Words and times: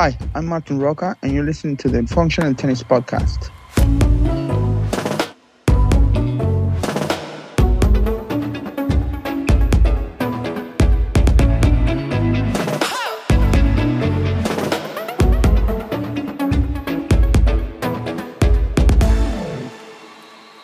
Hi, 0.00 0.16
I'm 0.32 0.46
Martin 0.46 0.78
Rocca, 0.78 1.16
and 1.22 1.32
you're 1.32 1.42
listening 1.42 1.76
to 1.78 1.88
the 1.88 2.06
Functional 2.06 2.54
Tennis 2.54 2.84
Podcast. 2.84 3.50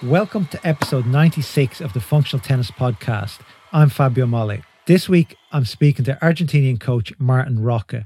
Welcome 0.04 0.46
to 0.46 0.64
episode 0.64 1.06
96 1.06 1.80
of 1.80 1.92
the 1.92 1.98
Functional 1.98 2.40
Tennis 2.40 2.70
Podcast. 2.70 3.40
I'm 3.72 3.88
Fabio 3.88 4.26
Molle. 4.26 4.58
This 4.86 5.08
week, 5.08 5.36
I'm 5.50 5.64
speaking 5.64 6.04
to 6.04 6.16
Argentinian 6.22 6.78
coach 6.78 7.12
Martin 7.18 7.60
Rocca. 7.60 8.04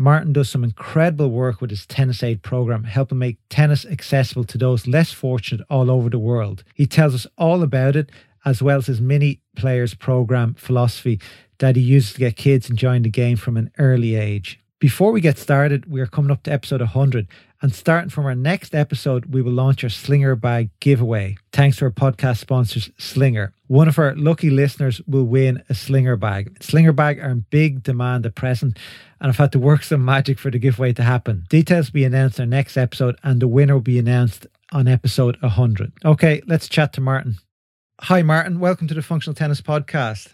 Martin 0.00 0.32
does 0.32 0.48
some 0.48 0.64
incredible 0.64 1.30
work 1.30 1.60
with 1.60 1.68
his 1.68 1.84
Tennis 1.84 2.22
Aid 2.22 2.42
program, 2.42 2.84
helping 2.84 3.18
make 3.18 3.36
tennis 3.50 3.84
accessible 3.84 4.44
to 4.44 4.56
those 4.56 4.86
less 4.86 5.12
fortunate 5.12 5.66
all 5.68 5.90
over 5.90 6.08
the 6.08 6.18
world. 6.18 6.64
He 6.74 6.86
tells 6.86 7.14
us 7.14 7.26
all 7.36 7.62
about 7.62 7.96
it, 7.96 8.10
as 8.46 8.62
well 8.62 8.78
as 8.78 8.86
his 8.86 8.98
mini 8.98 9.42
players 9.56 9.92
program 9.92 10.54
philosophy 10.54 11.20
that 11.58 11.76
he 11.76 11.82
uses 11.82 12.14
to 12.14 12.20
get 12.20 12.36
kids 12.36 12.70
enjoying 12.70 13.02
the 13.02 13.10
game 13.10 13.36
from 13.36 13.58
an 13.58 13.70
early 13.78 14.14
age. 14.14 14.58
Before 14.78 15.12
we 15.12 15.20
get 15.20 15.36
started, 15.36 15.84
we 15.84 16.00
are 16.00 16.06
coming 16.06 16.30
up 16.30 16.44
to 16.44 16.52
episode 16.52 16.80
100. 16.80 17.28
And 17.62 17.74
starting 17.74 18.08
from 18.08 18.24
our 18.24 18.34
next 18.34 18.74
episode, 18.74 19.26
we 19.34 19.42
will 19.42 19.52
launch 19.52 19.84
our 19.84 19.90
Slinger 19.90 20.34
Bag 20.34 20.70
giveaway. 20.80 21.36
Thanks 21.52 21.76
to 21.76 21.84
our 21.84 21.90
podcast 21.90 22.38
sponsors, 22.38 22.90
Slinger. 22.96 23.52
One 23.66 23.86
of 23.86 23.98
our 23.98 24.16
lucky 24.16 24.48
listeners 24.48 25.02
will 25.06 25.24
win 25.24 25.62
a 25.68 25.74
Slinger 25.74 26.16
Bag. 26.16 26.56
Slinger 26.62 26.92
Bag 26.92 27.18
are 27.18 27.28
in 27.28 27.44
big 27.50 27.82
demand 27.82 28.24
at 28.24 28.34
present, 28.34 28.78
and 29.20 29.28
I've 29.28 29.36
had 29.36 29.52
to 29.52 29.58
work 29.58 29.82
some 29.82 30.02
magic 30.02 30.38
for 30.38 30.50
the 30.50 30.58
giveaway 30.58 30.94
to 30.94 31.02
happen. 31.02 31.44
Details 31.50 31.88
will 31.88 31.98
be 31.98 32.04
announced 32.04 32.38
in 32.38 32.44
our 32.44 32.48
next 32.48 32.78
episode, 32.78 33.18
and 33.22 33.40
the 33.40 33.48
winner 33.48 33.74
will 33.74 33.82
be 33.82 33.98
announced 33.98 34.46
on 34.72 34.88
episode 34.88 35.36
100. 35.42 35.92
Okay, 36.02 36.40
let's 36.46 36.66
chat 36.66 36.94
to 36.94 37.02
Martin. 37.02 37.36
Hi, 38.00 38.22
Martin. 38.22 38.58
Welcome 38.58 38.88
to 38.88 38.94
the 38.94 39.02
Functional 39.02 39.34
Tennis 39.34 39.60
Podcast. 39.60 40.28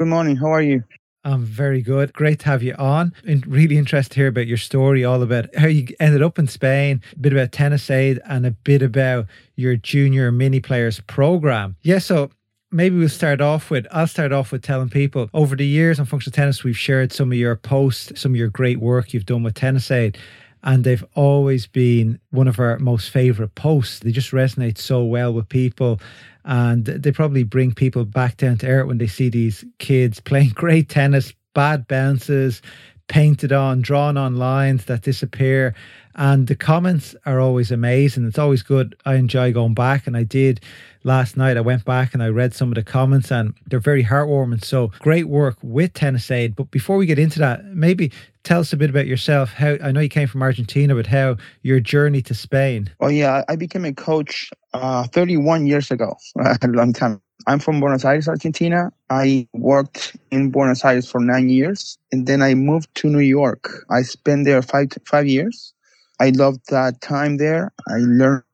Good 0.00 0.08
morning. 0.08 0.34
How 0.34 0.52
are 0.52 0.62
you? 0.62 0.82
I'm 1.24 1.44
very 1.44 1.82
good. 1.82 2.12
Great 2.12 2.40
to 2.40 2.46
have 2.46 2.62
you 2.62 2.74
on. 2.74 3.12
And 3.26 3.46
really 3.46 3.78
interested 3.78 4.14
to 4.14 4.20
hear 4.20 4.28
about 4.28 4.46
your 4.46 4.56
story, 4.56 5.04
all 5.04 5.22
about 5.22 5.54
how 5.56 5.66
you 5.68 5.86
ended 6.00 6.22
up 6.22 6.38
in 6.38 6.48
Spain, 6.48 7.00
a 7.12 7.18
bit 7.18 7.32
about 7.32 7.52
Tennis 7.52 7.90
Aid, 7.90 8.20
and 8.24 8.44
a 8.44 8.50
bit 8.50 8.82
about 8.82 9.26
your 9.56 9.76
junior 9.76 10.32
mini 10.32 10.60
players 10.60 11.00
program. 11.00 11.76
Yeah, 11.82 11.98
so 11.98 12.30
maybe 12.72 12.96
we'll 12.96 13.08
start 13.08 13.40
off 13.40 13.70
with 13.70 13.86
I'll 13.92 14.06
start 14.06 14.32
off 14.32 14.50
with 14.50 14.62
telling 14.62 14.88
people 14.88 15.28
over 15.34 15.54
the 15.54 15.66
years 15.66 16.00
on 16.00 16.06
functional 16.06 16.34
tennis 16.34 16.64
we've 16.64 16.76
shared 16.76 17.12
some 17.12 17.30
of 17.30 17.38
your 17.38 17.54
posts, 17.54 18.20
some 18.20 18.32
of 18.32 18.36
your 18.36 18.48
great 18.48 18.80
work 18.80 19.12
you've 19.12 19.26
done 19.26 19.42
with 19.42 19.54
Tennis 19.54 19.90
Aid. 19.90 20.18
And 20.62 20.84
they've 20.84 21.04
always 21.14 21.66
been 21.66 22.20
one 22.30 22.46
of 22.46 22.60
our 22.60 22.78
most 22.78 23.10
favorite 23.10 23.54
posts. 23.54 23.98
They 23.98 24.12
just 24.12 24.30
resonate 24.30 24.78
so 24.78 25.02
well 25.02 25.32
with 25.32 25.48
people 25.48 26.00
and 26.44 26.84
they 26.84 27.12
probably 27.12 27.44
bring 27.44 27.72
people 27.72 28.04
back 28.04 28.36
down 28.36 28.58
to 28.58 28.66
earth 28.66 28.88
when 28.88 28.98
they 28.98 29.06
see 29.06 29.28
these 29.28 29.64
kids 29.78 30.20
playing 30.20 30.50
great 30.54 30.88
tennis, 30.88 31.32
bad 31.54 31.86
bounces, 31.86 32.62
painted 33.08 33.52
on, 33.52 33.82
drawn 33.82 34.16
on 34.16 34.36
lines 34.36 34.86
that 34.86 35.02
disappear. 35.02 35.74
And 36.14 36.46
the 36.46 36.54
comments 36.54 37.14
are 37.24 37.40
always 37.40 37.70
amazing. 37.70 38.26
It's 38.26 38.38
always 38.38 38.62
good. 38.62 38.94
I 39.06 39.14
enjoy 39.14 39.52
going 39.52 39.74
back, 39.74 40.06
and 40.06 40.14
I 40.16 40.24
did 40.24 40.60
last 41.04 41.38
night. 41.38 41.56
I 41.56 41.62
went 41.62 41.86
back 41.86 42.12
and 42.12 42.22
I 42.22 42.28
read 42.28 42.54
some 42.54 42.68
of 42.68 42.74
the 42.74 42.82
comments, 42.82 43.30
and 43.30 43.54
they're 43.66 43.80
very 43.80 44.04
heartwarming. 44.04 44.62
So 44.62 44.88
great 44.98 45.28
work 45.28 45.56
with 45.62 45.94
Tennis 45.94 46.30
Aid. 46.30 46.54
But 46.54 46.70
before 46.70 46.98
we 46.98 47.06
get 47.06 47.18
into 47.18 47.38
that, 47.38 47.64
maybe 47.64 48.12
tell 48.44 48.60
us 48.60 48.72
a 48.72 48.76
bit 48.76 48.90
about 48.90 49.06
yourself. 49.06 49.52
How 49.52 49.76
I 49.82 49.92
know 49.92 50.00
you 50.00 50.08
came 50.08 50.28
from 50.28 50.42
Argentina, 50.42 50.94
but 50.94 51.06
how 51.06 51.36
your 51.62 51.80
journey 51.80 52.22
to 52.22 52.34
Spain. 52.34 52.90
Oh 53.00 53.08
yeah, 53.08 53.42
I 53.48 53.56
became 53.56 53.84
a 53.84 53.92
coach 53.92 54.50
uh, 54.72 55.04
31 55.08 55.66
years 55.66 55.90
ago, 55.90 56.16
a 56.38 56.68
long 56.68 56.92
time. 56.92 57.20
I'm 57.46 57.58
from 57.58 57.80
Buenos 57.80 58.04
Aires, 58.04 58.28
Argentina. 58.28 58.92
I 59.10 59.48
worked 59.52 60.16
in 60.30 60.50
Buenos 60.50 60.84
Aires 60.84 61.10
for 61.10 61.20
nine 61.20 61.48
years, 61.48 61.98
and 62.12 62.26
then 62.26 62.40
I 62.40 62.54
moved 62.54 62.94
to 62.96 63.08
New 63.08 63.18
York. 63.18 63.84
I 63.90 64.02
spent 64.02 64.44
there 64.44 64.62
five 64.62 64.88
five 65.06 65.26
years. 65.26 65.74
I 66.20 66.30
loved 66.30 66.60
that 66.70 67.00
time 67.00 67.38
there. 67.38 67.72
I 67.88 67.96
learned 67.98 68.44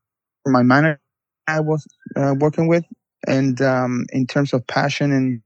my 0.47 0.63
manager 0.63 1.01
I 1.49 1.61
was 1.61 1.87
uh, 2.17 2.35
working 2.39 2.69
with, 2.69 2.85
and 3.27 3.61
um, 3.61 4.07
in 4.13 4.27
terms 4.27 4.53
of 4.53 4.67
passion 4.67 5.13
and 5.13 5.43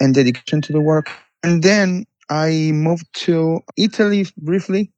and 0.00 0.14
dedication 0.14 0.60
to 0.62 0.72
the 0.72 0.80
work. 0.80 1.10
And 1.42 1.62
then 1.62 2.06
I 2.30 2.70
moved 2.72 3.06
to 3.24 3.60
Italy 3.76 4.26
briefly 4.38 4.90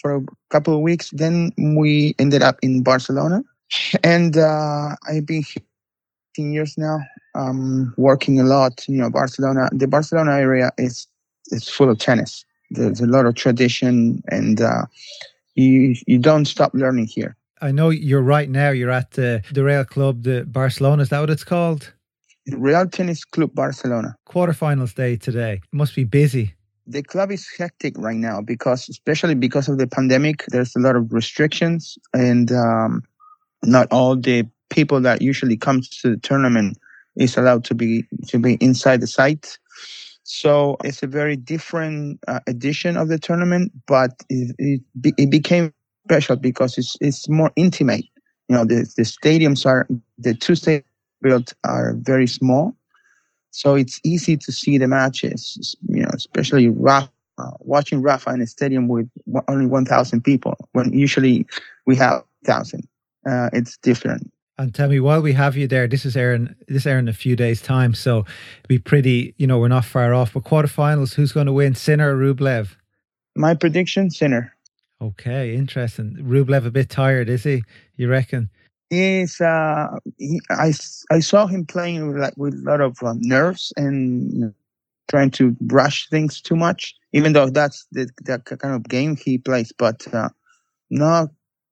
for 0.00 0.16
a 0.16 0.20
couple 0.50 0.74
of 0.74 0.80
weeks. 0.80 1.10
Then 1.10 1.52
we 1.76 2.14
ended 2.18 2.42
up 2.42 2.58
in 2.62 2.82
Barcelona, 2.82 3.42
and 4.02 4.36
uh, 4.36 4.96
I've 5.08 5.26
been 5.26 5.42
here 5.42 5.62
15 6.36 6.52
years 6.52 6.78
now, 6.78 7.00
um, 7.34 7.94
working 7.96 8.40
a 8.40 8.44
lot. 8.44 8.84
You 8.88 8.98
know, 8.98 9.10
Barcelona. 9.10 9.68
The 9.72 9.86
Barcelona 9.86 10.32
area 10.32 10.70
is 10.78 11.06
is 11.46 11.68
full 11.68 11.90
of 11.90 11.98
tennis. 11.98 12.44
There's 12.70 13.00
a 13.00 13.06
lot 13.06 13.26
of 13.26 13.34
tradition, 13.34 14.22
and 14.28 14.60
uh, 14.60 14.86
you 15.54 15.96
you 16.06 16.18
don't 16.18 16.46
stop 16.46 16.72
learning 16.74 17.06
here. 17.06 17.36
I 17.62 17.72
know 17.72 17.90
you're 17.90 18.22
right 18.22 18.48
now. 18.48 18.70
You're 18.70 18.90
at 18.90 19.12
the 19.12 19.42
the 19.52 19.64
Real 19.64 19.84
Club, 19.84 20.22
the 20.22 20.44
Barcelona. 20.44 21.02
Is 21.02 21.10
that 21.10 21.20
what 21.20 21.30
it's 21.30 21.44
called? 21.44 21.92
Real 22.48 22.88
Tennis 22.88 23.24
Club 23.24 23.54
Barcelona. 23.54 24.16
Quarterfinals 24.26 24.94
day 24.94 25.16
today. 25.16 25.60
Must 25.72 25.94
be 25.94 26.04
busy. 26.04 26.54
The 26.90 27.04
club 27.04 27.30
is 27.30 27.46
hectic 27.56 27.96
right 27.98 28.16
now 28.16 28.40
because, 28.40 28.88
especially 28.88 29.36
because 29.36 29.68
of 29.68 29.78
the 29.78 29.86
pandemic, 29.86 30.44
there's 30.48 30.74
a 30.74 30.80
lot 30.80 30.96
of 30.96 31.12
restrictions, 31.12 31.96
and 32.12 32.50
um, 32.50 33.04
not 33.62 33.86
all 33.92 34.16
the 34.16 34.44
people 34.70 35.00
that 35.02 35.22
usually 35.22 35.56
comes 35.56 35.88
to 36.00 36.10
the 36.10 36.16
tournament 36.16 36.78
is 37.14 37.36
allowed 37.36 37.62
to 37.66 37.76
be 37.76 38.04
to 38.26 38.40
be 38.40 38.54
inside 38.54 39.00
the 39.00 39.06
site. 39.06 39.56
So 40.24 40.78
it's 40.82 41.00
a 41.02 41.06
very 41.06 41.36
different 41.36 42.18
uh, 42.26 42.40
edition 42.48 42.96
of 42.96 43.06
the 43.06 43.18
tournament, 43.18 43.70
but 43.86 44.10
it, 44.28 44.54
it, 44.58 44.80
be, 45.00 45.12
it 45.16 45.30
became 45.30 45.72
special 46.06 46.36
because 46.36 46.76
it's 46.76 46.96
it's 47.00 47.28
more 47.28 47.52
intimate. 47.54 48.04
You 48.48 48.56
know, 48.56 48.64
the 48.64 48.92
the 48.96 49.04
stadiums 49.04 49.64
are 49.64 49.86
the 50.18 50.34
two 50.34 50.54
stadiums 50.54 50.82
built 51.22 51.52
are 51.62 51.94
very 52.00 52.26
small, 52.26 52.74
so 53.50 53.74
it's 53.74 54.00
easy 54.04 54.36
to 54.36 54.52
see 54.52 54.78
the 54.78 54.88
matches. 54.88 55.76
You 55.88 56.02
know, 56.02 56.10
especially 56.14 56.68
Rafa, 56.68 57.10
watching 57.60 58.02
Rafa 58.02 58.30
in 58.30 58.40
a 58.40 58.46
stadium 58.46 58.88
with 58.88 59.08
only 59.48 59.66
one 59.66 59.84
thousand 59.84 60.22
people 60.22 60.56
when 60.72 60.92
usually 60.92 61.46
we 61.86 61.96
have 61.96 62.22
thousand. 62.44 62.86
Uh, 63.28 63.50
it's 63.52 63.76
different. 63.78 64.30
And 64.60 64.74
tell 64.74 64.90
me, 64.90 65.00
while 65.00 65.22
we 65.22 65.32
have 65.32 65.56
you 65.56 65.66
there, 65.66 65.88
this 65.88 66.04
is 66.04 66.18
Aaron. 66.18 66.54
this 66.68 66.84
in 66.84 67.08
a 67.08 67.14
few 67.14 67.34
days' 67.34 67.62
time, 67.62 67.94
so 67.94 68.26
be 68.68 68.78
pretty. 68.78 69.34
You 69.38 69.46
know, 69.46 69.58
we're 69.58 69.68
not 69.68 69.86
far 69.86 70.12
off. 70.12 70.34
But 70.34 70.44
quarterfinals, 70.44 71.14
who's 71.14 71.32
going 71.32 71.46
to 71.46 71.52
win, 71.52 71.74
Sinner 71.74 72.14
or 72.14 72.34
Rublev? 72.34 72.76
My 73.34 73.54
prediction, 73.54 74.10
Sinner. 74.10 74.54
Okay, 75.00 75.54
interesting. 75.54 76.18
Rublev 76.20 76.66
a 76.66 76.70
bit 76.70 76.90
tired, 76.90 77.30
is 77.30 77.44
he? 77.44 77.64
You 77.96 78.10
reckon? 78.10 78.50
He's. 78.90 79.40
Uh, 79.40 79.98
he, 80.18 80.40
I 80.50 80.72
I 81.10 81.20
saw 81.20 81.46
him 81.46 81.64
playing 81.64 82.08
with, 82.08 82.18
like 82.18 82.36
with 82.36 82.54
a 82.54 82.62
lot 82.70 82.80
of 82.80 83.02
uh, 83.02 83.14
nerves 83.18 83.72
and 83.76 84.52
trying 85.08 85.30
to 85.32 85.56
rush 85.66 86.08
things 86.08 86.40
too 86.40 86.56
much. 86.56 86.94
Even 87.12 87.32
though 87.32 87.48
that's 87.48 87.86
the 87.92 88.08
that 88.24 88.44
kind 88.44 88.74
of 88.74 88.84
game 88.84 89.16
he 89.16 89.38
plays, 89.38 89.72
but 89.76 90.12
uh, 90.12 90.28
not 90.90 91.30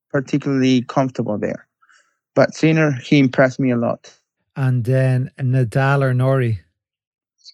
particularly 0.09 0.81
comfortable 0.83 1.37
there. 1.37 1.67
But 2.35 2.53
Sinner, 2.53 2.91
he 2.91 3.19
impressed 3.19 3.59
me 3.59 3.71
a 3.71 3.77
lot. 3.77 4.13
And 4.55 4.83
then 4.83 5.31
Nadal 5.37 6.03
or 6.03 6.13
Norrie? 6.13 6.61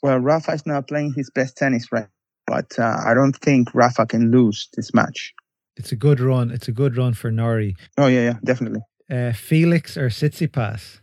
Well, 0.01 0.19
Rafa 0.19 0.51
is 0.51 0.65
now 0.65 0.81
playing 0.81 1.13
his 1.13 1.29
best 1.31 1.57
tennis 1.57 1.91
right, 1.91 2.07
but 2.45 2.77
uh, 2.77 2.97
I 3.05 3.13
don't 3.13 3.35
think 3.37 3.73
Rafa 3.73 4.05
can 4.05 4.31
lose 4.31 4.69
this 4.75 4.93
match. 4.93 5.33
It's 5.77 5.91
a 5.91 5.95
good 5.95 6.19
run. 6.19 6.51
It's 6.51 6.67
a 6.67 6.71
good 6.71 6.97
run 6.97 7.13
for 7.13 7.31
Norrie. 7.31 7.75
Oh 7.97 8.07
yeah, 8.07 8.21
yeah, 8.21 8.33
definitely. 8.43 8.81
Uh, 9.09 9.33
Felix 9.33 9.97
or 9.97 10.09
Tsitsipas? 10.09 10.99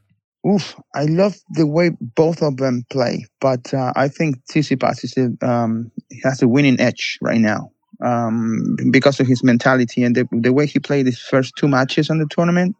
Oof, 0.46 0.74
I 0.94 1.04
love 1.04 1.36
the 1.50 1.66
way 1.66 1.90
both 2.00 2.42
of 2.42 2.56
them 2.56 2.84
play, 2.90 3.26
but 3.40 3.72
uh, 3.72 3.92
I 3.94 4.08
think 4.08 4.44
Tsitsipas 4.50 5.04
is 5.04 5.16
a, 5.16 5.46
um, 5.48 5.90
has 6.24 6.42
a 6.42 6.48
winning 6.48 6.80
edge 6.80 7.18
right 7.22 7.40
now 7.40 7.70
um, 8.02 8.76
because 8.90 9.20
of 9.20 9.26
his 9.26 9.44
mentality 9.44 10.02
and 10.02 10.16
the, 10.16 10.28
the 10.32 10.52
way 10.52 10.66
he 10.66 10.78
played 10.78 11.06
his 11.06 11.20
first 11.20 11.54
two 11.56 11.68
matches 11.68 12.10
on 12.10 12.18
the 12.18 12.26
tournament. 12.26 12.74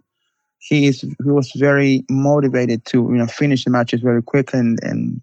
He 0.58 0.86
is 0.86 1.00
he 1.00 1.14
was 1.22 1.52
very 1.56 2.04
motivated 2.08 2.84
to 2.86 2.98
you 2.98 3.16
know 3.16 3.26
finish 3.26 3.64
the 3.64 3.70
matches 3.70 4.00
very 4.00 4.22
quick 4.22 4.54
and 4.54 4.78
and 4.82 5.20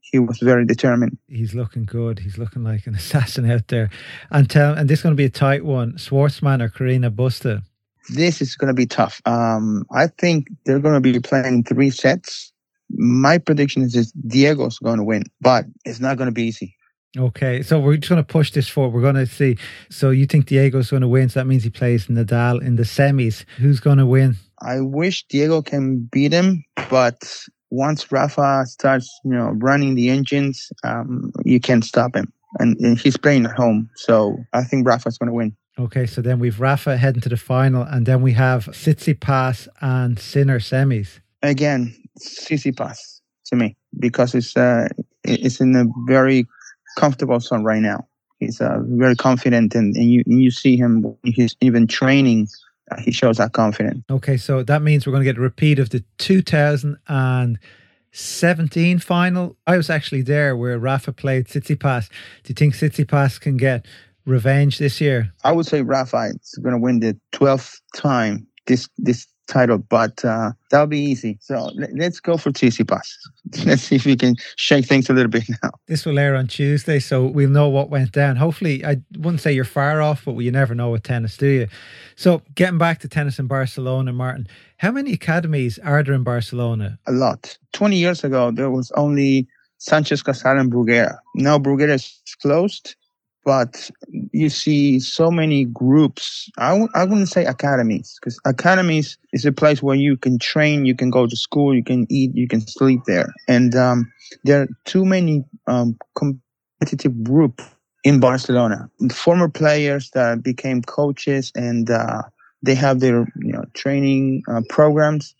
he 0.00 0.18
was 0.18 0.38
very 0.38 0.64
determined. 0.64 1.18
He's 1.28 1.54
looking 1.54 1.84
good. 1.84 2.20
He's 2.20 2.38
looking 2.38 2.64
like 2.64 2.86
an 2.86 2.94
assassin 3.02 3.50
out 3.50 3.68
there. 3.68 3.90
And 4.30 4.48
tell 4.48 4.74
and 4.74 4.88
this 4.88 5.00
is 5.00 5.02
going 5.02 5.14
to 5.14 5.16
be 5.16 5.26
a 5.26 5.30
tight 5.30 5.64
one. 5.64 5.94
Schwartzman 5.94 6.62
or 6.62 6.68
Carreño 6.68 7.10
Busta? 7.10 7.62
This 8.08 8.40
is 8.40 8.56
going 8.56 8.68
to 8.68 8.74
be 8.74 8.86
tough. 8.86 9.20
Um, 9.26 9.84
I 9.92 10.06
think 10.06 10.48
they're 10.64 10.80
going 10.80 10.94
to 10.94 11.00
be 11.00 11.18
playing 11.20 11.64
three 11.64 11.90
sets. 11.90 12.52
My 12.90 13.38
prediction 13.38 13.82
is 13.82 13.92
that 13.92 14.12
Diego's 14.28 14.78
going 14.78 14.96
to 14.96 15.04
win, 15.04 15.24
but 15.40 15.66
it's 15.84 16.00
not 16.00 16.16
going 16.16 16.26
to 16.26 16.32
be 16.32 16.44
easy. 16.44 16.74
Okay, 17.16 17.62
so 17.62 17.80
we're 17.80 17.96
just 17.96 18.10
going 18.10 18.22
to 18.22 18.26
push 18.26 18.52
this 18.52 18.68
forward. 18.68 18.94
We're 18.94 19.00
going 19.00 19.14
to 19.14 19.26
see. 19.26 19.56
So 19.90 20.10
you 20.10 20.26
think 20.26 20.46
Diego's 20.46 20.90
going 20.90 21.02
to 21.02 21.08
win? 21.08 21.28
So 21.28 21.40
that 21.40 21.46
means 21.46 21.64
he 21.64 21.70
plays 21.70 22.06
Nadal 22.06 22.62
in 22.62 22.76
the 22.76 22.82
semis. 22.82 23.44
Who's 23.56 23.80
going 23.80 23.98
to 23.98 24.06
win? 24.06 24.36
I 24.60 24.80
wish 24.80 25.24
Diego 25.28 25.62
can 25.62 26.08
beat 26.12 26.32
him, 26.32 26.64
but 26.90 27.46
once 27.70 28.10
Rafa 28.10 28.64
starts, 28.66 29.08
you 29.24 29.32
know, 29.32 29.50
running 29.56 29.94
the 29.94 30.10
engines, 30.10 30.70
um, 30.84 31.32
you 31.44 31.60
can't 31.60 31.84
stop 31.84 32.14
him. 32.14 32.32
And, 32.58 32.78
and 32.80 32.98
he's 32.98 33.16
playing 33.16 33.44
at 33.44 33.52
home, 33.52 33.90
so 33.94 34.38
I 34.52 34.64
think 34.64 34.86
Rafa's 34.86 35.18
going 35.18 35.28
to 35.28 35.34
win. 35.34 35.54
Okay, 35.78 36.06
so 36.06 36.20
then 36.20 36.40
we've 36.40 36.58
Rafa 36.58 36.96
heading 36.96 37.20
to 37.22 37.28
the 37.28 37.36
final, 37.36 37.82
and 37.82 38.04
then 38.04 38.20
we 38.20 38.32
have 38.32 38.64
Tsitsipas 38.66 39.68
and 39.80 40.18
Sinner 40.18 40.58
semis. 40.58 41.20
Again, 41.42 41.94
Tsitsipas 42.18 43.20
to 43.46 43.56
me 43.56 43.76
because 43.98 44.34
it's 44.34 44.56
uh, 44.56 44.88
it's 45.22 45.60
in 45.60 45.76
a 45.76 45.84
very 46.06 46.48
comfortable 46.96 47.38
zone 47.38 47.62
right 47.62 47.80
now. 47.80 48.08
He's 48.40 48.60
uh, 48.60 48.80
very 48.86 49.14
confident, 49.14 49.76
and, 49.76 49.96
and 49.96 50.10
you 50.10 50.24
you 50.26 50.50
see 50.50 50.76
him 50.76 51.16
he's 51.22 51.54
even 51.60 51.86
training. 51.86 52.48
Uh, 52.90 53.00
he 53.00 53.12
shows 53.12 53.36
that 53.36 53.52
confidence. 53.52 54.02
Okay, 54.10 54.36
so 54.36 54.64
that 54.64 54.82
means 54.82 55.06
we're 55.06 55.12
going 55.12 55.20
to 55.20 55.30
get 55.30 55.36
a 55.36 55.42
repeat 55.42 55.78
of 55.78 55.90
the 55.90 56.02
2017 56.16 58.98
final. 58.98 59.56
I 59.66 59.76
was 59.76 59.90
actually 59.90 60.22
there 60.22 60.56
where 60.56 60.78
Rafa 60.78 61.12
played 61.12 61.46
Tsitsipas. 61.46 62.08
Do 62.42 62.48
you 62.48 62.54
think 62.54 62.74
Tsitsipas 62.74 63.38
can 63.38 63.58
get 63.58 63.84
revenge 64.28 64.78
this 64.78 65.00
year? 65.00 65.32
I 65.44 65.52
would 65.52 65.66
say 65.66 65.82
Rafa 65.82 66.30
is 66.34 66.58
going 66.62 66.74
to 66.74 66.80
win 66.80 67.00
the 67.00 67.18
12th 67.32 67.80
time 67.96 68.46
this 68.66 68.88
this 68.98 69.26
title, 69.48 69.78
but 69.78 70.24
uh, 70.24 70.52
that'll 70.70 70.86
be 70.86 71.00
easy. 71.00 71.38
So 71.40 71.70
let, 71.74 71.90
us 72.00 72.20
go 72.20 72.36
for 72.36 72.50
Tc 72.50 72.84
Tsitsipas. 72.84 73.08
Let's 73.66 73.82
see 73.82 73.96
if 73.96 74.04
we 74.04 74.14
can 74.14 74.36
shake 74.56 74.84
things 74.84 75.08
a 75.08 75.14
little 75.14 75.30
bit 75.30 75.44
now. 75.62 75.70
This 75.86 76.04
will 76.04 76.18
air 76.18 76.36
on 76.36 76.46
Tuesday, 76.46 77.00
so 77.00 77.24
we'll 77.24 77.48
know 77.48 77.68
what 77.68 77.90
went 77.90 78.12
down. 78.12 78.36
Hopefully, 78.36 78.84
I 78.84 78.98
wouldn't 79.16 79.40
say 79.40 79.52
you're 79.52 79.64
far 79.64 80.00
off, 80.00 80.26
but 80.26 80.36
you 80.36 80.52
never 80.52 80.74
know 80.74 80.90
with 80.90 81.02
tennis, 81.02 81.36
do 81.36 81.46
you? 81.46 81.68
So 82.14 82.42
getting 82.54 82.78
back 82.78 83.00
to 83.00 83.08
tennis 83.08 83.38
in 83.38 83.46
Barcelona, 83.46 84.12
Martin, 84.12 84.46
how 84.76 84.92
many 84.92 85.14
academies 85.14 85.78
are 85.80 86.02
there 86.02 86.14
in 86.14 86.22
Barcelona? 86.22 86.98
A 87.06 87.12
lot. 87.12 87.56
20 87.72 87.96
years 87.96 88.22
ago, 88.22 88.50
there 88.50 88.70
was 88.70 88.92
only 88.92 89.48
Sanchez 89.78 90.22
Casal 90.22 90.58
and 90.58 90.70
Bruguera. 90.70 91.16
Now 91.34 91.58
Bruguera 91.58 91.94
is 91.94 92.20
closed 92.42 92.96
but 93.44 93.90
you 94.32 94.48
see 94.50 95.00
so 95.00 95.30
many 95.30 95.64
groups. 95.64 96.50
I 96.58 96.70
w- 96.70 96.88
I 96.94 97.04
wouldn't 97.04 97.28
say 97.28 97.44
academies 97.44 98.18
because 98.20 98.38
academies 98.44 99.16
is 99.32 99.44
a 99.44 99.52
place 99.52 99.82
where 99.82 99.96
you 99.96 100.16
can 100.16 100.38
train, 100.38 100.84
you 100.84 100.94
can 100.94 101.10
go 101.10 101.26
to 101.26 101.36
school, 101.36 101.74
you 101.74 101.84
can 101.84 102.06
eat, 102.10 102.34
you 102.34 102.48
can 102.48 102.60
sleep 102.60 103.00
there. 103.06 103.32
And 103.48 103.74
um, 103.74 104.10
there 104.44 104.62
are 104.62 104.68
too 104.84 105.04
many 105.04 105.44
um, 105.66 105.96
competitive 106.14 107.22
groups 107.24 107.64
in 108.04 108.20
Barcelona. 108.20 108.90
Former 109.12 109.48
players 109.48 110.10
that 110.10 110.42
became 110.42 110.82
coaches 110.82 111.52
and 111.54 111.90
uh, 111.90 112.22
they 112.62 112.74
have 112.74 113.00
their 113.00 113.20
you 113.36 113.52
know 113.52 113.64
training 113.74 114.42
uh, 114.48 114.62
programs. 114.68 115.34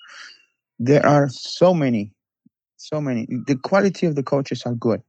There 0.79 1.05
are 1.05 1.29
so 1.29 1.75
many, 1.75 2.13
so 2.77 3.01
many. 3.01 3.27
The 3.47 3.57
quality 3.57 4.07
of 4.07 4.15
the 4.15 4.23
coaches 4.23 4.63
are 4.65 4.75
good. 4.75 5.03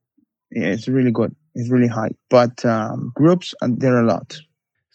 Yeah, 0.52 0.68
it's 0.68 0.88
really 0.88 1.12
good 1.12 1.36
is 1.60 1.70
really 1.70 1.88
high. 1.88 2.12
But 2.30 2.64
um, 2.66 3.12
groups, 3.16 3.54
uh, 3.62 3.68
there 3.70 3.96
are 3.96 4.04
a 4.04 4.08
lot. 4.08 4.40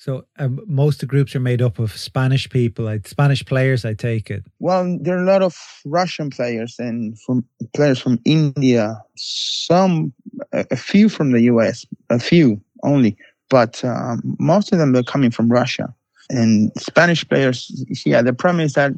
So 0.05 0.27
um, 0.39 0.61
most 0.67 0.97
of 0.97 1.01
the 1.01 1.07
groups 1.07 1.35
are 1.35 1.41
made 1.41 1.63
up 1.63 1.79
of 1.79 1.97
Spanish 1.97 2.51
people, 2.51 2.85
like 2.85 3.09
Spanish 3.09 3.43
players. 3.43 3.87
I 3.87 3.95
take 3.95 4.31
it. 4.31 4.45
Well, 4.59 4.99
there 5.01 5.17
are 5.17 5.23
a 5.23 5.27
lot 5.27 5.43
of 5.43 5.57
Russian 5.87 6.29
players 6.29 6.77
and 6.79 7.19
from 7.21 7.43
players 7.75 7.99
from 7.99 8.21
India. 8.27 9.01
Some, 9.17 10.13
a, 10.53 10.67
a 10.73 10.77
few 10.77 11.09
from 11.09 11.33
the 11.33 11.41
U.S. 11.43 11.87
A 12.11 12.19
few 12.19 12.61
only, 12.83 13.17
but 13.49 13.83
um, 13.83 14.37
most 14.39 14.75
of 14.75 14.79
them 14.79 14.95
are 14.95 15.03
coming 15.03 15.31
from 15.31 15.51
Russia. 15.51 15.95
And 16.29 16.71
Spanish 16.77 17.27
players, 17.27 17.85
yeah. 18.05 18.21
The 18.21 18.35
problem 18.35 18.61
is 18.61 18.75
that 18.75 18.93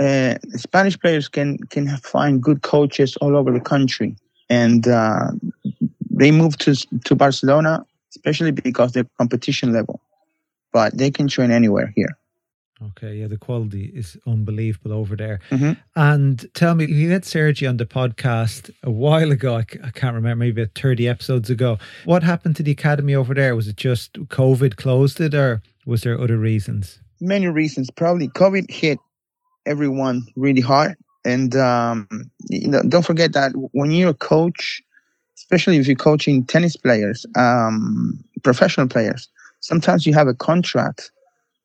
uh, 0.00 0.34
Spanish 0.56 0.98
players 0.98 1.28
can 1.28 1.58
can 1.70 1.86
find 1.98 2.42
good 2.42 2.62
coaches 2.62 3.16
all 3.18 3.36
over 3.36 3.52
the 3.52 3.60
country, 3.60 4.16
and 4.50 4.88
uh, 4.88 5.30
they 6.18 6.30
moved 6.30 6.60
to 6.60 6.74
to 7.04 7.14
Barcelona, 7.14 7.84
especially 8.10 8.52
because 8.52 8.92
the 8.92 9.06
competition 9.18 9.72
level. 9.72 10.00
But 10.72 10.96
they 10.98 11.10
can 11.10 11.28
train 11.28 11.50
anywhere 11.50 11.92
here. 11.94 12.16
Okay, 12.82 13.14
yeah, 13.14 13.28
the 13.28 13.38
quality 13.38 13.90
is 13.94 14.16
unbelievable 14.26 14.92
over 14.92 15.14
there. 15.14 15.40
Mm-hmm. 15.50 15.72
And 15.94 16.44
tell 16.54 16.74
me, 16.74 16.86
you 16.86 17.10
had 17.10 17.24
Sergi 17.24 17.66
on 17.66 17.76
the 17.76 17.86
podcast 17.86 18.70
a 18.82 18.90
while 18.90 19.30
ago. 19.30 19.56
I, 19.56 19.64
I 19.82 19.90
can't 19.90 20.14
remember, 20.14 20.44
maybe 20.44 20.66
30 20.74 21.08
episodes 21.08 21.48
ago. 21.50 21.78
What 22.04 22.24
happened 22.24 22.56
to 22.56 22.62
the 22.64 22.72
academy 22.72 23.14
over 23.14 23.32
there? 23.32 23.54
Was 23.54 23.68
it 23.68 23.76
just 23.76 24.14
COVID 24.14 24.76
closed 24.76 25.20
it, 25.20 25.34
or 25.34 25.62
was 25.86 26.02
there 26.02 26.20
other 26.20 26.36
reasons? 26.36 26.98
Many 27.20 27.46
reasons. 27.46 27.90
Probably 27.90 28.28
COVID 28.28 28.70
hit 28.70 28.98
everyone 29.66 30.26
really 30.36 30.60
hard. 30.60 30.96
And 31.24 31.56
um, 31.56 32.08
you 32.50 32.68
know, 32.68 32.82
don't 32.82 33.06
forget 33.06 33.32
that 33.32 33.52
when 33.72 33.92
you're 33.92 34.10
a 34.10 34.14
coach, 34.14 34.82
especially 35.36 35.76
if 35.76 35.86
you're 35.86 35.96
coaching 35.96 36.44
tennis 36.44 36.76
players, 36.76 37.26
um, 37.36 38.22
professional 38.42 38.88
players. 38.88 39.28
Sometimes 39.60 40.06
you 40.06 40.14
have 40.14 40.28
a 40.28 40.34
contract, 40.34 41.10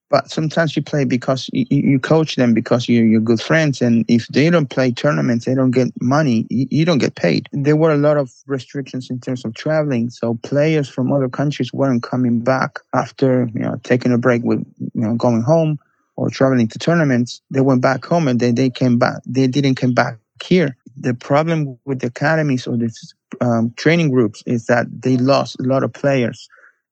but 0.09 0.31
sometimes 0.31 0.75
you 0.75 0.81
play 0.81 1.05
because 1.05 1.49
you, 1.53 1.65
you 1.69 1.99
coach 1.99 2.35
them 2.35 2.53
because 2.53 2.89
you're, 2.89 3.05
you're 3.05 3.21
good 3.21 3.41
friends. 3.41 3.81
And 3.81 4.05
if 4.07 4.27
they 4.27 4.49
don't 4.49 4.69
play 4.69 4.91
tournaments, 4.91 5.45
they 5.45 5.53
don't 5.53 5.71
get 5.71 5.89
money, 6.01 6.47
you, 6.49 6.67
you 6.71 6.85
don't 6.85 6.97
get 6.97 7.15
paid. 7.15 7.47
There 7.51 7.75
were 7.75 7.91
a 7.91 7.97
lot 7.97 8.17
of 8.17 8.31
restrictions 8.47 9.09
in 9.09 9.19
terms 9.19 9.45
of 9.45 9.53
traveling. 9.53 10.09
So 10.09 10.35
players 10.43 10.89
from 10.89 11.11
other 11.11 11.29
countries 11.29 11.71
weren't 11.71 12.03
coming 12.03 12.39
back 12.39 12.79
after, 12.93 13.49
you 13.53 13.59
know, 13.59 13.79
taking 13.83 14.11
a 14.11 14.17
break 14.17 14.43
with, 14.43 14.65
you 14.79 15.01
know, 15.01 15.15
going 15.15 15.43
home 15.43 15.79
or 16.15 16.29
traveling 16.29 16.67
to 16.69 16.79
tournaments. 16.79 17.41
They 17.51 17.61
went 17.61 17.81
back 17.81 18.03
home 18.03 18.27
and 18.27 18.39
then 18.39 18.55
they 18.55 18.69
came 18.69 18.97
back. 18.97 19.21
They 19.25 19.47
didn't 19.47 19.75
come 19.75 19.93
back 19.93 20.17
here. 20.43 20.75
The 20.97 21.13
problem 21.13 21.77
with 21.85 21.99
the 21.99 22.07
academies 22.07 22.65
or 22.65 22.77
the 22.77 22.89
um, 23.41 23.73
training 23.77 24.09
groups 24.09 24.43
is 24.45 24.65
that 24.65 24.87
they 25.01 25.17
lost 25.17 25.59
a 25.59 25.63
lot 25.63 25.83
of 25.83 25.93
players, 25.93 26.47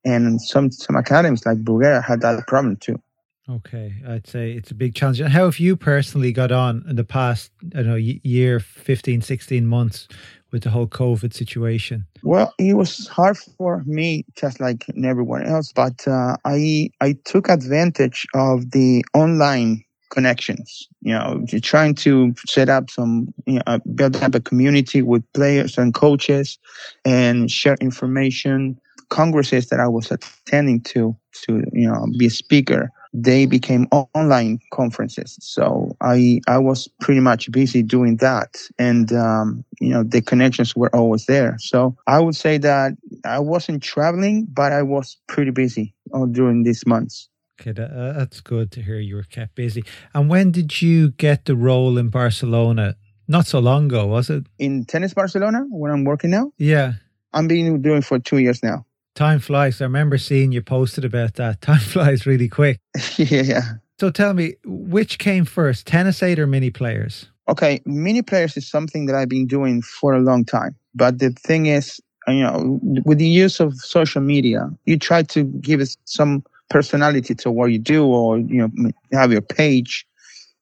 and 0.05 0.41
some 0.41 0.71
some 0.71 0.95
academies 0.95 1.45
like 1.45 1.59
Bruguera 1.59 2.03
had 2.03 2.21
that 2.21 2.47
problem 2.47 2.75
too. 2.77 3.01
Okay, 3.49 3.95
I'd 4.05 4.27
say 4.27 4.51
it's 4.51 4.71
a 4.71 4.75
big 4.75 4.93
challenge. 4.93 5.21
And 5.21 5.31
How 5.31 5.45
have 5.45 5.57
you 5.57 5.77
personally 5.77 6.33
got 6.33 6.51
on 6.51 6.83
in 6.89 6.97
the 6.97 7.05
past, 7.05 7.49
I 7.73 7.77
don't 7.77 7.87
know, 7.87 7.95
year, 7.95 8.59
15, 8.59 9.21
16 9.21 9.65
months 9.65 10.09
with 10.51 10.63
the 10.63 10.69
whole 10.69 10.87
COVID 10.87 11.33
situation? 11.33 12.05
Well, 12.23 12.53
it 12.59 12.73
was 12.73 13.07
hard 13.07 13.37
for 13.37 13.83
me, 13.85 14.25
just 14.35 14.59
like 14.59 14.85
everyone 15.01 15.45
else, 15.45 15.71
but 15.71 16.05
uh, 16.07 16.35
I 16.43 16.89
I 16.99 17.15
took 17.23 17.47
advantage 17.47 18.27
of 18.33 18.71
the 18.71 19.05
online 19.13 19.85
connections. 20.09 20.87
You 21.01 21.13
know, 21.13 21.45
trying 21.61 21.95
to 21.95 22.33
set 22.47 22.69
up 22.69 22.89
some, 22.89 23.33
you 23.45 23.55
know, 23.55 23.63
uh, 23.67 23.79
build 23.95 24.15
up 24.17 24.35
a 24.35 24.39
community 24.39 25.01
with 25.01 25.23
players 25.33 25.77
and 25.77 25.93
coaches, 25.93 26.57
and 27.05 27.49
share 27.49 27.77
information. 27.81 28.79
Congresses 29.09 29.69
that 29.69 29.79
I 29.79 29.87
was 29.87 30.11
attending 30.11 30.81
to, 30.81 31.15
to 31.43 31.63
you 31.71 31.87
know, 31.87 32.07
be 32.17 32.25
a 32.25 32.29
speaker, 32.29 32.91
they 33.13 33.45
became 33.45 33.87
online 33.91 34.59
conferences. 34.71 35.37
So 35.41 35.95
I 36.01 36.41
I 36.47 36.57
was 36.57 36.87
pretty 36.99 37.19
much 37.19 37.51
busy 37.51 37.81
doing 37.83 38.17
that, 38.17 38.57
and 38.77 39.11
um, 39.13 39.63
you 39.79 39.89
know, 39.89 40.03
the 40.03 40.21
connections 40.21 40.75
were 40.75 40.93
always 40.95 41.25
there. 41.25 41.57
So 41.59 41.95
I 42.07 42.19
would 42.19 42.35
say 42.35 42.57
that 42.59 42.93
I 43.25 43.39
wasn't 43.39 43.81
traveling, 43.81 44.45
but 44.51 44.71
I 44.71 44.83
was 44.83 45.17
pretty 45.27 45.51
busy 45.51 45.93
uh, 46.13 46.25
during 46.25 46.63
these 46.63 46.85
months. 46.85 47.29
Okay, 47.59 47.71
that, 47.71 47.91
uh, 47.91 48.13
that's 48.13 48.39
good 48.39 48.71
to 48.73 48.83
hear 48.83 48.99
you 48.99 49.15
were 49.15 49.23
kept 49.23 49.55
busy. 49.55 49.83
And 50.13 50.29
when 50.29 50.51
did 50.51 50.81
you 50.81 51.11
get 51.11 51.45
the 51.45 51.55
role 51.55 51.97
in 51.97 52.09
Barcelona? 52.09 52.95
Not 53.27 53.47
so 53.47 53.59
long 53.59 53.85
ago, 53.85 54.05
was 54.05 54.29
it? 54.29 54.45
In 54.59 54.85
Tennis 54.85 55.13
Barcelona, 55.13 55.65
where 55.69 55.91
I'm 55.91 56.03
working 56.03 56.29
now? 56.29 56.51
Yeah. 56.57 56.93
I've 57.33 57.47
been 57.47 57.81
doing 57.81 58.01
for 58.03 58.19
two 58.19 58.37
years 58.37 58.61
now. 58.61 58.85
Time 59.15 59.39
flies. 59.39 59.81
I 59.81 59.85
remember 59.85 60.19
seeing 60.19 60.51
you 60.51 60.61
posted 60.61 61.03
about 61.03 61.33
that. 61.35 61.61
Time 61.61 61.79
flies 61.79 62.25
really 62.25 62.47
quick. 62.47 62.79
yeah. 63.17 63.41
Yeah. 63.41 63.61
So 63.99 64.11
tell 64.11 64.35
me, 64.35 64.53
which 64.63 65.17
came 65.17 65.43
first, 65.43 65.87
tennis 65.87 66.21
aid 66.21 66.37
or 66.37 66.45
mini 66.45 66.69
players? 66.69 67.31
Okay, 67.49 67.81
mini 67.85 68.21
players 68.21 68.55
is 68.55 68.69
something 68.69 69.07
that 69.07 69.15
I've 69.15 69.29
been 69.29 69.47
doing 69.47 69.81
for 69.81 70.13
a 70.13 70.19
long 70.19 70.45
time. 70.45 70.75
But 70.93 71.17
the 71.17 71.31
thing 71.31 71.65
is, 71.65 71.99
you 72.27 72.41
know, 72.41 72.79
with 73.05 73.17
the 73.17 73.27
use 73.27 73.59
of 73.59 73.73
social 73.75 74.21
media, 74.21 74.69
you 74.85 74.99
try 74.99 75.23
to 75.23 75.43
give 75.43 75.79
it 75.79 75.97
some 76.05 76.43
personality 76.69 77.35
to 77.35 77.51
what 77.51 77.71
you 77.71 77.79
do 77.79 78.05
or 78.05 78.39
you 78.39 78.67
know 78.67 78.91
have 79.13 79.31
your 79.31 79.41
page 79.41 80.05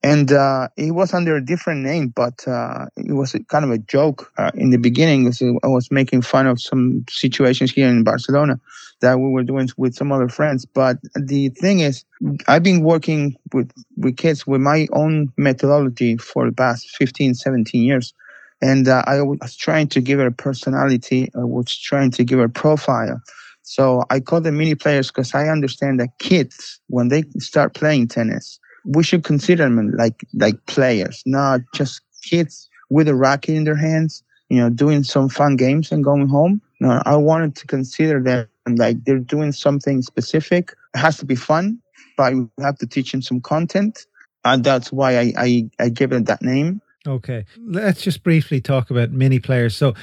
and 0.04 0.32
uh, 0.32 0.68
it 0.78 0.92
was 0.92 1.14
under 1.14 1.36
a 1.36 1.44
different 1.44 1.82
name 1.82 2.10
but 2.10 2.48
uh, 2.48 2.86
it 2.98 3.14
was 3.14 3.36
kind 3.50 3.66
of 3.66 3.72
a 3.72 3.78
joke 3.80 4.32
uh, 4.38 4.52
in 4.56 4.70
the 4.70 4.78
beginning 4.78 5.32
i 5.64 5.68
was 5.68 5.90
making 5.92 6.22
fun 6.22 6.48
of 6.48 6.62
some 6.62 7.04
situations 7.10 7.72
here 7.72 7.88
in 7.88 8.04
barcelona 8.04 8.60
that 9.02 9.20
we 9.20 9.30
were 9.30 9.44
doing 9.44 9.68
with 9.78 9.96
some 9.96 10.12
other 10.12 10.30
friends 10.30 10.66
but 10.66 10.98
the 11.16 11.50
thing 11.62 11.80
is 11.80 12.06
i've 12.48 12.64
been 12.64 12.82
working 12.84 13.36
with 13.54 13.72
with 13.98 14.16
kids 14.18 14.46
with 14.48 14.62
my 14.62 14.88
own 14.94 15.32
methodology 15.38 16.18
for 16.18 16.46
the 16.46 16.56
past 16.56 16.88
15 16.98 17.34
17 17.34 17.84
years 17.84 18.14
And 18.62 18.88
uh, 18.88 19.04
I 19.06 19.22
was 19.22 19.56
trying 19.56 19.90
to 19.90 20.02
give 20.02 20.20
her 20.20 20.28
a 20.28 20.32
personality. 20.32 21.30
I 21.36 21.44
was 21.44 21.78
trying 21.78 22.12
to 22.12 22.24
give 22.24 22.40
her 22.40 22.46
a 22.46 22.50
profile. 22.50 23.22
So 23.66 24.04
I 24.12 24.20
call 24.20 24.42
them 24.42 24.58
mini 24.58 24.76
players 24.76 25.10
because 25.10 25.34
I 25.34 25.50
understand 25.50 26.00
that 26.00 26.18
kids, 26.20 26.80
when 26.88 27.08
they 27.08 27.24
start 27.40 27.74
playing 27.74 28.08
tennis, 28.08 28.60
we 28.86 29.04
should 29.04 29.24
consider 29.24 29.64
them 29.64 29.92
like 29.98 30.24
like 30.36 30.64
players, 30.68 31.24
not 31.26 31.62
just 31.74 32.02
kids 32.22 32.70
with 32.90 33.08
a 33.08 33.16
racket 33.16 33.56
in 33.56 33.64
their 33.64 33.76
hands, 33.76 34.24
you 34.50 34.58
know, 34.58 34.70
doing 34.70 35.04
some 35.04 35.30
fun 35.30 35.56
games 35.56 35.92
and 35.92 36.04
going 36.04 36.28
home. 36.28 36.62
No, 36.80 37.02
I 37.06 37.16
wanted 37.16 37.56
to 37.56 37.68
consider 37.68 38.22
them 38.22 38.48
like 38.78 39.04
they're 39.04 39.18
doing 39.18 39.52
something 39.52 40.04
specific. 40.04 40.74
It 40.94 41.00
has 41.00 41.18
to 41.18 41.26
be 41.26 41.36
fun, 41.36 41.80
but 42.18 42.36
we 42.36 42.48
have 42.60 42.78
to 42.78 42.88
teach 42.88 43.12
them 43.12 43.24
some 43.24 43.42
content. 43.42 44.06
And 44.44 44.64
that's 44.64 44.92
why 44.92 45.18
I, 45.18 45.34
I, 45.38 45.70
I 45.80 45.90
give 45.90 46.12
it 46.12 46.28
that 46.28 46.44
name. 46.44 46.82
Okay. 47.08 47.46
Let's 47.58 48.02
just 48.02 48.24
briefly 48.24 48.62
talk 48.62 48.90
about 48.90 49.12
mini 49.12 49.40
players. 49.40 49.76
So 49.76 49.94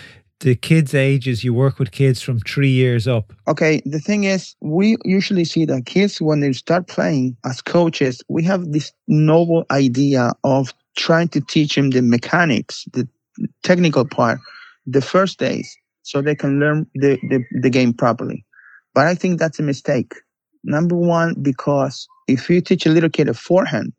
the 0.43 0.57
kids' 0.57 0.93
ages, 0.93 1.45
you 1.45 1.55
work 1.55 1.79
with 1.79 1.93
kids 1.93 2.21
from 2.21 2.41
three 2.41 2.71
years 2.71 3.09
up. 3.09 3.33
Okay, 3.49 3.81
the 3.87 4.01
thing 4.01 4.25
is, 4.25 4.55
we 4.61 4.97
usually 5.05 5.45
see 5.45 5.65
that 5.65 5.87
kids, 5.87 6.21
when 6.21 6.41
they 6.41 6.53
start 6.53 6.89
playing 6.89 7.37
as 7.45 7.63
coaches, 7.63 8.23
we 8.29 8.43
have 8.45 8.73
this 8.73 8.93
noble 9.07 9.65
idea 9.71 10.33
of 10.45 10.75
trying 10.97 11.29
to 11.29 11.41
teach 11.41 11.77
them 11.77 11.91
the 11.91 12.03
mechanics, 12.03 12.87
the 12.93 13.09
technical 13.63 14.05
part, 14.05 14.39
the 14.87 15.01
first 15.01 15.39
days, 15.39 15.77
so 16.03 16.21
they 16.21 16.35
can 16.35 16.59
learn 16.59 16.87
the, 16.97 17.19
the, 17.31 17.43
the 17.63 17.71
game 17.71 17.93
properly. 17.95 18.45
But 18.95 19.07
I 19.07 19.15
think 19.15 19.39
that's 19.39 19.59
a 19.59 19.63
mistake. 19.63 20.13
Number 20.65 20.97
one, 20.97 21.35
because 21.41 22.07
if 22.29 22.51
you 22.51 22.61
teach 22.61 22.85
a 22.85 22.91
little 22.91 23.11
kid 23.11 23.29
a 23.29 23.35
forehand 23.35 23.93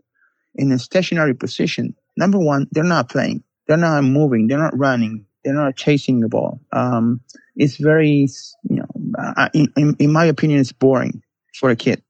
in 0.55 0.71
a 0.71 0.77
stationary 0.77 1.33
position, 1.33 1.95
number 2.17 2.37
one, 2.37 2.67
they're 2.71 2.83
not 2.83 3.09
playing. 3.09 3.43
They're 3.67 3.77
not 3.77 4.03
moving. 4.03 4.47
They're 4.47 4.59
not 4.59 4.77
running. 4.77 5.25
They're 5.43 5.53
not 5.53 5.75
chasing 5.75 6.19
the 6.19 6.29
ball. 6.29 6.59
Um, 6.71 7.21
it's 7.55 7.77
very, 7.77 8.27
you 8.69 8.77
know, 8.77 9.45
in, 9.53 9.95
in, 9.99 10.11
my 10.11 10.25
opinion, 10.25 10.59
it's 10.59 10.71
boring 10.71 11.21
for 11.59 11.69
a 11.69 11.75
kid. 11.75 12.01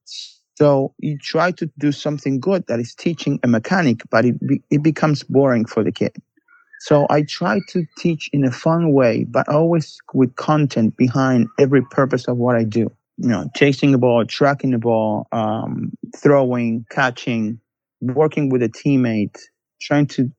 So 0.56 0.94
you 1.00 1.18
try 1.18 1.52
to 1.52 1.70
do 1.80 1.92
something 1.92 2.40
good 2.40 2.66
that 2.68 2.80
is 2.80 2.94
teaching 2.94 3.40
a 3.44 3.48
mechanic, 3.48 4.02
but 4.10 4.26
it, 4.26 4.48
be, 4.48 4.62
it 4.70 4.84
becomes 4.84 5.24
boring 5.24 5.66
for 5.66 5.84
the 5.84 5.92
kid. 5.92 6.16
So 6.80 7.08
I 7.10 7.24
try 7.24 7.62
to 7.70 7.86
teach 7.98 8.30
in 8.34 8.44
a 8.44 8.52
fun 8.52 8.92
way, 8.92 9.24
but 9.24 9.48
always 9.48 9.98
with 10.14 10.36
content 10.36 10.98
behind 10.98 11.48
every 11.58 11.82
purpose 11.82 12.28
of 12.28 12.38
what 12.38 12.56
I 12.56 12.66
do. 12.66 12.92
You 13.18 13.30
know, 13.30 13.50
chasing 13.56 13.94
the 13.94 13.98
ball, 13.98 14.26
tracking 14.26 14.72
the 14.72 14.80
ball, 14.80 15.28
um, 15.32 15.94
throwing, 16.18 16.86
catching, 16.90 17.60
working 18.02 18.50
with 18.50 18.62
a 18.64 18.70
teammate, 18.70 19.40
trying 19.82 20.08
to 20.08 20.30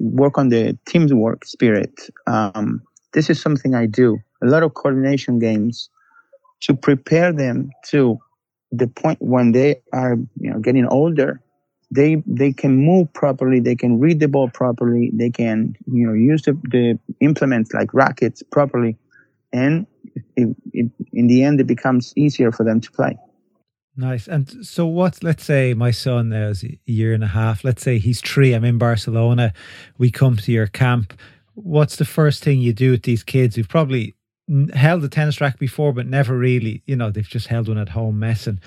work 0.00 0.38
on 0.38 0.48
the 0.48 0.78
teamwork 0.86 1.44
spirit. 1.44 2.08
Um, 2.26 2.82
this 3.12 3.30
is 3.30 3.40
something 3.40 3.74
I 3.74 3.86
do. 3.86 4.18
A 4.42 4.46
lot 4.46 4.62
of 4.62 4.74
coordination 4.74 5.38
games 5.38 5.88
to 6.60 6.74
prepare 6.74 7.32
them 7.32 7.70
to 7.90 8.18
the 8.72 8.86
point 8.88 9.20
when 9.20 9.52
they 9.52 9.80
are 9.92 10.16
you 10.40 10.50
know 10.50 10.58
getting 10.58 10.86
older 10.86 11.40
they 11.90 12.22
they 12.26 12.52
can 12.52 12.76
move 12.76 13.12
properly 13.12 13.60
they 13.60 13.76
can 13.76 14.00
read 14.00 14.18
the 14.18 14.26
ball 14.26 14.48
properly 14.48 15.10
they 15.14 15.30
can 15.30 15.76
you 15.92 16.06
know 16.06 16.12
use 16.12 16.42
the, 16.42 16.52
the 16.70 16.98
implements 17.20 17.72
like 17.72 17.92
rackets 17.94 18.42
properly 18.50 18.96
and 19.52 19.86
it, 20.36 20.54
it, 20.72 20.90
in 21.12 21.26
the 21.28 21.44
end 21.44 21.60
it 21.60 21.66
becomes 21.66 22.12
easier 22.16 22.50
for 22.50 22.64
them 22.64 22.80
to 22.80 22.90
play 22.90 23.16
nice 23.96 24.28
and 24.28 24.66
so 24.66 24.86
what 24.86 25.22
let's 25.22 25.44
say 25.44 25.72
my 25.74 25.90
son 25.90 26.32
is 26.32 26.64
a 26.64 26.78
year 26.84 27.14
and 27.14 27.24
a 27.24 27.28
half 27.28 27.64
let's 27.64 27.82
say 27.82 27.98
he's 27.98 28.20
three 28.20 28.52
i'm 28.52 28.64
in 28.64 28.78
barcelona 28.78 29.52
we 29.96 30.10
come 30.10 30.36
to 30.36 30.52
your 30.52 30.66
camp 30.66 31.14
what's 31.54 31.96
the 31.96 32.04
first 32.04 32.44
thing 32.44 32.60
you 32.60 32.72
do 32.72 32.90
with 32.90 33.02
these 33.02 33.22
kids 33.22 33.56
who've 33.56 33.68
probably 33.68 34.14
held 34.74 35.04
a 35.04 35.08
tennis 35.08 35.40
racket 35.40 35.58
before, 35.58 35.92
but 35.92 36.06
never 36.06 36.36
really, 36.36 36.82
you 36.86 36.96
know, 36.96 37.10
they've 37.10 37.28
just 37.28 37.48
held 37.48 37.68
one 37.68 37.78
at 37.78 37.88
home 37.90 38.18
messing. 38.18 38.60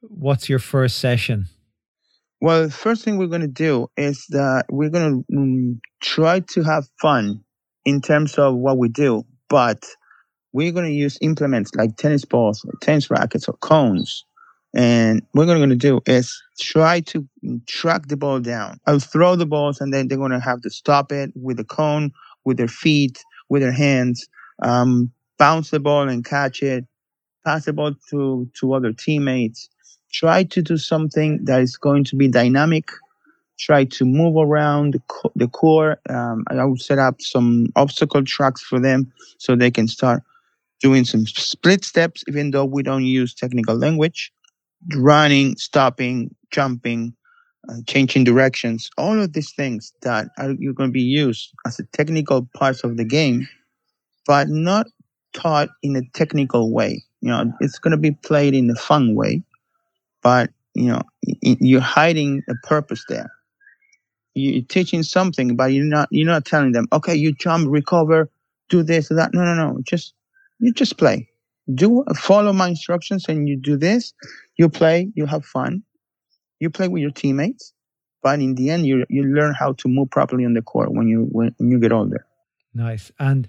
What's 0.00 0.48
your 0.48 0.58
first 0.58 0.98
session? 0.98 1.46
Well, 2.40 2.64
the 2.64 2.70
first 2.70 3.04
thing 3.04 3.18
we're 3.18 3.26
going 3.26 3.42
to 3.42 3.46
do 3.46 3.88
is 3.96 4.24
that 4.30 4.64
we're 4.70 4.88
going 4.88 5.24
to 5.28 5.36
um, 5.36 5.80
try 6.02 6.40
to 6.40 6.62
have 6.62 6.88
fun 7.00 7.44
in 7.84 8.00
terms 8.00 8.38
of 8.38 8.54
what 8.54 8.78
we 8.78 8.88
do, 8.88 9.24
but 9.48 9.84
we're 10.52 10.72
going 10.72 10.86
to 10.86 10.92
use 10.92 11.18
implements 11.20 11.70
like 11.74 11.96
tennis 11.96 12.24
balls, 12.24 12.64
or 12.64 12.72
tennis 12.80 13.10
rackets, 13.10 13.46
or 13.46 13.54
cones. 13.58 14.24
And 14.74 15.22
what 15.32 15.48
we're 15.48 15.56
going 15.56 15.70
to 15.70 15.76
do 15.76 16.00
is 16.06 16.40
try 16.60 17.00
to 17.00 17.26
track 17.66 18.06
the 18.06 18.16
ball 18.16 18.40
down. 18.40 18.78
I'll 18.86 19.00
throw 19.00 19.34
the 19.34 19.46
balls, 19.46 19.80
and 19.80 19.92
then 19.92 20.08
they're 20.08 20.18
going 20.18 20.30
to 20.30 20.40
have 20.40 20.60
to 20.62 20.70
stop 20.70 21.10
it 21.10 21.32
with 21.34 21.58
a 21.58 21.64
cone, 21.64 22.12
with 22.44 22.56
their 22.56 22.68
feet, 22.68 23.24
with 23.48 23.62
their 23.62 23.72
hands. 23.72 24.28
Um, 24.62 25.10
bounce 25.38 25.70
the 25.70 25.80
ball 25.80 26.08
and 26.08 26.24
catch 26.24 26.62
it, 26.62 26.84
pass 27.44 27.64
the 27.64 27.72
ball 27.72 27.94
to, 28.10 28.48
to 28.60 28.72
other 28.74 28.92
teammates. 28.92 29.68
Try 30.12 30.44
to 30.44 30.62
do 30.62 30.76
something 30.76 31.44
that 31.44 31.60
is 31.62 31.76
going 31.76 32.04
to 32.04 32.16
be 32.16 32.28
dynamic. 32.28 32.88
Try 33.58 33.84
to 33.84 34.04
move 34.04 34.36
around 34.36 34.94
the, 34.94 35.02
co- 35.08 35.32
the 35.34 35.48
core. 35.48 35.98
Um, 36.08 36.44
I 36.48 36.64
will 36.64 36.76
set 36.76 36.98
up 36.98 37.20
some 37.20 37.66
obstacle 37.76 38.24
tracks 38.24 38.62
for 38.62 38.80
them 38.80 39.12
so 39.38 39.54
they 39.54 39.70
can 39.70 39.88
start 39.88 40.22
doing 40.80 41.04
some 41.04 41.26
split 41.26 41.84
steps, 41.84 42.24
even 42.26 42.52
though 42.52 42.64
we 42.64 42.82
don't 42.82 43.04
use 43.04 43.34
technical 43.34 43.76
language. 43.76 44.32
Running, 44.96 45.56
stopping, 45.56 46.34
jumping, 46.50 47.14
uh, 47.68 47.74
changing 47.86 48.24
directions, 48.24 48.90
all 48.96 49.20
of 49.20 49.32
these 49.34 49.52
things 49.52 49.92
that 50.02 50.28
are 50.38 50.52
you're 50.58 50.72
going 50.72 50.88
to 50.88 50.92
be 50.92 51.02
used 51.02 51.52
as 51.66 51.78
a 51.78 51.84
technical 51.92 52.48
parts 52.54 52.82
of 52.84 52.96
the 52.96 53.04
game, 53.04 53.46
but 54.26 54.48
not 54.48 54.86
taught 55.34 55.68
in 55.82 55.96
a 55.96 56.02
technical 56.14 56.72
way. 56.72 57.04
You 57.20 57.28
know, 57.30 57.52
it's 57.60 57.78
going 57.78 57.92
to 57.92 57.98
be 57.98 58.12
played 58.12 58.54
in 58.54 58.70
a 58.70 58.74
fun 58.74 59.14
way, 59.14 59.42
but 60.22 60.50
you 60.74 60.86
know, 60.86 61.02
you're 61.42 61.80
hiding 61.80 62.42
a 62.48 62.54
purpose 62.66 63.04
there. 63.08 63.30
You're 64.34 64.62
teaching 64.62 65.02
something, 65.02 65.56
but 65.56 65.72
you're 65.72 65.84
not. 65.84 66.08
You're 66.10 66.26
not 66.26 66.44
telling 66.44 66.72
them, 66.72 66.86
okay, 66.92 67.14
you 67.14 67.32
jump, 67.34 67.66
recover, 67.68 68.30
do 68.68 68.82
this 68.82 69.10
or 69.10 69.14
that. 69.14 69.34
No, 69.34 69.44
no, 69.44 69.54
no. 69.54 69.80
Just 69.82 70.14
you 70.60 70.72
just 70.72 70.98
play. 70.98 71.28
Do 71.74 72.04
follow 72.16 72.52
my 72.52 72.68
instructions, 72.68 73.26
and 73.28 73.48
you 73.48 73.56
do 73.56 73.76
this. 73.76 74.12
You 74.56 74.68
play. 74.68 75.10
You 75.14 75.26
have 75.26 75.44
fun. 75.44 75.82
You 76.58 76.70
play 76.70 76.88
with 76.88 77.02
your 77.02 77.10
teammates, 77.10 77.72
but 78.22 78.40
in 78.40 78.54
the 78.54 78.70
end, 78.70 78.86
you 78.86 79.04
you 79.08 79.22
learn 79.24 79.54
how 79.54 79.72
to 79.74 79.88
move 79.88 80.10
properly 80.10 80.44
on 80.44 80.54
the 80.54 80.62
court 80.62 80.92
when 80.92 81.08
you 81.08 81.28
when, 81.30 81.54
you 81.58 81.78
get 81.78 81.92
older. 81.92 82.26
Nice 82.74 83.10
and 83.18 83.46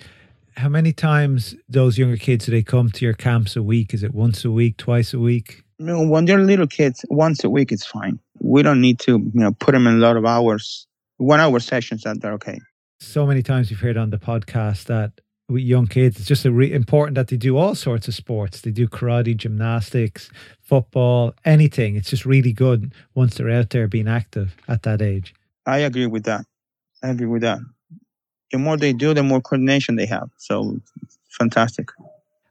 how 0.58 0.70
many 0.70 0.92
times 0.92 1.56
those 1.70 1.98
younger 1.98 2.18
kids 2.18 2.46
do 2.46 2.52
they 2.52 2.64
come 2.64 2.90
to 2.92 3.06
your 3.06 3.14
camps 3.14 3.56
a 3.56 3.64
week? 3.64 3.94
Is 3.94 4.04
it 4.04 4.14
once 4.14 4.44
a 4.44 4.52
week, 4.52 4.78
twice 4.78 5.14
a 5.14 5.20
week? 5.20 5.64
No, 5.80 6.06
when 6.06 6.26
they're 6.26 6.44
little 6.44 6.68
kids, 6.68 7.06
once 7.10 7.44
a 7.44 7.50
week 7.50 7.72
it's 7.72 7.86
fine. 7.86 8.20
We 8.40 8.62
don't 8.62 8.82
need 8.82 9.00
to, 9.00 9.14
you 9.14 9.32
know, 9.34 9.52
put 9.54 9.72
them 9.72 9.88
in 9.88 9.96
a 9.96 9.98
lot 9.98 10.18
of 10.18 10.26
hours. 10.26 10.88
One 11.18 11.40
hour 11.40 11.60
sessions 11.60 12.04
that 12.04 12.22
they're 12.22 12.34
okay. 12.34 12.60
So 13.00 13.26
many 13.26 13.42
times 13.42 13.72
you've 13.72 13.80
heard 13.80 13.98
on 13.98 14.10
the 14.10 14.18
podcast 14.18 14.86
that 14.86 15.22
with 15.52 15.64
young 15.64 15.88
kids, 15.88 16.18
it's 16.18 16.28
just 16.28 16.46
re- 16.46 16.72
important 16.72 17.16
that 17.16 17.28
they 17.28 17.38
do 17.38 17.58
all 17.58 17.76
sorts 17.76 18.08
of 18.08 18.16
sports. 18.16 18.62
They 18.62 18.72
do 18.72 18.88
karate, 18.88 19.36
gymnastics, 19.36 20.30
football, 20.62 21.34
anything. 21.46 21.96
It's 21.96 22.10
just 22.10 22.26
really 22.26 22.54
good 22.54 22.94
once 23.14 23.36
they're 23.36 23.50
out 23.50 23.70
there 23.70 23.88
being 23.88 24.08
active 24.08 24.56
at 24.68 24.84
that 24.84 25.02
age. 25.02 25.34
I 25.66 25.80
agree 25.80 26.08
with 26.08 26.24
that. 26.24 26.46
I 27.04 27.10
agree 27.10 27.28
with 27.28 27.42
that 27.42 27.60
the 28.52 28.58
more 28.58 28.78
they 28.78 28.94
do, 28.94 29.14
the 29.14 29.24
more 29.24 29.42
coordination 29.42 29.96
they 29.96 30.06
have. 30.06 30.30
So 30.38 30.80
fantastic. 31.30 31.90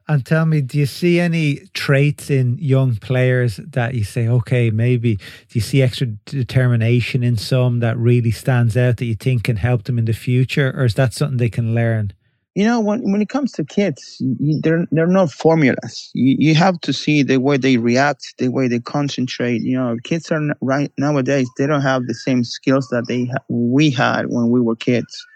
And 0.08 0.26
tell 0.26 0.44
me, 0.44 0.60
do 0.60 0.78
you 0.78 0.86
see 0.86 1.20
any 1.20 1.68
traits 1.72 2.30
in 2.30 2.58
young 2.58 2.96
players 2.96 3.58
that 3.58 3.94
you 3.94 4.02
say, 4.02 4.26
okay, 4.26 4.70
maybe 4.70 5.16
do 5.16 5.22
you 5.52 5.60
see 5.60 5.82
extra 5.82 6.06
determination 6.06 7.22
in 7.22 7.36
some 7.36 7.78
that 7.80 7.96
really 7.96 8.32
stands 8.32 8.76
out 8.76 8.96
that 8.96 9.04
you 9.04 9.14
think 9.14 9.44
can 9.44 9.56
help 9.56 9.84
them 9.84 9.98
in 9.98 10.06
the 10.06 10.12
future, 10.12 10.72
or 10.76 10.84
is 10.84 10.94
that 10.94 11.14
something 11.14 11.36
they 11.36 11.48
can 11.48 11.74
learn? 11.76 12.12
You 12.60 12.66
know, 12.66 12.78
when 12.78 13.00
when 13.10 13.22
it 13.22 13.30
comes 13.30 13.52
to 13.52 13.64
kids, 13.64 14.20
they're 14.60 14.84
they're 14.92 15.06
not 15.06 15.30
formulas. 15.30 16.10
You, 16.12 16.36
you 16.38 16.54
have 16.56 16.78
to 16.82 16.92
see 16.92 17.22
the 17.22 17.38
way 17.38 17.56
they 17.56 17.78
react, 17.78 18.34
the 18.36 18.48
way 18.48 18.68
they 18.68 18.80
concentrate. 18.80 19.62
You 19.62 19.78
know, 19.78 19.96
kids 20.04 20.30
are 20.30 20.42
right 20.60 20.92
nowadays. 20.98 21.48
They 21.56 21.66
don't 21.66 21.80
have 21.80 22.06
the 22.06 22.12
same 22.12 22.44
skills 22.44 22.88
that 22.88 23.08
they 23.08 23.30
we 23.48 23.88
had 23.88 24.26
when 24.26 24.50
we 24.50 24.60
were 24.60 24.76
kids 24.76 25.26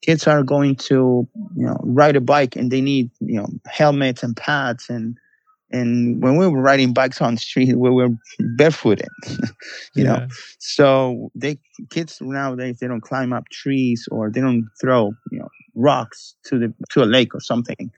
kids 0.00 0.26
are 0.26 0.42
going 0.42 0.76
to 0.76 1.28
you 1.56 1.66
know 1.66 1.76
ride 1.82 2.16
a 2.16 2.20
bike 2.20 2.56
and 2.56 2.70
they 2.70 2.80
need 2.80 3.10
you 3.20 3.36
know 3.36 3.48
helmets 3.66 4.22
and 4.22 4.36
pads 4.36 4.88
and 4.88 5.18
and 5.70 6.22
when 6.22 6.36
we 6.36 6.46
were 6.48 6.62
riding 6.62 6.92
bikes 6.92 7.20
on 7.20 7.34
the 7.34 7.40
street 7.40 7.76
we 7.76 7.90
were 7.90 8.08
barefooted 8.56 9.08
you 9.94 10.04
yeah. 10.04 10.04
know 10.04 10.28
so 10.58 11.30
they 11.34 11.58
kids 11.90 12.18
nowadays 12.20 12.78
they 12.78 12.86
don't 12.86 13.02
climb 13.02 13.32
up 13.32 13.48
trees 13.50 14.08
or 14.10 14.30
they 14.30 14.40
don't 14.40 14.68
throw 14.80 15.12
you 15.30 15.38
know 15.38 15.48
rocks 15.78 16.34
to 16.44 16.58
the 16.58 16.74
to 16.90 17.02
a 17.02 17.06
lake 17.06 17.34
or 17.34 17.40
something. 17.40 17.90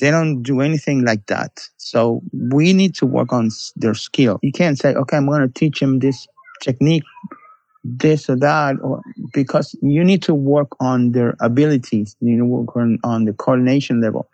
They 0.00 0.10
don't 0.10 0.42
do 0.42 0.60
anything 0.60 1.04
like 1.04 1.26
that. 1.26 1.60
So 1.76 2.20
we 2.32 2.72
need 2.72 2.94
to 2.96 3.06
work 3.06 3.32
on 3.32 3.50
their 3.76 3.94
skill. 3.94 4.38
You 4.42 4.52
can't 4.52 4.78
say 4.78 4.94
okay 4.94 5.16
i'm 5.16 5.26
going 5.26 5.46
to 5.46 5.52
teach 5.52 5.80
them 5.80 5.98
this 5.98 6.26
technique 6.60 7.04
this 7.86 8.30
or 8.30 8.36
that, 8.36 8.76
or 8.82 9.02
because 9.34 9.76
you 9.82 10.02
need 10.02 10.22
to 10.22 10.34
work 10.34 10.68
on 10.80 11.12
their 11.12 11.36
abilities. 11.40 12.16
You 12.20 12.36
know, 12.36 12.44
work 12.46 12.74
on, 12.76 12.98
on 13.04 13.26
the 13.26 13.34
coordination 13.34 14.00
level 14.00 14.26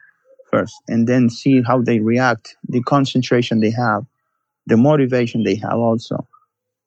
first, 0.50 0.74
and 0.88 1.06
then 1.06 1.30
see 1.30 1.62
how 1.62 1.80
they 1.80 2.00
react, 2.00 2.56
the 2.68 2.82
concentration 2.82 3.60
they 3.60 3.70
have, 3.70 4.04
the 4.66 4.76
motivation 4.76 5.44
they 5.44 5.56
have 5.56 5.78
also. 5.78 6.26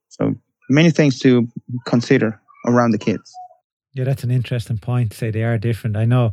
So 0.09 0.35
many 0.69 0.91
things 0.91 1.19
to 1.19 1.47
consider 1.85 2.39
around 2.67 2.91
the 2.91 2.97
kids. 2.97 3.33
Yeah, 3.93 4.05
that's 4.05 4.23
an 4.23 4.31
interesting 4.31 4.77
point 4.77 5.13
say 5.13 5.31
they 5.31 5.43
are 5.43 5.57
different. 5.57 5.97
I 5.97 6.05
know 6.05 6.31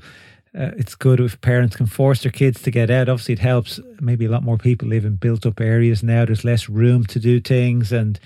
uh, 0.59 0.73
it's 0.77 0.95
good 0.95 1.21
if 1.21 1.41
parents 1.41 1.77
can 1.77 1.87
force 1.87 2.23
their 2.23 2.33
kids 2.33 2.63
to 2.63 2.71
get 2.71 2.91
out. 2.91 3.09
Obviously, 3.09 3.35
it 3.35 3.41
helps. 3.41 3.79
Maybe 4.01 4.25
a 4.25 4.31
lot 4.31 4.43
more 4.43 4.59
people 4.59 4.89
live 4.89 5.05
in 5.05 5.17
built 5.17 5.47
up 5.47 5.61
areas 5.61 6.03
now. 6.03 6.25
There's 6.25 6.45
less 6.45 6.69
room 6.69 7.05
to 7.07 7.19
do 7.19 7.41
things 7.41 7.93
and 7.93 8.19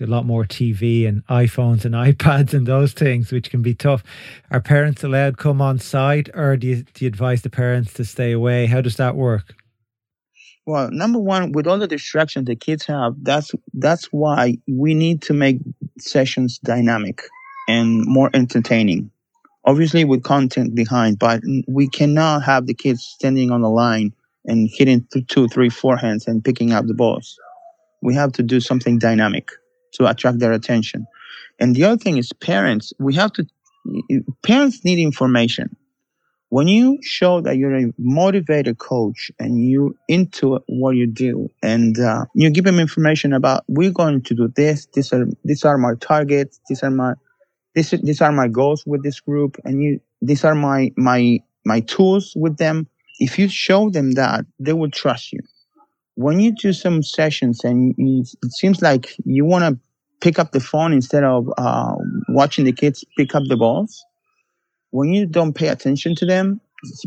a 0.00 0.06
lot 0.06 0.24
more 0.24 0.44
TV 0.44 1.06
and 1.06 1.26
iPhones 1.26 1.84
and 1.84 1.94
iPads 2.18 2.54
and 2.54 2.66
those 2.66 2.92
things, 2.92 3.32
which 3.32 3.50
can 3.50 3.62
be 3.62 3.74
tough. 3.74 4.02
Are 4.50 4.60
parents 4.60 5.04
allowed 5.04 5.38
come 5.38 5.60
on 5.60 5.78
site 5.78 6.28
or 6.34 6.56
do 6.56 6.66
you, 6.66 6.76
do 6.94 7.04
you 7.04 7.08
advise 7.08 7.42
the 7.42 7.50
parents 7.50 7.92
to 7.94 8.04
stay 8.04 8.32
away? 8.32 8.66
How 8.66 8.80
does 8.80 8.96
that 8.96 9.16
work? 9.16 9.54
Well, 10.64 10.90
number 10.92 11.18
one, 11.18 11.52
with 11.52 11.66
all 11.66 11.78
the 11.78 11.88
distractions 11.88 12.46
the 12.46 12.54
kids 12.54 12.86
have, 12.86 13.14
that's 13.22 13.50
that's 13.74 14.06
why 14.12 14.58
we 14.68 14.94
need 14.94 15.20
to 15.22 15.34
make 15.34 15.58
sessions 15.98 16.58
dynamic 16.58 17.22
and 17.68 18.04
more 18.06 18.30
entertaining. 18.32 19.10
Obviously, 19.64 20.04
with 20.04 20.22
content 20.22 20.74
behind, 20.76 21.18
but 21.18 21.42
we 21.66 21.88
cannot 21.88 22.44
have 22.44 22.66
the 22.66 22.74
kids 22.74 23.02
standing 23.02 23.50
on 23.50 23.60
the 23.60 23.68
line 23.68 24.12
and 24.44 24.68
hitting 24.72 25.06
two, 25.28 25.48
three 25.48 25.68
forehands 25.68 26.28
and 26.28 26.44
picking 26.44 26.72
up 26.72 26.86
the 26.86 26.94
balls. 26.94 27.36
We 28.00 28.14
have 28.14 28.32
to 28.32 28.42
do 28.42 28.60
something 28.60 28.98
dynamic 28.98 29.50
to 29.92 30.06
attract 30.06 30.38
their 30.38 30.52
attention. 30.52 31.06
And 31.58 31.76
the 31.76 31.84
other 31.84 31.96
thing 31.96 32.18
is 32.18 32.32
parents. 32.32 32.92
We 32.98 33.14
have 33.14 33.32
to. 33.34 33.46
Parents 34.42 34.84
need 34.84 35.00
information 35.00 35.76
when 36.52 36.68
you 36.68 36.98
show 37.00 37.40
that 37.40 37.56
you're 37.56 37.74
a 37.74 37.90
motivated 37.96 38.76
coach 38.76 39.30
and 39.38 39.66
you 39.66 39.96
into 40.06 40.60
what 40.68 40.90
you 40.90 41.06
do 41.06 41.48
and 41.62 41.98
uh, 41.98 42.26
you 42.34 42.50
give 42.50 42.64
them 42.64 42.78
information 42.78 43.32
about 43.32 43.64
we're 43.68 43.90
going 43.90 44.20
to 44.20 44.34
do 44.34 44.48
this 44.48 44.86
these 44.92 45.14
are 45.14 45.24
these 45.44 45.64
are 45.64 45.78
my 45.78 45.94
targets 46.00 46.60
these 46.68 46.82
are 46.82 46.90
my 46.90 47.14
this, 47.74 47.94
these 48.02 48.20
are 48.20 48.32
my 48.32 48.48
goals 48.48 48.84
with 48.84 49.02
this 49.02 49.18
group 49.18 49.56
and 49.64 49.82
you 49.82 49.98
these 50.20 50.44
are 50.44 50.54
my 50.54 50.92
my 50.98 51.38
my 51.64 51.80
tools 51.80 52.34
with 52.36 52.58
them 52.58 52.86
if 53.18 53.38
you 53.38 53.48
show 53.48 53.88
them 53.88 54.12
that 54.12 54.44
they 54.58 54.74
will 54.74 54.90
trust 54.90 55.32
you 55.32 55.40
when 56.14 56.40
you 56.40 56.52
do 56.52 56.72
some 56.72 57.02
sessions 57.02 57.64
and 57.64 57.94
you, 57.96 58.24
it 58.42 58.52
seems 58.52 58.82
like 58.82 59.14
you 59.24 59.44
want 59.44 59.64
to 59.64 59.80
pick 60.20 60.38
up 60.38 60.52
the 60.52 60.60
phone 60.60 60.92
instead 60.92 61.24
of 61.24 61.48
uh, 61.58 61.94
watching 62.28 62.64
the 62.64 62.72
kids 62.72 63.04
pick 63.16 63.34
up 63.34 63.42
the 63.48 63.56
balls 63.56 64.04
when 64.92 65.12
you 65.12 65.26
don't 65.26 65.54
pay 65.54 65.68
attention 65.68 66.14
to 66.16 66.26
them, 66.26 66.60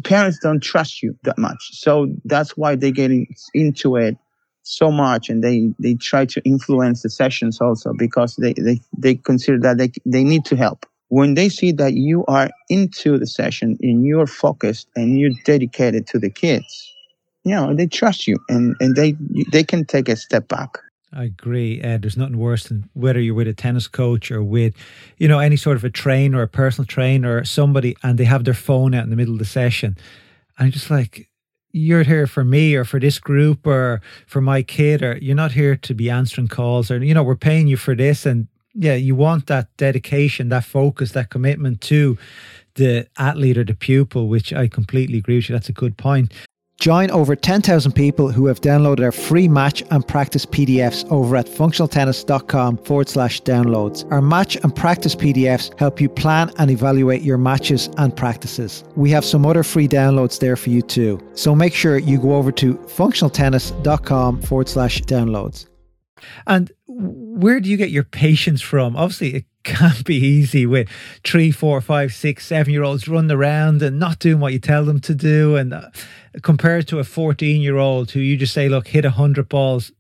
parents 0.04 0.40
don't 0.42 0.62
trust 0.62 1.02
you 1.02 1.18
that 1.24 1.38
much. 1.38 1.70
So 1.72 2.08
that's 2.26 2.58
why 2.58 2.76
they 2.76 2.92
get 2.92 3.12
into 3.54 3.96
it 3.96 4.18
so 4.64 4.92
much 4.92 5.30
and 5.30 5.44
they, 5.44 5.72
they 5.80 5.94
try 5.94 6.26
to 6.26 6.42
influence 6.44 7.04
the 7.04 7.10
sessions 7.10 7.62
also 7.62 7.94
because 7.94 8.36
they, 8.38 8.54
they, 8.54 8.82
they 8.98 9.16
consider 9.16 9.60
that 9.60 9.78
they, 9.78 9.92
they 10.06 10.24
need 10.24 10.44
to 10.46 10.56
help. 10.56 10.86
When 11.10 11.36
they 11.36 11.50
see 11.50 11.72
that 11.74 11.94
you 11.94 12.26
are 12.26 12.50
into 12.70 13.20
the 13.20 13.28
session 13.28 13.78
and 13.82 14.04
you're 14.04 14.26
focused 14.26 14.88
and 14.96 15.20
you're 15.20 15.32
dedicated 15.46 16.08
to 16.08 16.20
the 16.20 16.32
kids, 16.32 16.95
you 17.46 17.56
know, 17.56 17.74
they 17.74 17.88
trust 17.88 18.28
you 18.28 18.38
and, 18.50 18.76
and 18.80 18.96
they, 18.96 19.16
they 19.52 19.64
can 19.64 19.86
take 19.86 20.10
a 20.10 20.16
step 20.16 20.48
back. 20.48 20.80
I 21.14 21.24
agree. 21.24 21.80
There's 21.80 22.18
nothing 22.18 22.38
worse 22.38 22.66
than 22.66 22.90
whether 22.94 23.22
you're 23.22 23.36
with 23.36 23.48
a 23.48 23.54
tennis 23.54 23.88
coach 23.88 24.32
or 24.32 24.44
with, 24.44 24.74
you 25.18 25.30
know, 25.30 25.40
any 25.40 25.56
sort 25.56 25.78
of 25.78 25.86
a 25.86 25.90
trainer, 25.90 26.40
or 26.40 26.44
a 26.44 26.48
personal 26.48 26.86
trainer, 26.86 27.38
or 27.38 27.46
somebody, 27.46 27.96
and 28.04 28.18
they 28.18 28.26
have 28.26 28.44
their 28.44 28.54
phone 28.54 28.94
out 28.94 29.06
in 29.06 29.12
the 29.12 29.16
middle 29.16 29.36
of 29.36 29.40
the 29.40 29.46
session. 29.46 29.96
And 30.58 30.66
I'm 30.66 30.72
just 30.72 30.90
like, 30.90 31.30
you're 31.72 32.04
here 32.04 32.28
for 32.28 32.44
me 32.44 32.76
or 32.76 32.84
for 32.84 33.00
this 33.00 33.20
group 33.20 33.66
or 33.66 34.02
for 34.28 34.42
my 34.42 34.62
kid, 34.62 35.02
or 35.04 35.18
you're 35.22 35.36
not 35.36 35.54
here 35.54 35.76
to 35.78 35.94
be 35.94 36.10
answering 36.10 36.50
calls, 36.50 36.92
or, 36.92 37.02
you 37.02 37.14
know, 37.14 37.24
we're 37.24 37.36
paying 37.36 37.68
you 37.68 37.78
for 37.78 37.96
this. 37.96 38.26
And 38.26 38.48
yeah, 38.74 38.96
you 38.96 39.16
want 39.16 39.48
that 39.48 39.70
dedication, 39.78 40.50
that 40.50 40.66
focus, 40.66 41.12
that 41.12 41.30
commitment 41.30 41.80
to 41.82 42.18
the 42.74 43.08
athlete 43.18 43.58
or 43.58 43.64
the 43.64 43.74
pupil, 43.74 44.28
which 44.28 44.52
I 44.52 44.68
completely 44.68 45.20
agree 45.20 45.38
with 45.38 45.48
you. 45.48 45.54
That's 45.54 45.70
a 45.70 45.74
good 45.74 45.96
point. 45.96 46.34
Join 46.80 47.10
over 47.12 47.36
10,000 47.36 47.94
people 47.94 48.32
who 48.32 48.48
have 48.48 48.60
downloaded 48.60 49.04
our 49.04 49.12
free 49.12 49.48
match 49.48 49.82
and 49.92 50.06
practice 50.06 50.46
PDFs 50.46 51.10
over 51.10 51.38
at 51.38 51.48
functionaltennis.com 51.48 52.78
forward 52.80 53.08
slash 53.08 53.42
downloads. 53.44 54.10
Our 54.12 54.22
match 54.22 54.58
and 54.58 54.76
practice 54.76 55.16
PDFs 55.16 55.78
help 55.80 56.02
you 56.02 56.10
plan 56.10 56.52
and 56.58 56.70
evaluate 56.70 57.22
your 57.22 57.38
matches 57.38 57.90
and 57.98 58.16
practices. 58.16 58.84
We 58.96 59.10
have 59.12 59.24
some 59.24 59.46
other 59.46 59.64
free 59.64 59.88
downloads 59.88 60.40
there 60.40 60.58
for 60.58 60.70
you 60.70 60.82
too. 60.82 61.20
So 61.34 61.56
make 61.56 61.74
sure 61.74 61.98
you 61.98 62.20
go 62.20 62.36
over 62.36 62.52
to 62.54 62.76
functionaltennis.com 62.76 64.42
forward 64.42 64.68
slash 64.68 65.02
downloads. 65.04 65.68
And 66.48 66.72
where 66.88 67.60
do 67.60 67.70
you 67.70 67.78
get 67.78 67.92
your 67.92 68.04
patience 68.04 68.62
from? 68.62 68.96
Obviously, 68.96 69.36
it 69.36 69.46
can't 69.64 70.06
be 70.06 70.16
easy 70.16 70.66
with 70.66 70.88
three, 71.24 71.52
four, 71.52 71.82
five, 71.82 72.14
six, 72.14 72.46
seven 72.46 72.72
year 72.72 72.84
olds 72.84 73.08
running 73.08 73.32
around 73.32 73.82
and 73.82 73.98
not 73.98 74.20
doing 74.20 74.40
what 74.40 74.54
you 74.54 74.60
tell 74.60 74.86
them 74.86 75.00
to 75.02 75.16
do. 75.16 75.56
And 75.56 75.74
uh, 75.74 75.90
compared 76.42 76.88
to 76.90 77.00
a 77.00 77.04
14 77.04 77.62
year 77.62 77.78
old 77.78 78.12
who 78.12 78.20
you 78.20 78.38
just 78.38 78.54
say, 78.54 78.70
look, 78.70 78.88
hit 78.88 79.04
100 79.04 79.50
balls 79.50 79.92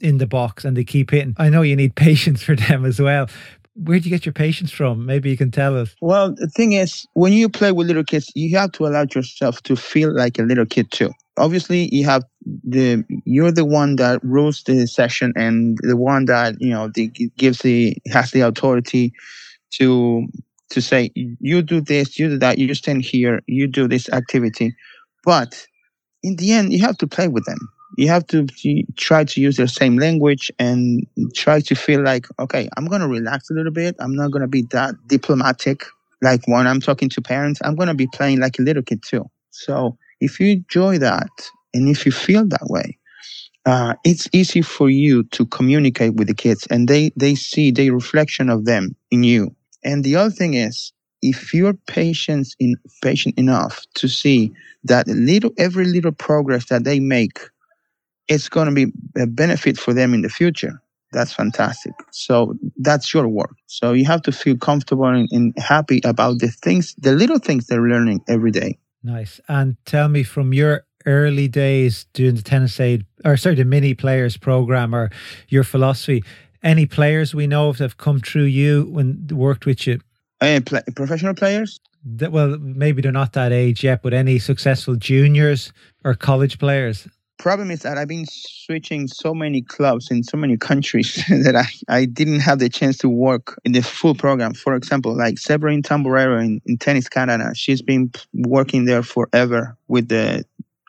in 0.00 0.18
the 0.18 0.26
box 0.26 0.64
and 0.64 0.76
they 0.76 0.84
keep 0.84 1.10
hitting. 1.10 1.34
I 1.38 1.48
know 1.48 1.62
you 1.62 1.76
need 1.76 1.94
patience 1.96 2.42
for 2.42 2.56
them 2.56 2.84
as 2.84 3.00
well. 3.00 3.28
Where 3.74 3.98
do 3.98 4.04
you 4.04 4.10
get 4.10 4.26
your 4.26 4.34
patience 4.34 4.70
from? 4.70 5.06
Maybe 5.06 5.30
you 5.30 5.36
can 5.36 5.50
tell 5.50 5.78
us. 5.78 5.94
Well, 6.02 6.34
the 6.34 6.48
thing 6.48 6.72
is, 6.72 7.06
when 7.14 7.32
you 7.32 7.48
play 7.48 7.72
with 7.72 7.86
little 7.86 8.04
kids, 8.04 8.30
you 8.34 8.54
have 8.58 8.72
to 8.72 8.86
allow 8.86 9.06
yourself 9.14 9.62
to 9.62 9.76
feel 9.76 10.14
like 10.14 10.38
a 10.38 10.42
little 10.42 10.66
kid 10.66 10.90
too. 10.90 11.10
Obviously, 11.38 11.88
you 11.90 12.04
have 12.04 12.22
the 12.44 13.02
you're 13.24 13.50
the 13.50 13.64
one 13.64 13.96
that 13.96 14.22
rules 14.22 14.62
the 14.64 14.86
session 14.86 15.32
and 15.36 15.78
the 15.80 15.96
one 15.96 16.26
that 16.26 16.56
you 16.60 16.68
know 16.68 16.90
the, 16.94 17.08
gives 17.38 17.60
the 17.60 17.96
has 18.12 18.32
the 18.32 18.42
authority 18.42 19.14
to 19.70 20.26
to 20.68 20.82
say 20.82 21.10
you 21.14 21.62
do 21.62 21.80
this, 21.80 22.18
you 22.18 22.28
do 22.28 22.38
that, 22.38 22.58
you 22.58 22.74
stand 22.74 23.02
here, 23.02 23.40
you 23.46 23.66
do 23.66 23.88
this 23.88 24.10
activity. 24.10 24.76
But 25.24 25.66
in 26.22 26.36
the 26.36 26.52
end, 26.52 26.72
you 26.72 26.80
have 26.80 26.98
to 26.98 27.06
play 27.06 27.28
with 27.28 27.44
them. 27.44 27.58
You 27.98 28.08
have 28.08 28.26
to 28.28 28.46
try 28.96 29.24
to 29.24 29.40
use 29.40 29.56
their 29.56 29.66
same 29.66 29.98
language 29.98 30.50
and 30.58 31.06
try 31.34 31.60
to 31.60 31.74
feel 31.74 32.02
like, 32.02 32.26
okay, 32.38 32.68
I'm 32.76 32.86
going 32.86 33.02
to 33.02 33.08
relax 33.08 33.50
a 33.50 33.54
little 33.54 33.72
bit. 33.72 33.96
I'm 33.98 34.14
not 34.16 34.30
going 34.30 34.40
to 34.42 34.48
be 34.48 34.62
that 34.70 34.94
diplomatic. 35.08 35.84
Like 36.22 36.46
when 36.46 36.66
I'm 36.66 36.80
talking 36.80 37.10
to 37.10 37.20
parents, 37.20 37.60
I'm 37.64 37.74
going 37.74 37.88
to 37.88 37.94
be 37.94 38.06
playing 38.06 38.40
like 38.40 38.58
a 38.58 38.62
little 38.62 38.82
kid 38.82 39.02
too. 39.02 39.28
So 39.50 39.98
if 40.20 40.40
you 40.40 40.52
enjoy 40.52 40.98
that 40.98 41.28
and 41.74 41.88
if 41.88 42.06
you 42.06 42.12
feel 42.12 42.46
that 42.48 42.66
way, 42.66 42.98
uh, 43.66 43.94
it's 44.04 44.28
easy 44.32 44.62
for 44.62 44.88
you 44.88 45.24
to 45.24 45.44
communicate 45.46 46.14
with 46.14 46.28
the 46.28 46.34
kids 46.34 46.66
and 46.70 46.88
they, 46.88 47.12
they 47.16 47.34
see 47.34 47.70
the 47.70 47.90
reflection 47.90 48.48
of 48.48 48.64
them 48.64 48.96
in 49.10 49.22
you. 49.22 49.54
And 49.84 50.02
the 50.02 50.16
other 50.16 50.30
thing 50.30 50.54
is, 50.54 50.92
if 51.22 51.54
you're 51.54 51.74
patient 51.86 52.54
in 52.58 52.76
patient 53.02 53.38
enough 53.38 53.84
to 53.94 54.08
see 54.08 54.52
that 54.84 55.06
little 55.06 55.52
every 55.58 55.84
little 55.84 56.12
progress 56.12 56.66
that 56.66 56.84
they 56.84 57.00
make 57.00 57.38
it's 58.28 58.48
going 58.48 58.68
to 58.68 58.74
be 58.74 58.92
a 59.20 59.26
benefit 59.26 59.78
for 59.78 59.92
them 59.92 60.14
in 60.14 60.22
the 60.22 60.28
future. 60.28 60.80
That's 61.12 61.32
fantastic. 61.32 61.92
So 62.10 62.54
that's 62.78 63.12
your 63.12 63.28
work. 63.28 63.54
So 63.66 63.92
you 63.92 64.06
have 64.06 64.22
to 64.22 64.32
feel 64.32 64.56
comfortable 64.56 65.04
and, 65.04 65.28
and 65.30 65.54
happy 65.58 66.00
about 66.04 66.38
the 66.38 66.48
things 66.48 66.94
the 66.98 67.12
little 67.12 67.38
things 67.38 67.66
they're 67.66 67.82
learning 67.82 68.22
every 68.28 68.50
day. 68.50 68.78
Nice. 69.02 69.40
And 69.48 69.76
tell 69.84 70.08
me 70.08 70.22
from 70.22 70.54
your 70.54 70.86
early 71.04 71.48
days 71.48 72.06
doing 72.14 72.36
the 72.36 72.42
tennis 72.42 72.78
aid 72.80 73.04
or 73.24 73.36
sorry 73.36 73.56
the 73.56 73.64
mini 73.64 73.92
players 73.92 74.36
program 74.36 74.94
or 74.94 75.10
your 75.48 75.64
philosophy 75.64 76.22
any 76.62 76.86
players 76.86 77.34
we 77.34 77.44
know 77.44 77.68
of 77.68 77.78
that 77.78 77.84
have 77.84 77.96
come 77.96 78.20
through 78.20 78.44
you 78.44 78.84
when 78.84 79.26
worked 79.32 79.66
with 79.66 79.84
you 79.84 79.98
uh, 80.42 80.60
play, 80.60 80.82
professional 80.94 81.34
players? 81.34 81.80
That, 82.04 82.32
well, 82.32 82.58
maybe 82.58 83.00
they're 83.00 83.12
not 83.12 83.32
that 83.34 83.52
age 83.52 83.84
yet, 83.84 84.02
but 84.02 84.12
any 84.12 84.38
successful 84.38 84.96
juniors 84.96 85.72
or 86.04 86.14
college 86.14 86.58
players? 86.58 87.08
Problem 87.38 87.70
is 87.70 87.80
that 87.80 87.98
I've 87.98 88.08
been 88.08 88.26
switching 88.28 89.08
so 89.08 89.34
many 89.34 89.62
clubs 89.62 90.10
in 90.10 90.22
so 90.22 90.36
many 90.36 90.56
countries 90.56 91.14
that 91.28 91.56
I, 91.56 91.94
I 91.96 92.04
didn't 92.04 92.40
have 92.40 92.58
the 92.58 92.68
chance 92.68 92.98
to 92.98 93.08
work 93.08 93.60
in 93.64 93.72
the 93.72 93.82
full 93.82 94.14
program. 94.14 94.54
For 94.54 94.74
example, 94.74 95.16
like 95.16 95.38
Severine 95.38 95.82
Tamborero 95.82 96.42
in, 96.44 96.60
in 96.66 96.76
Tennis 96.78 97.08
Canada, 97.08 97.52
she's 97.54 97.82
been 97.82 98.12
working 98.32 98.84
there 98.84 99.02
forever 99.02 99.76
with 99.88 100.08
the 100.08 100.44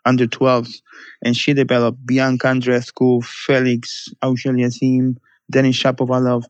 under 0.05 0.27
12s, 0.27 0.81
and 1.23 1.35
she 1.35 1.53
developed 1.53 2.05
Bianca 2.05 2.47
Andreescu, 2.47 3.23
Felix 3.23 4.09
Auger-Aliassime, 4.21 5.17
Denis 5.49 5.81
Shapovalov, 5.81 6.43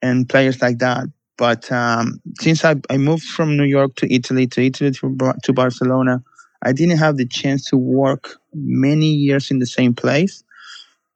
and 0.00 0.28
players 0.28 0.62
like 0.62 0.78
that. 0.78 1.06
But 1.38 1.70
um, 1.72 2.20
since 2.40 2.64
I, 2.64 2.76
I 2.90 2.98
moved 2.98 3.24
from 3.24 3.56
New 3.56 3.64
York 3.64 3.96
to 3.96 4.12
Italy, 4.14 4.46
to 4.48 4.64
Italy 4.64 4.90
to, 4.92 5.34
to 5.42 5.52
Barcelona, 5.52 6.22
I 6.62 6.72
didn't 6.72 6.98
have 6.98 7.16
the 7.16 7.26
chance 7.26 7.64
to 7.70 7.76
work 7.76 8.36
many 8.54 9.08
years 9.08 9.50
in 9.50 9.60
the 9.60 9.66
same 9.66 9.94
place. 9.94 10.44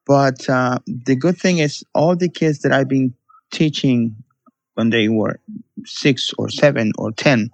But 0.07 0.49
uh, 0.51 0.81
the 0.87 1.17
good 1.17 1.39
thing 1.39 1.59
is, 1.59 1.85
all 1.95 2.17
the 2.17 2.29
kids 2.29 2.61
that 2.61 2.73
I've 2.73 2.89
been 2.89 3.15
teaching 3.53 4.17
when 4.75 4.91
they 4.91 5.09
were 5.09 5.41
six 5.87 6.33
or 6.39 6.51
seven 6.51 6.93
or 6.99 7.13
10, 7.13 7.51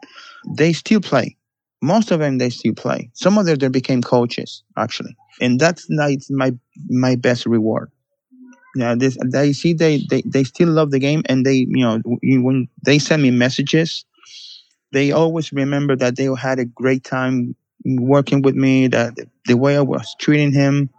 they 0.56 0.74
still 0.74 1.00
play. 1.02 1.36
Most 1.82 2.12
of 2.12 2.20
them, 2.20 2.38
they 2.38 2.50
still 2.50 2.74
play. 2.74 3.10
Some 3.14 3.38
of 3.38 3.46
them, 3.46 3.58
they 3.58 3.68
became 3.68 4.02
coaches, 4.02 4.64
actually. 4.78 5.16
And 5.40 5.60
that's 5.60 5.88
my, 6.30 6.52
my 6.90 7.16
best 7.16 7.46
reward. 7.46 7.91
Yeah, 8.74 8.94
this, 8.94 9.18
they 9.24 9.52
see 9.52 9.74
they, 9.74 10.06
they, 10.08 10.22
they 10.22 10.44
still 10.44 10.68
love 10.68 10.90
the 10.90 10.98
game 10.98 11.22
and 11.26 11.44
they, 11.44 11.66
you 11.68 11.84
know, 11.84 12.00
when 12.22 12.68
they 12.84 12.98
send 12.98 13.22
me 13.22 13.30
messages, 13.30 14.04
they 14.92 15.12
always 15.12 15.52
remember 15.52 15.96
that 15.96 16.16
they 16.16 16.28
had 16.38 16.58
a 16.58 16.64
great 16.64 17.04
time 17.04 17.54
working 17.84 18.42
with 18.42 18.54
me, 18.54 18.86
that 18.88 19.18
the 19.46 19.56
way 19.56 19.76
I 19.76 19.80
was 19.80 20.14
treating 20.18 20.52
him, 20.52 20.90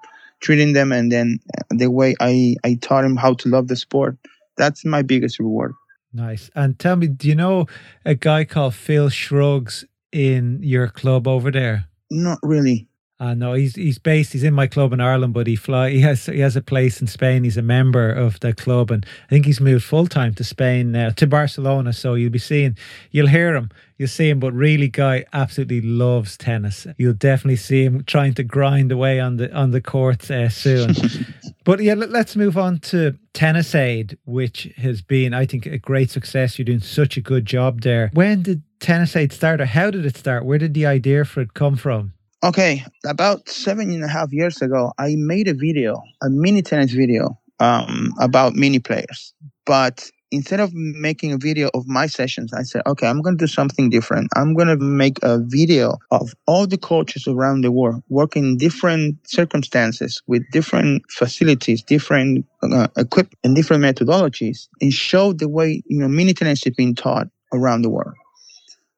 treating 0.41 0.73
them, 0.73 0.91
and 0.91 1.11
then 1.11 1.39
uh, 1.57 1.61
the 1.69 1.89
way 1.89 2.15
I, 2.19 2.55
I 2.63 2.75
taught 2.81 3.05
him 3.05 3.15
how 3.15 3.33
to 3.35 3.49
love 3.49 3.67
the 3.67 3.75
sport. 3.75 4.17
That's 4.57 4.85
my 4.85 5.01
biggest 5.01 5.39
reward. 5.39 5.73
Nice. 6.11 6.51
And 6.53 6.77
tell 6.77 6.95
me, 6.95 7.07
do 7.07 7.27
you 7.27 7.35
know 7.35 7.65
a 8.05 8.13
guy 8.13 8.43
called 8.43 8.75
Phil 8.75 9.09
Shrugs 9.09 9.85
in 10.11 10.59
your 10.61 10.87
club 10.89 11.27
over 11.27 11.49
there? 11.49 11.85
Not 12.11 12.37
really. 12.43 12.87
Uh, 13.23 13.33
no, 13.33 13.53
he's 13.53 13.73
he's 13.75 13.97
based. 13.97 14.33
He's 14.33 14.43
in 14.43 14.53
my 14.53 14.67
club 14.67 14.91
in 14.91 14.99
Ireland, 14.99 15.33
but 15.33 15.47
he 15.47 15.55
fly. 15.55 15.91
He 15.91 16.01
has 16.01 16.25
he 16.25 16.41
has 16.41 16.57
a 16.57 16.61
place 16.61 16.99
in 16.99 17.07
Spain. 17.07 17.45
He's 17.45 17.55
a 17.55 17.61
member 17.61 18.11
of 18.11 18.37
the 18.41 18.51
club, 18.53 18.91
and 18.91 19.05
I 19.27 19.29
think 19.29 19.45
he's 19.45 19.61
moved 19.61 19.85
full 19.85 20.07
time 20.07 20.33
to 20.33 20.43
Spain 20.43 20.91
now 20.91 21.09
to 21.11 21.25
Barcelona. 21.25 21.93
So 21.93 22.15
you'll 22.15 22.31
be 22.31 22.39
seeing, 22.39 22.77
you'll 23.11 23.27
hear 23.27 23.55
him, 23.55 23.69
you'll 23.97 24.09
see 24.09 24.29
him. 24.29 24.41
But 24.41 24.51
really, 24.51 24.89
guy 24.89 25.23
absolutely 25.31 25.79
loves 25.79 26.35
tennis. 26.35 26.85
You'll 26.97 27.13
definitely 27.13 27.55
see 27.55 27.85
him 27.85 28.03
trying 28.03 28.33
to 28.33 28.43
grind 28.43 28.91
away 28.91 29.21
on 29.21 29.37
the 29.37 29.49
on 29.55 29.71
the 29.71 29.79
courts 29.79 30.29
uh, 30.29 30.49
soon. 30.49 30.93
but 31.63 31.81
yeah, 31.81 31.93
let, 31.93 32.13
us 32.13 32.35
move 32.35 32.57
on 32.57 32.79
to 32.79 33.17
Tennis 33.31 33.73
Aid, 33.73 34.17
which 34.25 34.69
has 34.75 35.01
been, 35.01 35.33
I 35.33 35.45
think, 35.45 35.65
a 35.65 35.77
great 35.77 36.11
success. 36.11 36.59
You're 36.59 36.65
doing 36.65 36.81
such 36.81 37.15
a 37.15 37.21
good 37.21 37.45
job 37.45 37.83
there. 37.83 38.11
When 38.11 38.41
did 38.41 38.63
Tennis 38.81 39.15
Aid 39.15 39.31
start, 39.31 39.61
or 39.61 39.65
how 39.65 39.91
did 39.91 40.05
it 40.05 40.17
start? 40.17 40.43
Where 40.43 40.57
did 40.57 40.73
the 40.73 40.85
idea 40.85 41.23
for 41.23 41.39
it 41.39 41.53
come 41.53 41.77
from? 41.77 42.11
Okay, 42.43 42.83
about 43.05 43.47
seven 43.47 43.89
and 43.89 44.03
a 44.03 44.07
half 44.09 44.33
years 44.33 44.61
ago, 44.61 44.91
I 44.97 45.15
made 45.17 45.47
a 45.47 45.53
video, 45.53 46.03
a 46.21 46.29
mini 46.29 46.61
tennis 46.61 46.91
video 46.91 47.39
um, 47.61 48.13
about 48.19 48.53
mini 48.53 48.79
players. 48.79 49.33
But 49.65 50.11
instead 50.29 50.59
of 50.59 50.73
making 50.73 51.31
a 51.31 51.37
video 51.37 51.69
of 51.73 51.87
my 51.87 52.05
sessions, 52.05 52.53
I 52.53 52.63
said, 52.63 52.81
okay, 52.85 53.07
I'm 53.07 53.21
going 53.21 53.37
to 53.37 53.45
do 53.45 53.47
something 53.47 53.89
different. 53.89 54.27
I'm 54.35 54.55
going 54.55 54.67
to 54.67 54.75
make 54.75 55.19
a 55.23 55.39
video 55.39 55.99
of 56.11 56.33
all 56.45 56.67
the 56.67 56.77
coaches 56.77 57.29
around 57.29 57.61
the 57.61 57.71
world 57.71 58.03
working 58.09 58.43
in 58.43 58.57
different 58.57 59.15
circumstances 59.25 60.21
with 60.27 60.43
different 60.51 61.03
facilities, 61.11 61.81
different 61.81 62.45
uh, 62.61 62.89
equipment, 62.97 63.39
and 63.45 63.55
different 63.55 63.85
methodologies, 63.85 64.67
and 64.81 64.91
show 64.91 65.31
the 65.31 65.47
way 65.47 65.81
you 65.85 65.99
know 65.99 66.09
mini 66.09 66.33
tennis 66.33 66.67
is 66.67 66.75
being 66.75 66.93
taught 66.93 67.27
around 67.53 67.83
the 67.83 67.89
world. 67.89 68.15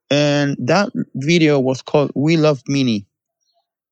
And 0.09 0.57
that 0.59 0.89
video 1.13 1.59
was 1.59 1.83
called 1.83 2.11
"We 2.15 2.37
Love 2.37 2.63
Mini." 2.67 3.05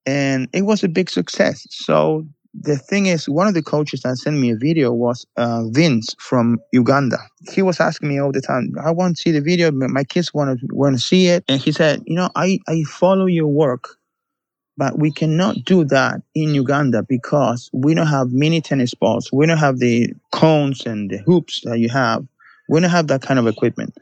And 0.05 0.47
it 0.53 0.63
was 0.63 0.83
a 0.83 0.89
big 0.89 1.09
success. 1.09 1.65
So 1.69 2.25
the 2.53 2.77
thing 2.77 3.07
is, 3.07 3.27
one 3.27 3.47
of 3.47 3.53
the 3.53 3.63
coaches 3.63 4.01
that 4.01 4.17
sent 4.17 4.37
me 4.37 4.51
a 4.51 4.55
video 4.55 4.91
was 4.93 5.25
uh, 5.37 5.63
Vince 5.69 6.15
from 6.19 6.59
Uganda. 6.71 7.17
He 7.51 7.61
was 7.61 7.79
asking 7.79 8.09
me 8.09 8.19
all 8.19 8.31
the 8.31 8.41
time, 8.41 8.73
"I 8.83 8.91
want 8.91 9.17
to 9.17 9.21
see 9.21 9.31
the 9.31 9.41
video. 9.41 9.71
My 9.71 10.03
kids 10.03 10.33
want 10.33 10.59
to 10.59 10.67
want 10.71 10.95
to 10.95 11.01
see 11.01 11.27
it." 11.27 11.43
And 11.47 11.59
he 11.59 11.71
said, 11.71 12.01
"You 12.05 12.15
know, 12.15 12.29
I 12.35 12.59
I 12.67 12.83
follow 12.83 13.25
your 13.25 13.47
work, 13.47 13.97
but 14.77 14.99
we 14.99 15.11
cannot 15.11 15.65
do 15.65 15.83
that 15.85 16.21
in 16.35 16.53
Uganda 16.55 17.03
because 17.03 17.69
we 17.73 17.95
don't 17.95 18.07
have 18.07 18.31
mini 18.31 18.61
tennis 18.61 18.93
balls. 18.93 19.29
We 19.33 19.45
don't 19.47 19.57
have 19.57 19.79
the 19.79 20.13
cones 20.31 20.85
and 20.85 21.09
the 21.09 21.19
hoops 21.19 21.61
that 21.65 21.79
you 21.79 21.89
have. 21.89 22.25
We 22.69 22.79
don't 22.79 22.91
have 22.91 23.07
that 23.07 23.21
kind 23.21 23.39
of 23.39 23.47
equipment." 23.47 23.95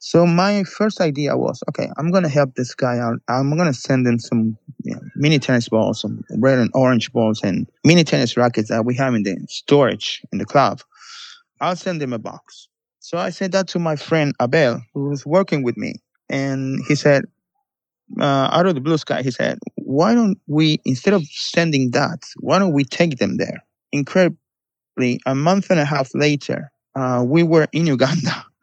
So 0.00 0.26
my 0.26 0.64
first 0.64 1.00
idea 1.00 1.36
was, 1.36 1.62
okay, 1.70 1.88
I'm 1.96 2.10
gonna 2.10 2.28
help 2.28 2.54
this 2.56 2.74
guy 2.74 2.98
out. 2.98 3.20
I'm 3.28 3.56
gonna 3.56 3.72
send 3.74 4.06
him 4.06 4.18
some 4.18 4.58
you 4.82 4.94
know, 4.94 5.00
mini 5.16 5.38
tennis 5.38 5.68
balls, 5.68 6.00
some 6.00 6.24
red 6.38 6.58
and 6.58 6.70
orange 6.74 7.12
balls, 7.12 7.40
and 7.42 7.66
mini 7.84 8.04
tennis 8.04 8.36
rackets 8.36 8.68
that 8.68 8.84
we 8.84 8.94
have 8.96 9.14
in 9.14 9.22
the 9.22 9.36
storage 9.48 10.22
in 10.32 10.38
the 10.38 10.44
club. 10.44 10.80
I'll 11.60 11.76
send 11.76 12.00
them 12.00 12.12
a 12.12 12.18
box. 12.18 12.68
So 13.00 13.18
I 13.18 13.30
said 13.30 13.52
that 13.52 13.68
to 13.68 13.78
my 13.78 13.96
friend 13.96 14.34
Abel, 14.40 14.80
who 14.92 15.08
was 15.08 15.26
working 15.26 15.62
with 15.62 15.76
me, 15.76 15.96
and 16.28 16.80
he 16.88 16.94
said, 16.94 17.24
uh, 18.20 18.48
out 18.52 18.66
of 18.66 18.74
the 18.74 18.80
blue 18.80 18.98
sky, 18.98 19.22
he 19.22 19.30
said, 19.30 19.58
"Why 19.76 20.14
don't 20.14 20.38
we, 20.46 20.80
instead 20.84 21.14
of 21.14 21.24
sending 21.26 21.90
that, 21.92 22.22
why 22.40 22.58
don't 22.58 22.72
we 22.72 22.84
take 22.84 23.18
them 23.18 23.36
there?" 23.38 23.64
Incredibly, 23.92 24.38
a 25.26 25.34
month 25.34 25.70
and 25.70 25.80
a 25.80 25.84
half 25.84 26.14
later, 26.14 26.70
uh, 26.94 27.24
we 27.26 27.42
were 27.42 27.66
in 27.72 27.86
Uganda 27.86 28.46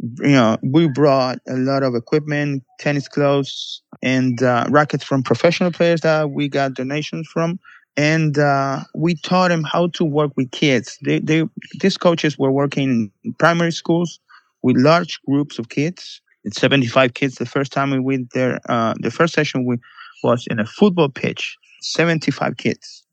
you 0.00 0.28
know, 0.28 0.56
we 0.62 0.88
brought 0.88 1.38
a 1.48 1.54
lot 1.54 1.82
of 1.82 1.94
equipment, 1.94 2.62
tennis 2.78 3.08
clubs, 3.08 3.82
and 4.02 4.42
uh, 4.42 4.66
rackets 4.70 5.04
from 5.04 5.22
professional 5.22 5.70
players 5.70 6.00
that 6.02 6.30
we 6.30 6.48
got 6.48 6.74
donations 6.74 7.28
from. 7.28 7.58
And 7.96 8.38
uh, 8.38 8.80
we 8.94 9.16
taught 9.16 9.48
them 9.48 9.64
how 9.64 9.88
to 9.88 10.04
work 10.04 10.32
with 10.36 10.50
kids. 10.52 10.98
They, 11.04 11.18
they, 11.18 11.44
these 11.80 11.96
coaches 11.96 12.38
were 12.38 12.52
working 12.52 13.10
in 13.24 13.34
primary 13.34 13.72
schools 13.72 14.20
with 14.62 14.76
large 14.76 15.20
groups 15.26 15.58
of 15.58 15.68
kids. 15.68 16.20
It's 16.44 16.60
75 16.60 17.14
kids. 17.14 17.36
The 17.36 17.46
first 17.46 17.72
time 17.72 17.90
we 17.90 17.98
went 17.98 18.32
there, 18.34 18.60
uh, 18.68 18.94
the 19.00 19.10
first 19.10 19.34
session 19.34 19.64
we 19.64 19.78
was 20.22 20.46
in 20.48 20.60
a 20.60 20.66
football 20.66 21.08
pitch, 21.08 21.56
75 21.80 22.56
kids. 22.56 23.04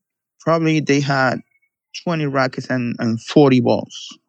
Probably 0.41 0.80
they 0.80 1.00
had 1.00 1.39
20 2.04 2.28
rackets 2.28 2.69
and, 2.69 2.95
and 3.00 3.19
40 3.21 3.62
balls 3.62 4.19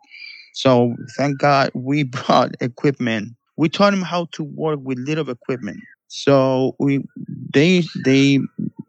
so 0.57 0.97
thank 1.19 1.38
God 1.38 1.71
we 1.75 2.03
brought 2.05 2.55
equipment. 2.61 3.37
We 3.57 3.69
taught 3.69 3.90
them 3.90 4.03
how 4.03 4.27
to 4.33 4.42
work 4.42 4.81
with 4.83 4.99
little 4.99 5.29
equipment. 5.29 5.79
So 6.09 6.77
we 6.79 7.05
they 7.53 7.83
they 8.05 8.40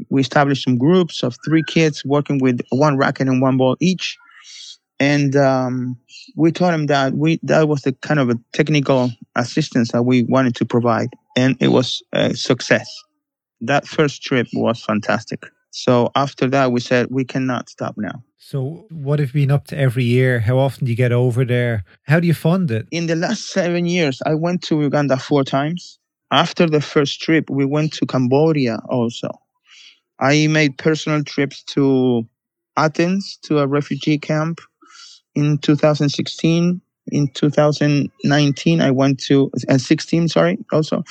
we 0.10 0.22
established 0.22 0.64
some 0.64 0.78
groups 0.78 1.24
of 1.24 1.36
three 1.46 1.64
kids 1.64 2.06
working 2.06 2.40
with 2.40 2.62
one 2.70 2.98
racket 2.98 3.28
and 3.28 3.42
one 3.42 3.58
ball 3.58 3.76
each, 3.80 4.18
and 5.00 5.36
um, 5.36 5.98
we 6.36 6.52
taught 6.52 6.72
them 6.72 6.88
that 6.88 7.14
we 7.14 7.40
that 7.44 7.68
was 7.68 7.82
the 7.82 7.94
kind 7.94 8.20
of 8.20 8.30
a 8.30 8.40
technical 8.54 9.12
assistance 9.36 9.92
that 9.92 10.04
we 10.04 10.24
wanted 10.24 10.56
to 10.56 10.66
provide, 10.66 11.10
and 11.36 11.58
it 11.60 11.70
was 11.70 12.02
a 12.14 12.36
success. 12.36 12.88
That 13.62 13.88
first 13.88 14.22
trip 14.22 14.48
was 14.54 14.84
fantastic. 14.84 15.44
So 15.72 16.12
after 16.16 16.48
that, 16.50 16.72
we 16.72 16.80
said 16.80 17.08
we 17.10 17.26
cannot 17.26 17.70
stop 17.70 17.96
now. 17.98 18.24
So, 18.40 18.86
what 18.90 19.20
have 19.20 19.36
you 19.36 19.42
been 19.42 19.52
up 19.52 19.68
to 19.68 19.78
every 19.78 20.06
year? 20.06 20.40
How 20.40 20.58
often 20.58 20.86
do 20.86 20.92
you 20.92 20.96
get 20.96 21.12
over 21.12 21.44
there? 21.44 21.84
How 22.04 22.20
do 22.20 22.28
you 22.28 22.34
fund 22.34 22.72
it? 22.72 22.88
In 22.92 23.08
the 23.08 23.16
last 23.16 23.50
seven 23.50 23.86
years, 23.86 24.22
I 24.26 24.36
went 24.36 24.62
to 24.64 24.82
Uganda 24.82 25.18
four 25.18 25.44
times. 25.44 25.97
After 26.32 26.68
the 26.68 26.82
first 26.82 27.22
trip, 27.22 27.50
we 27.50 27.66
went 27.66 27.94
to 27.94 28.06
Cambodia 28.06 28.80
also. 28.90 29.30
I 30.20 30.48
made 30.48 30.78
personal 30.78 31.24
trips 31.24 31.64
to 31.76 32.28
Athens 32.76 33.38
to 33.44 33.60
a 33.60 33.68
refugee 33.68 34.18
camp 34.18 34.60
in 35.36 35.58
2016. 35.60 36.82
In 37.10 37.28
2019, 37.30 38.82
I 38.82 38.92
went 38.92 39.20
to, 39.22 39.50
and 39.70 39.82
16, 39.82 40.28
sorry, 40.28 40.58
also. 40.74 41.04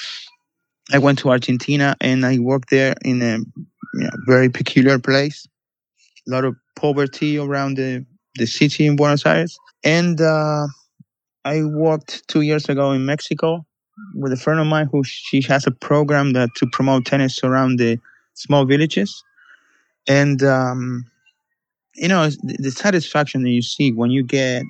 I 0.92 0.98
went 0.98 1.18
to 1.20 1.30
Argentina 1.30 1.96
and 2.00 2.26
I 2.26 2.38
worked 2.38 2.70
there 2.70 2.94
in 3.02 3.22
a 3.22 3.38
you 3.38 4.04
know, 4.04 4.10
very 4.26 4.50
peculiar 4.50 4.98
place 4.98 5.46
a 6.26 6.30
lot 6.30 6.44
of 6.44 6.56
poverty 6.74 7.38
around 7.38 7.76
the, 7.76 8.04
the 8.36 8.46
city 8.46 8.86
in 8.86 8.96
Buenos 8.96 9.24
Aires. 9.24 9.56
And 9.84 10.20
uh, 10.20 10.66
I 11.44 11.64
worked 11.64 12.26
two 12.28 12.40
years 12.42 12.68
ago 12.68 12.92
in 12.92 13.06
Mexico 13.06 13.64
with 14.14 14.32
a 14.32 14.36
friend 14.36 14.60
of 14.60 14.66
mine 14.66 14.88
who 14.90 15.02
she 15.04 15.42
has 15.42 15.66
a 15.66 15.70
program 15.70 16.32
that 16.32 16.50
to 16.56 16.66
promote 16.72 17.06
tennis 17.06 17.42
around 17.42 17.78
the 17.78 17.98
small 18.34 18.64
villages. 18.64 19.22
And, 20.06 20.42
um, 20.42 21.04
you 21.94 22.08
know, 22.08 22.28
the, 22.28 22.56
the, 22.58 22.70
satisfaction 22.70 23.42
that 23.42 23.50
you 23.50 23.62
see 23.62 23.92
when 23.92 24.10
you 24.10 24.22
get 24.22 24.62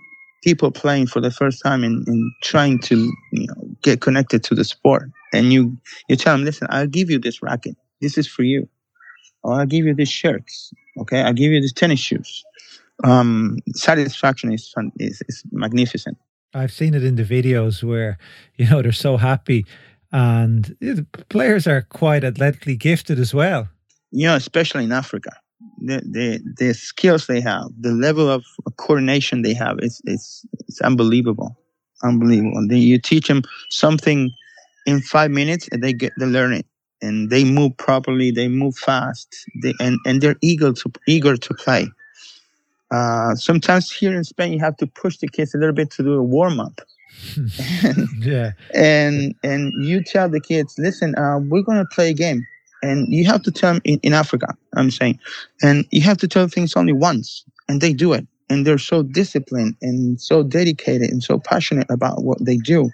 people 0.43 0.71
playing 0.71 1.09
for 1.09 1.21
the 1.21 1.31
first 1.31 1.63
time 1.63 1.83
and, 1.83 2.07
and 2.07 2.33
trying 2.43 2.79
to, 2.79 3.13
you 3.33 3.47
know, 3.49 3.69
get 3.83 4.01
connected 4.01 4.43
to 4.45 4.55
the 4.55 4.65
sport. 4.65 5.11
And 5.33 5.53
you, 5.53 5.77
you 6.09 6.17
tell 6.17 6.35
them, 6.35 6.45
listen, 6.45 6.69
I'll 6.71 6.87
give 6.87 7.11
you 7.11 7.19
this 7.19 7.43
racket. 7.43 7.77
This 8.01 8.17
is 8.17 8.27
for 8.27 8.45
you. 8.45 8.69
Or 9.43 9.55
I'll 9.55 9.67
give 9.67 9.85
you 9.85 9.95
these 9.95 10.11
shirts. 10.11 10.73
Okay, 10.99 11.21
i'll 11.21 11.33
give 11.33 11.53
you 11.53 11.61
these 11.61 11.73
tennis 11.73 12.01
shoes. 12.01 12.45
Um, 13.05 13.59
satisfaction 13.75 14.53
is 14.53 14.69
fun, 14.69 14.93
is, 14.99 15.23
is 15.29 15.43
magnificent. 15.53 16.17
I've 16.55 16.73
seen 16.73 16.95
it 16.95 17.05
in 17.05 17.17
the 17.17 17.25
videos 17.25 17.83
where 17.83 18.19
you 18.57 18.69
know 18.69 18.83
they're 18.83 18.93
so 18.93 19.17
happy, 19.17 19.67
and 20.13 20.77
the 20.81 21.07
players 21.29 21.67
are 21.67 21.83
quite 21.83 22.25
athletically 22.25 22.77
gifted 22.77 23.19
as 23.19 23.35
well. 23.35 23.69
Yeah, 24.13 24.37
especially 24.37 24.85
in 24.85 24.93
Africa, 24.93 25.31
the 25.79 26.01
the, 26.05 26.41
the 26.59 26.75
skills 26.75 27.27
they 27.27 27.41
have, 27.41 27.69
the 27.79 27.93
level 27.93 28.31
of 28.31 28.45
coordination 28.77 29.43
they 29.43 29.55
have, 29.55 29.79
it's 29.81 30.01
it's, 30.05 30.47
it's 30.69 30.81
unbelievable, 30.81 31.57
unbelievable. 32.03 32.67
They, 32.69 32.79
you 32.79 32.99
teach 32.99 33.29
them 33.29 33.43
something 33.71 34.31
in 34.87 35.01
five 35.01 35.31
minutes, 35.31 35.69
and 35.73 35.83
they 35.83 35.93
get 35.93 36.13
they 36.19 36.27
learn 36.27 36.53
it 36.53 36.67
and 37.03 37.31
they 37.31 37.45
move 37.45 37.77
properly 37.77 38.31
they 38.31 38.49
move 38.49 38.77
fast 38.77 39.45
they, 39.63 39.75
and, 39.81 39.99
and 40.07 40.21
they're 40.21 40.37
eager 40.43 40.73
to 40.73 40.91
eager 41.07 41.37
to 41.37 41.55
play 41.55 41.87
uh, 42.91 43.35
sometimes 43.35 43.91
here 43.91 44.15
in 44.15 44.25
spain 44.25 44.53
you 44.53 44.61
have 44.61 44.77
to 44.77 44.87
push 44.87 45.19
the 45.19 45.29
kids 45.29 45.55
a 45.55 45.59
little 45.59 45.75
bit 45.75 45.91
to 45.91 46.03
do 46.03 46.15
a 46.15 46.23
warm-up 46.23 46.81
and, 47.83 48.09
yeah. 48.21 48.53
And 48.75 49.35
and 49.43 49.73
you 49.85 50.03
tell 50.03 50.29
the 50.29 50.41
kids, 50.41 50.75
listen, 50.79 51.15
uh, 51.17 51.39
we're 51.39 51.63
gonna 51.63 51.87
play 51.87 52.11
a 52.11 52.15
game, 52.15 52.47
and 52.83 53.13
you 53.13 53.25
have 53.27 53.43
to 53.43 53.51
tell 53.51 53.75
them 53.75 53.83
in, 53.85 53.99
in 54.03 54.13
Africa. 54.13 54.55
I'm 54.75 54.91
saying, 54.91 55.19
and 55.63 55.87
you 55.91 56.03
have 56.03 56.19
to 56.19 56.29
tell 56.29 56.49
things 56.49 56.77
only 56.77 56.93
once, 56.93 57.45
and 57.69 57.81
they 57.81 57.93
do 57.93 58.13
it, 58.13 58.27
and 58.49 58.67
they're 58.67 58.79
so 58.79 59.03
disciplined 59.03 59.77
and 59.83 60.21
so 60.21 60.43
dedicated 60.43 61.11
and 61.11 61.23
so 61.23 61.39
passionate 61.39 61.91
about 61.91 62.23
what 62.23 62.45
they 62.45 62.57
do 62.57 62.91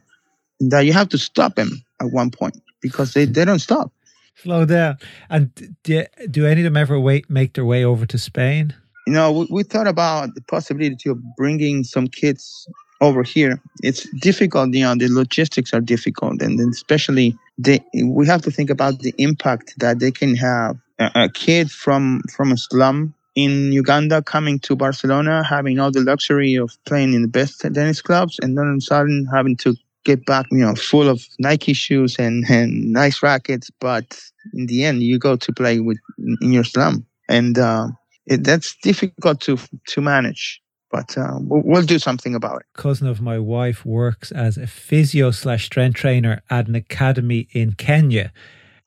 that 0.61 0.81
you 0.81 0.92
have 0.92 1.09
to 1.09 1.18
stop 1.18 1.57
them 1.57 1.83
at 2.00 2.12
one 2.12 2.31
point 2.31 2.61
because 2.81 3.14
they, 3.14 3.24
they 3.24 3.44
don't 3.44 3.59
stop. 3.59 3.92
Slow 4.37 4.64
down. 4.64 4.96
And 5.28 5.76
do, 5.83 6.05
do 6.31 6.46
any 6.46 6.61
of 6.61 6.64
them 6.64 6.76
ever 6.76 6.98
wait, 7.00 7.28
make 7.28 7.55
their 7.55 7.64
way 7.64 7.85
over 7.85 8.07
to 8.07 8.16
Spain? 8.16 8.74
You 9.06 9.12
know, 9.12 9.32
we, 9.32 9.46
we 9.50 9.62
thought 9.62 9.86
about 9.86 10.34
the 10.34 10.42
possibility 10.42 11.10
of 11.10 11.18
bringing 11.36 11.84
some 11.84 12.06
kids 12.06 12.66
over 13.00 13.22
here. 13.22 13.60
It's 13.82 14.08
difficult, 14.20 14.72
you 14.74 14.84
know, 14.84 14.94
the 14.94 15.08
logistics 15.08 15.74
are 15.74 15.80
difficult. 15.80 16.40
And 16.40 16.58
then 16.58 16.68
especially 16.68 17.36
they, 17.58 17.80
we 18.04 18.26
have 18.26 18.42
to 18.42 18.50
think 18.50 18.70
about 18.70 19.00
the 19.00 19.12
impact 19.18 19.74
that 19.78 19.98
they 19.98 20.12
can 20.12 20.36
have. 20.36 20.76
A, 21.00 21.10
a 21.24 21.28
kid 21.28 21.70
from, 21.70 22.22
from 22.32 22.52
a 22.52 22.56
slum 22.56 23.12
in 23.34 23.72
Uganda 23.72 24.22
coming 24.22 24.58
to 24.60 24.76
Barcelona, 24.76 25.42
having 25.42 25.80
all 25.80 25.90
the 25.90 26.00
luxury 26.00 26.54
of 26.54 26.76
playing 26.84 27.14
in 27.14 27.22
the 27.22 27.28
best 27.28 27.60
tennis 27.60 28.02
clubs, 28.02 28.38
and 28.40 28.56
then 28.56 28.66
all 28.66 28.72
of 28.72 28.78
a 28.78 28.80
sudden 28.80 29.26
having 29.32 29.56
to 29.56 29.74
get 30.04 30.24
back, 30.26 30.46
you 30.50 30.58
know, 30.58 30.74
full 30.74 31.08
of 31.08 31.26
Nike 31.38 31.72
shoes 31.72 32.16
and, 32.18 32.44
and 32.48 32.92
nice 32.92 33.22
rackets. 33.22 33.70
But 33.80 34.20
in 34.52 34.66
the 34.66 34.84
end, 34.84 35.02
you 35.02 35.18
go 35.18 35.36
to 35.36 35.52
play 35.52 35.80
with 35.80 35.98
in 36.40 36.52
your 36.52 36.64
slum, 36.64 37.06
and 37.28 37.58
uh, 37.58 37.88
it, 38.26 38.44
that's 38.44 38.76
difficult 38.82 39.40
to 39.42 39.58
to 39.88 40.00
manage. 40.00 40.61
But 40.90 41.16
uh, 41.16 41.38
we'll, 41.38 41.62
we'll, 41.64 41.82
do 41.87 41.98
something 41.98 42.35
about 42.35 42.61
it. 42.61 42.66
Cousin 42.74 43.08
of 43.08 43.22
my 43.22 43.38
wife 43.38 43.87
works 43.87 44.30
as 44.30 44.58
a 44.58 44.66
physio 44.66 45.30
slash 45.30 45.64
strength 45.64 45.96
trainer 45.96 46.42
at 46.50 46.68
an 46.68 46.74
academy 46.74 47.48
in 47.52 47.72
Kenya. 47.72 48.30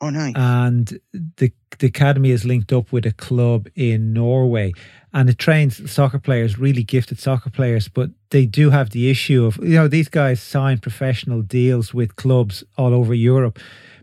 Oh, 0.02 0.12
nice. 0.12 0.34
And 0.36 1.00
the 1.38 1.52
the 1.80 1.88
academy 1.88 2.32
is 2.32 2.45
linked 2.45 2.71
up 2.71 2.91
with 2.91 3.06
a 3.06 3.12
club 3.12 3.67
in 3.76 4.13
Norway 4.13 4.71
and 5.15 5.30
it 5.30 5.38
trains 5.38 5.89
soccer 5.89 6.19
players, 6.19 6.60
really 6.60 6.84
gifted 6.84 7.19
soccer 7.19 7.50
players, 7.50 7.88
but 7.88 8.10
they 8.32 8.45
do 8.45 8.69
have 8.69 8.89
the 8.89 9.10
issue 9.10 9.45
of, 9.45 9.58
you 9.58 9.76
know, 9.76 9.88
these 9.88 10.10
guys 10.10 10.41
sign 10.41 10.78
professional 10.78 11.41
deals 11.41 11.93
with 11.93 12.17
clubs 12.17 12.65
all 12.78 12.93
over 12.93 13.13
Europe. 13.13 13.58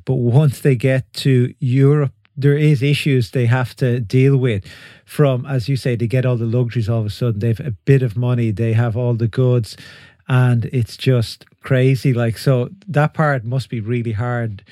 But 0.07 0.15
once 0.15 0.61
they 0.61 0.75
get 0.75 1.13
to 1.15 1.53
Europe, 1.59 2.15
there 2.43 2.57
is 2.57 2.83
issues 2.83 3.31
they 3.31 3.47
have 3.47 3.75
to 3.77 4.01
deal 4.01 4.37
with 4.37 4.65
from, 5.05 5.47
as 5.47 5.69
you 5.69 5.77
say, 5.77 5.97
they 5.97 6.07
get 6.07 6.27
all 6.27 6.37
the 6.37 6.45
luxuries 6.45 6.89
all 6.89 7.01
of 7.01 7.07
a 7.07 7.11
sudden. 7.11 7.41
They've 7.41 7.61
a 7.61 7.71
bit 7.71 8.03
of 8.03 8.17
money, 8.17 8.51
they 8.51 8.73
have 8.73 8.97
all 8.97 9.15
the 9.15 9.29
goods, 9.29 9.77
and 10.29 10.67
it's 10.67 10.97
just 10.97 11.47
crazy. 11.61 12.13
Like, 12.13 12.39
so 12.39 12.71
that 12.89 13.15
part 13.15 13.45
must 13.45 13.71
be 13.71 13.81
really 13.81 14.13
hard 14.13 14.65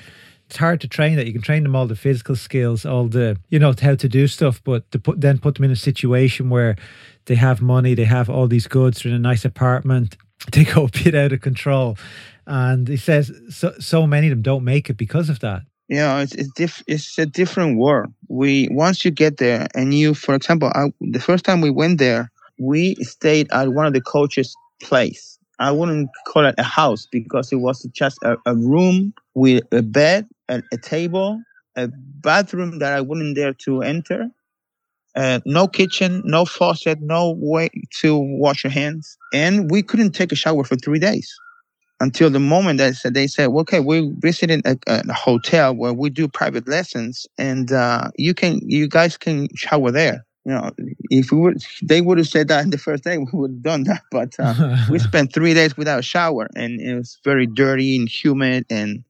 it's 0.51 0.57
hard 0.57 0.81
to 0.81 0.87
train 0.89 1.15
that. 1.15 1.25
You 1.25 1.31
can 1.31 1.41
train 1.41 1.63
them 1.63 1.77
all 1.77 1.87
the 1.87 1.95
physical 1.95 2.35
skills, 2.35 2.85
all 2.85 3.07
the 3.07 3.37
you 3.47 3.57
know 3.57 3.73
how 3.81 3.95
to 3.95 4.09
do 4.09 4.27
stuff, 4.27 4.61
but 4.65 4.91
to 4.91 4.99
put 4.99 5.21
then 5.21 5.37
put 5.37 5.55
them 5.55 5.63
in 5.63 5.71
a 5.71 5.77
situation 5.77 6.49
where 6.49 6.75
they 7.27 7.35
have 7.35 7.61
money, 7.61 7.93
they 7.93 8.03
have 8.03 8.29
all 8.29 8.49
these 8.49 8.67
goods, 8.67 9.01
they're 9.01 9.11
in 9.11 9.15
a 9.15 9.19
nice 9.19 9.45
apartment, 9.45 10.17
they 10.51 10.65
go 10.65 10.87
a 10.87 10.89
bit 10.89 11.15
out 11.15 11.31
of 11.31 11.39
control, 11.39 11.97
and 12.45 12.89
he 12.89 12.97
says 12.97 13.31
so 13.49 13.73
so 13.79 14.05
many 14.05 14.27
of 14.27 14.31
them 14.31 14.41
don't 14.41 14.65
make 14.65 14.89
it 14.89 14.97
because 14.97 15.29
of 15.29 15.39
that. 15.39 15.61
Yeah, 15.91 16.21
it's 16.21 16.35
it's, 16.35 16.49
diff- 16.55 16.83
it's 16.87 17.19
a 17.19 17.27
different 17.27 17.77
world. 17.77 18.13
We 18.29 18.69
once 18.71 19.05
you 19.05 19.11
get 19.11 19.37
there, 19.39 19.67
and 19.75 19.93
you, 19.93 20.15
for 20.15 20.35
example, 20.35 20.71
I, 20.75 20.93
the 21.01 21.19
first 21.19 21.45
time 21.45 21.61
we 21.61 21.71
went 21.71 21.99
there, 21.99 22.31
we 22.59 22.95
stayed 22.97 23.51
at 23.51 23.73
one 23.73 23.87
of 23.87 23.93
the 23.93 24.01
coaches' 24.01 24.55
place. 24.81 25.39
I 25.59 25.71
wouldn't 25.71 26.09
call 26.27 26.45
it 26.47 26.55
a 26.59 26.63
house 26.63 27.07
because 27.11 27.51
it 27.53 27.57
was 27.57 27.83
just 27.93 28.19
a, 28.23 28.37
a 28.47 28.55
room 28.55 29.13
with 29.35 29.63
a 29.73 29.83
bed 29.83 30.27
a, 30.49 30.63
a 30.73 30.77
table, 30.77 31.41
a 31.77 31.89
bathroom 32.21 32.79
that 32.79 32.93
I 32.93 33.01
wouldn't 33.01 33.35
dare 33.35 33.53
to 33.65 33.83
enter, 33.83 34.29
uh, 35.15 35.41
no 35.45 35.67
kitchen, 35.67 36.23
no 36.25 36.45
faucet, 36.45 37.01
no 37.01 37.35
way 37.37 37.69
to 38.01 38.17
wash 38.17 38.63
your 38.63 38.71
hands, 38.71 39.17
and 39.33 39.71
we 39.71 39.83
couldn't 39.83 40.13
take 40.13 40.31
a 40.33 40.37
shower 40.37 40.65
for 40.65 40.77
three 40.77 40.99
days 40.99 41.31
until 42.01 42.31
the 42.31 42.39
moment 42.39 42.79
that 42.79 42.95
they 43.13 43.27
said, 43.27 43.49
okay, 43.49 43.79
we're 43.79 44.11
visiting 44.17 44.61
a, 44.65 44.75
a, 44.87 45.13
hotel 45.13 45.75
where 45.75 45.93
we 45.93 46.09
do 46.09 46.27
private 46.27 46.67
lessons, 46.67 47.27
and 47.37 47.71
uh, 47.71 48.09
you 48.17 48.33
can, 48.33 48.59
you 48.63 48.87
guys 48.87 49.17
can 49.17 49.47
shower 49.55 49.91
there. 49.91 50.25
You 50.43 50.53
know, 50.53 50.71
if 51.11 51.31
we 51.31 51.37
would, 51.37 51.63
they 51.83 52.01
would 52.01 52.17
have 52.17 52.27
said 52.27 52.47
that 52.47 52.63
in 52.63 52.71
the 52.71 52.79
first 52.79 53.03
day, 53.03 53.17
we 53.19 53.27
would 53.33 53.51
have 53.51 53.61
done 53.61 53.83
that. 53.83 54.01
But 54.09 54.33
uh, 54.39 54.77
we 54.89 54.97
spent 55.09 55.31
three 55.31 55.53
days 55.53 55.77
without 55.77 55.99
a 55.99 56.03
shower, 56.03 56.49
and 56.55 56.81
it 56.81 56.95
was 56.95 57.19
very 57.23 57.45
dirty 57.45 57.95
and 57.95 58.09
humid, 58.09 58.65
and 58.71 59.03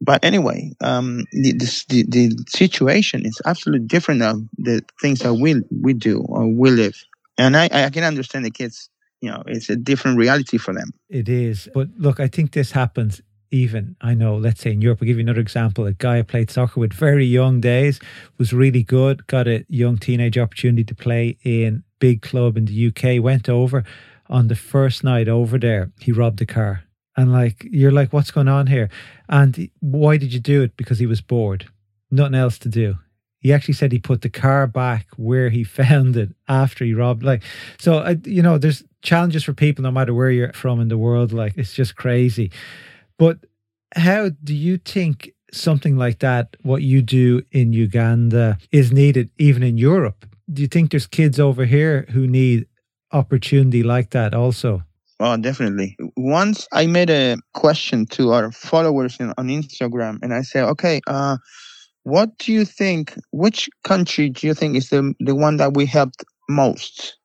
but 0.00 0.24
anyway, 0.24 0.70
um, 0.82 1.24
the, 1.32 1.52
the, 1.88 2.02
the 2.08 2.44
situation 2.48 3.26
is 3.26 3.40
absolutely 3.44 3.86
different 3.86 4.20
than 4.20 4.48
the 4.56 4.82
things 5.00 5.18
that 5.20 5.34
we 5.34 5.62
we 5.82 5.94
do 5.94 6.20
or 6.28 6.46
we 6.46 6.70
live, 6.70 7.02
and 7.38 7.56
I 7.56 7.68
I 7.72 7.90
can 7.90 8.04
understand 8.04 8.44
the 8.44 8.52
kids. 8.52 8.88
You 9.24 9.30
know, 9.30 9.42
it's 9.46 9.70
a 9.70 9.76
different 9.76 10.18
reality 10.18 10.58
for 10.58 10.74
them. 10.74 10.90
It 11.08 11.28
is, 11.28 11.68
but 11.74 11.88
look, 11.96 12.20
I 12.20 12.28
think 12.28 12.52
this 12.52 12.72
happens 12.72 13.20
even 13.54 13.94
I 14.00 14.14
know, 14.14 14.36
let's 14.36 14.60
say 14.62 14.72
in 14.72 14.80
Europe, 14.80 14.98
I'll 15.00 15.06
give 15.06 15.16
you 15.16 15.22
another 15.22 15.40
example. 15.40 15.86
A 15.86 15.92
guy 15.92 16.18
I 16.18 16.22
played 16.22 16.50
soccer 16.50 16.80
with 16.80 16.92
very 16.92 17.24
young 17.24 17.60
days 17.60 18.00
was 18.36 18.52
really 18.52 18.82
good, 18.82 19.26
got 19.28 19.46
a 19.46 19.64
young 19.68 19.96
teenage 19.96 20.36
opportunity 20.36 20.82
to 20.84 20.94
play 20.94 21.38
in 21.44 21.84
big 22.00 22.20
club 22.20 22.56
in 22.56 22.64
the 22.64 22.88
UK, 22.88 23.22
went 23.22 23.48
over 23.48 23.84
on 24.28 24.48
the 24.48 24.56
first 24.56 25.04
night 25.04 25.28
over 25.28 25.58
there, 25.58 25.92
he 26.00 26.10
robbed 26.10 26.40
a 26.40 26.46
car. 26.46 26.82
And 27.16 27.32
like 27.32 27.64
you're 27.70 27.92
like 27.92 28.12
what's 28.12 28.32
going 28.32 28.48
on 28.48 28.66
here? 28.66 28.88
And 29.28 29.70
why 29.80 30.16
did 30.16 30.32
you 30.32 30.40
do 30.40 30.62
it? 30.62 30.76
Because 30.76 30.98
he 30.98 31.06
was 31.06 31.20
bored. 31.20 31.66
Nothing 32.10 32.34
else 32.34 32.58
to 32.58 32.68
do. 32.68 32.96
He 33.38 33.52
actually 33.52 33.74
said 33.74 33.92
he 33.92 33.98
put 33.98 34.22
the 34.22 34.30
car 34.30 34.66
back 34.66 35.06
where 35.16 35.50
he 35.50 35.62
found 35.82 36.16
it 36.16 36.30
after 36.48 36.84
he 36.84 36.92
robbed 36.92 37.22
like 37.22 37.42
so 37.78 37.98
I, 37.98 38.16
you 38.24 38.42
know 38.42 38.58
there's 38.58 38.82
challenges 39.04 39.44
for 39.44 39.52
people 39.52 39.82
no 39.82 39.90
matter 39.90 40.12
where 40.12 40.30
you're 40.30 40.52
from 40.52 40.80
in 40.80 40.88
the 40.88 40.98
world 40.98 41.32
like 41.32 41.52
it's 41.56 41.74
just 41.74 41.94
crazy 41.94 42.50
but 43.18 43.38
how 43.94 44.30
do 44.42 44.54
you 44.54 44.76
think 44.78 45.30
something 45.52 45.96
like 45.96 46.18
that 46.18 46.56
what 46.62 46.82
you 46.82 47.00
do 47.00 47.42
in 47.52 47.72
uganda 47.72 48.58
is 48.72 48.90
needed 48.90 49.30
even 49.38 49.62
in 49.62 49.78
europe 49.78 50.26
do 50.52 50.62
you 50.62 50.68
think 50.68 50.90
there's 50.90 51.06
kids 51.06 51.38
over 51.38 51.64
here 51.64 52.06
who 52.10 52.26
need 52.26 52.66
opportunity 53.12 53.82
like 53.82 54.10
that 54.10 54.34
also 54.34 54.82
Oh, 55.20 55.36
definitely. 55.36 55.96
Once 56.16 56.66
I 56.72 56.86
made 56.86 57.08
a 57.08 57.36
question 57.54 58.04
to 58.06 58.32
our 58.32 58.50
followers 58.50 59.16
in, 59.20 59.32
on 59.38 59.46
Instagram, 59.48 60.18
and 60.22 60.34
I 60.34 60.42
said, 60.42 60.64
okay, 60.64 61.00
uh, 61.06 61.36
what 62.02 62.36
do 62.38 62.52
you 62.52 62.64
think? 62.64 63.14
Which 63.30 63.68
country 63.84 64.28
do 64.28 64.46
you 64.46 64.54
think 64.54 64.76
is 64.76 64.90
the 64.90 65.14
the 65.20 65.34
one 65.34 65.56
that 65.56 65.74
we 65.74 65.86
helped 65.86 66.24
most 66.48 67.16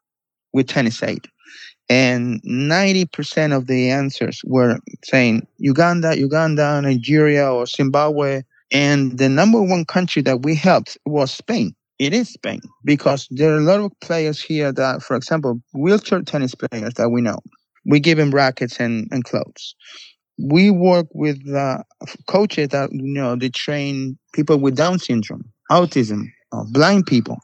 with 0.53 0.67
tennis 0.67 1.03
aid? 1.03 1.27
And 1.89 2.39
ninety 2.43 3.05
percent 3.05 3.53
of 3.53 3.67
the 3.67 3.89
answers 3.89 4.41
were 4.45 4.79
saying 5.03 5.47
Uganda, 5.57 6.17
Uganda, 6.17 6.81
Nigeria, 6.81 7.51
or 7.51 7.65
Zimbabwe. 7.65 8.43
And 8.71 9.17
the 9.17 9.29
number 9.29 9.61
one 9.61 9.85
country 9.85 10.21
that 10.23 10.43
we 10.43 10.55
helped 10.55 10.97
was 11.05 11.31
Spain. 11.31 11.75
It 11.97 12.13
is 12.13 12.29
Spain 12.29 12.61
because 12.85 13.27
there 13.31 13.51
are 13.53 13.57
a 13.57 13.61
lot 13.61 13.79
of 13.79 13.91
players 14.01 14.41
here 14.41 14.71
that, 14.71 15.01
for 15.01 15.15
example, 15.15 15.59
wheelchair 15.73 16.21
tennis 16.21 16.55
players 16.55 16.93
that 16.93 17.09
we 17.09 17.21
know 17.21 17.39
we 17.85 17.99
give 17.99 18.17
them 18.17 18.31
rackets 18.31 18.79
and, 18.79 19.07
and 19.11 19.23
clothes. 19.23 19.75
We 20.37 20.69
work 20.69 21.07
with 21.13 21.41
uh, 21.53 21.83
coaches 22.27 22.69
that 22.69 22.91
you 22.93 23.13
know 23.13 23.35
they 23.35 23.49
train 23.49 24.17
people 24.33 24.57
with 24.57 24.75
Down 24.77 24.99
syndrome, 24.99 25.43
autism, 25.69 26.25
blind 26.71 27.07
people, 27.07 27.37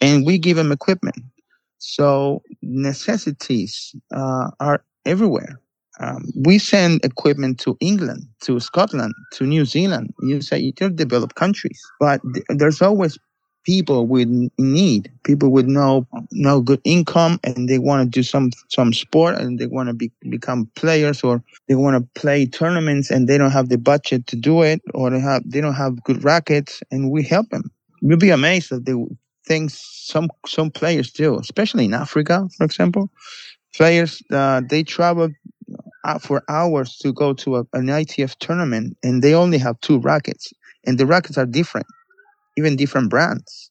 and 0.00 0.26
we 0.26 0.36
give 0.38 0.56
them 0.56 0.72
equipment. 0.72 1.16
So 1.78 2.42
necessities 2.68 3.94
uh, 4.14 4.50
are 4.60 4.84
everywhere. 5.04 5.60
Um, 5.98 6.30
we 6.44 6.58
send 6.58 7.04
equipment 7.04 7.58
to 7.60 7.76
England, 7.80 8.24
to 8.42 8.60
Scotland, 8.60 9.14
to 9.32 9.44
New 9.44 9.64
Zealand. 9.64 10.12
You 10.20 10.42
say 10.42 10.72
you're 10.78 10.90
developed 10.90 11.36
countries, 11.36 11.80
but 11.98 12.20
th- 12.34 12.44
there's 12.50 12.82
always 12.82 13.18
people 13.64 14.06
with 14.06 14.28
need, 14.58 15.10
people 15.24 15.50
with 15.50 15.66
no 15.66 16.06
no 16.32 16.60
good 16.60 16.80
income, 16.84 17.40
and 17.44 17.68
they 17.68 17.78
want 17.78 18.04
to 18.04 18.08
do 18.08 18.22
some 18.22 18.50
some 18.68 18.92
sport 18.92 19.36
and 19.36 19.58
they 19.58 19.66
want 19.66 19.88
to 19.88 19.94
be, 19.94 20.12
become 20.28 20.70
players 20.76 21.22
or 21.24 21.42
they 21.68 21.74
want 21.74 21.96
to 21.96 22.20
play 22.20 22.46
tournaments 22.46 23.10
and 23.10 23.26
they 23.26 23.38
don't 23.38 23.50
have 23.50 23.70
the 23.70 23.78
budget 23.78 24.26
to 24.26 24.36
do 24.36 24.62
it 24.62 24.80
or 24.92 25.10
they 25.10 25.20
have 25.20 25.42
they 25.50 25.62
don't 25.62 25.74
have 25.74 26.02
good 26.04 26.22
rackets, 26.22 26.82
and 26.90 27.10
we 27.10 27.22
help 27.22 27.48
them. 27.48 27.70
You'll 28.02 28.18
be 28.18 28.30
amazed 28.30 28.70
at 28.70 28.84
the 28.84 29.06
things 29.46 29.80
some 29.80 30.28
some 30.46 30.70
players 30.70 31.10
do, 31.12 31.38
especially 31.38 31.86
in 31.86 31.94
Africa, 31.94 32.48
for 32.56 32.64
example. 32.64 33.10
Players 33.76 34.22
uh, 34.32 34.62
they 34.68 34.82
travel 34.84 35.30
uh, 36.04 36.18
for 36.18 36.42
hours 36.48 36.98
to 36.98 37.12
go 37.12 37.34
to 37.34 37.56
a, 37.58 37.60
an 37.74 37.86
ITF 37.88 38.36
tournament, 38.38 38.96
and 39.02 39.22
they 39.22 39.34
only 39.34 39.58
have 39.58 39.80
two 39.80 39.98
rackets, 40.00 40.52
and 40.86 40.98
the 40.98 41.06
rackets 41.06 41.38
are 41.38 41.46
different 41.46 41.86
even 42.56 42.76
different 42.76 43.10
brands. 43.10 43.70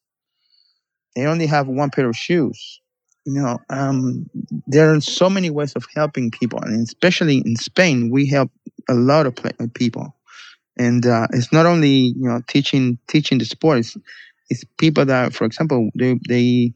They 1.16 1.26
only 1.26 1.48
have 1.48 1.68
one 1.68 1.90
pair 1.90 2.10
of 2.10 2.16
shoes. 2.16 2.82
You 3.26 3.34
know, 3.42 3.60
um, 3.70 4.30
there 4.68 4.94
are 4.94 5.02
so 5.02 5.30
many 5.30 5.50
ways 5.50 5.74
of 5.76 5.86
helping 5.96 6.32
people, 6.32 6.60
and 6.62 6.84
especially 6.84 7.38
in 7.40 7.56
Spain, 7.56 8.10
we 8.12 8.28
help 8.28 8.52
a 8.90 8.94
lot 8.94 9.26
of 9.26 9.36
people. 9.74 10.16
And 10.78 11.06
uh, 11.06 11.28
it's 11.34 11.54
not 11.54 11.66
only 11.66 11.90
you 11.90 12.28
know 12.30 12.42
teaching 12.48 13.00
teaching 13.08 13.40
the 13.40 13.46
sports; 13.46 13.98
it's 14.50 14.64
people 14.78 15.06
that, 15.06 15.34
for 15.34 15.46
example, 15.46 15.90
they 15.96 16.20
they 16.28 16.74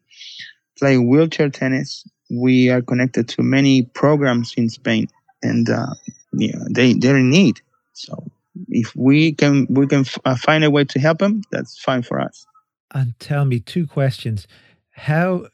play 0.77 0.97
wheelchair 0.97 1.49
tennis. 1.49 2.08
We 2.29 2.69
are 2.69 2.82
connected 2.82 3.27
to 3.29 3.43
many 3.43 3.84
programs 3.84 4.53
in 4.55 4.69
Spain, 4.69 5.08
and 5.41 5.69
uh, 5.69 5.93
yeah, 6.34 6.60
they 6.69 6.93
they're 6.93 7.17
in 7.17 7.29
need. 7.29 7.62
So 7.93 8.32
if 8.69 8.95
we 8.95 9.34
can 9.34 9.67
we 9.69 9.88
can 9.88 10.01
f- 10.01 10.19
uh, 10.25 10.36
find 10.36 10.63
a 10.63 10.71
way 10.71 10.86
to 10.86 10.99
help 10.99 11.19
them, 11.19 11.41
that's 11.51 11.79
fine 11.79 12.03
for 12.03 12.19
us. 12.19 12.45
And 12.93 13.13
tell 13.19 13.45
me 13.45 13.60
two 13.60 13.88
questions: 13.88 14.47
How 14.91 15.47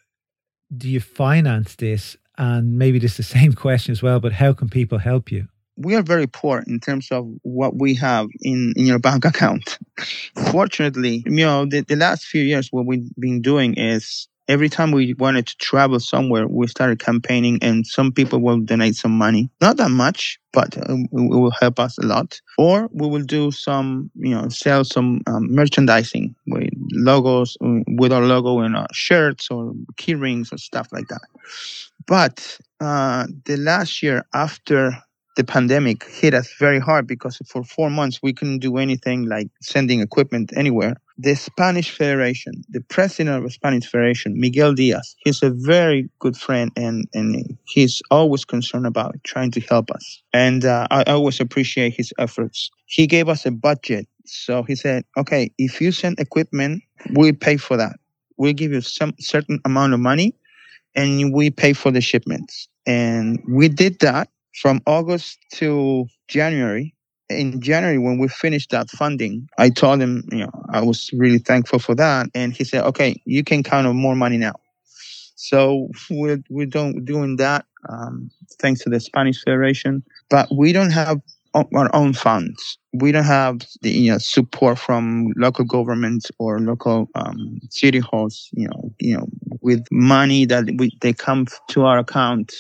do 0.75 0.89
you 0.89 0.99
finance 0.99 1.75
this? 1.75 2.17
And 2.37 2.77
maybe 2.77 2.99
this 2.99 3.11
is 3.11 3.17
the 3.17 3.23
same 3.39 3.53
question 3.53 3.91
as 3.91 4.03
well, 4.03 4.19
but 4.19 4.33
how 4.33 4.53
can 4.53 4.69
people 4.69 4.97
help 4.97 5.31
you? 5.31 5.47
We 5.77 5.95
are 5.95 6.01
very 6.01 6.27
poor 6.27 6.63
in 6.67 6.79
terms 6.79 7.09
of 7.11 7.27
what 7.43 7.75
we 7.77 7.95
have 7.95 8.27
in, 8.41 8.73
in 8.75 8.85
your 8.85 8.99
bank 8.99 9.25
account. 9.25 9.77
Fortunately, 10.51 11.23
you 11.25 11.45
know, 11.45 11.65
the, 11.65 11.81
the 11.81 11.95
last 11.95 12.25
few 12.25 12.41
years, 12.43 12.69
what 12.71 12.85
we've 12.85 13.09
been 13.19 13.41
doing 13.41 13.73
is 13.75 14.27
every 14.47 14.69
time 14.69 14.91
we 14.91 15.13
wanted 15.15 15.47
to 15.47 15.57
travel 15.57 15.99
somewhere, 15.99 16.47
we 16.47 16.67
started 16.67 16.99
campaigning, 16.99 17.59
and 17.61 17.85
some 17.85 18.11
people 18.11 18.39
will 18.39 18.59
donate 18.59 18.95
some 18.95 19.17
money. 19.17 19.49
Not 19.61 19.77
that 19.77 19.89
much, 19.89 20.39
but 20.53 20.77
um, 20.89 21.03
it 21.11 21.11
will 21.11 21.51
help 21.51 21.79
us 21.79 21.97
a 21.97 22.05
lot. 22.05 22.39
Or 22.57 22.89
we 22.93 23.07
will 23.07 23.23
do 23.23 23.51
some, 23.51 24.09
you 24.15 24.35
know, 24.35 24.47
sell 24.49 24.83
some 24.83 25.21
um, 25.27 25.53
merchandising 25.53 26.35
with 26.47 26.69
logos, 26.91 27.57
uh, 27.63 27.79
with 27.97 28.11
our 28.13 28.23
logo 28.23 28.61
in 28.61 28.75
our 28.75 28.87
shirts 28.93 29.49
or 29.49 29.73
key 29.97 30.15
rings 30.15 30.53
or 30.53 30.57
stuff 30.57 30.87
like 30.91 31.07
that. 31.07 31.21
But 32.07 32.57
uh, 32.79 33.27
the 33.45 33.57
last 33.57 34.03
year 34.03 34.25
after 34.33 34.95
the 35.35 35.43
pandemic 35.43 36.05
hit 36.05 36.33
us 36.33 36.53
very 36.59 36.79
hard 36.79 37.07
because 37.07 37.37
for 37.45 37.63
four 37.63 37.89
months 37.89 38.19
we 38.23 38.33
couldn't 38.33 38.59
do 38.59 38.77
anything 38.77 39.27
like 39.27 39.49
sending 39.61 40.01
equipment 40.01 40.51
anywhere. 40.55 40.95
The 41.17 41.35
Spanish 41.35 41.91
Federation, 41.91 42.53
the 42.69 42.81
president 42.81 43.37
of 43.37 43.43
the 43.43 43.49
Spanish 43.49 43.85
Federation, 43.85 44.39
Miguel 44.39 44.73
Diaz, 44.73 45.15
he's 45.19 45.43
a 45.43 45.49
very 45.49 46.09
good 46.19 46.35
friend 46.37 46.71
and, 46.75 47.07
and 47.13 47.57
he's 47.65 48.01
always 48.11 48.43
concerned 48.45 48.85
about 48.85 49.15
trying 49.23 49.51
to 49.51 49.61
help 49.61 49.91
us. 49.91 50.21
And 50.33 50.65
uh, 50.65 50.87
I 50.89 51.03
always 51.03 51.39
appreciate 51.39 51.93
his 51.93 52.13
efforts. 52.17 52.69
He 52.85 53.07
gave 53.07 53.29
us 53.29 53.45
a 53.45 53.51
budget. 53.51 54.07
So 54.25 54.63
he 54.63 54.75
said, 54.75 55.05
okay, 55.17 55.51
if 55.57 55.79
you 55.79 55.91
send 55.91 56.19
equipment, 56.19 56.83
we 57.13 57.31
pay 57.31 57.57
for 57.57 57.77
that. 57.77 57.97
We'll 58.37 58.53
give 58.53 58.71
you 58.71 58.81
some 58.81 59.13
certain 59.19 59.59
amount 59.65 59.93
of 59.93 59.99
money 59.99 60.35
and 60.95 61.33
we 61.33 61.49
pay 61.49 61.73
for 61.73 61.91
the 61.91 62.01
shipments. 62.01 62.67
And 62.85 63.41
we 63.47 63.69
did 63.69 63.99
that 63.99 64.29
from 64.61 64.81
August 64.85 65.37
to 65.53 66.05
January. 66.27 66.93
In 67.29 67.59
January, 67.59 67.97
when 67.97 68.19
we 68.19 68.27
finished 68.27 68.69
that 68.69 68.89
funding, 68.89 69.49
I 69.57 69.69
told 69.69 69.99
him, 70.01 70.27
you 70.31 70.39
know, 70.39 70.51
I 70.69 70.81
was 70.81 71.09
really 71.13 71.39
thankful 71.39 71.79
for 71.79 71.95
that. 71.95 72.27
And 72.35 72.53
he 72.53 72.63
said, 72.63 72.83
okay, 72.85 73.19
you 73.25 73.43
can 73.43 73.63
count 73.63 73.87
on 73.87 73.95
more 73.95 74.15
money 74.15 74.37
now. 74.37 74.53
So 75.35 75.89
we're, 76.09 76.39
we're 76.49 76.67
doing, 76.67 77.03
doing 77.03 77.37
that 77.37 77.65
um, 77.89 78.29
thanks 78.59 78.81
to 78.83 78.89
the 78.89 78.99
Spanish 78.99 79.43
Federation. 79.43 80.03
But 80.29 80.47
we 80.55 80.71
don't 80.71 80.91
have 80.91 81.19
our 81.73 81.89
own 81.95 82.13
funds. 82.13 82.77
We 82.93 83.11
don't 83.11 83.23
have 83.23 83.61
the 83.81 83.89
you 83.89 84.11
know, 84.11 84.17
support 84.17 84.77
from 84.77 85.31
local 85.37 85.63
governments 85.63 86.29
or 86.37 86.59
local 86.59 87.07
um, 87.15 87.59
city 87.69 87.99
halls. 87.99 88.49
You 88.51 88.67
know, 88.67 88.93
you 88.99 89.17
know, 89.17 89.27
with 89.61 89.85
money 89.91 90.45
that 90.45 90.65
we, 90.77 90.91
they 91.01 91.13
come 91.13 91.47
to 91.69 91.85
our 91.85 91.97
account 91.99 92.53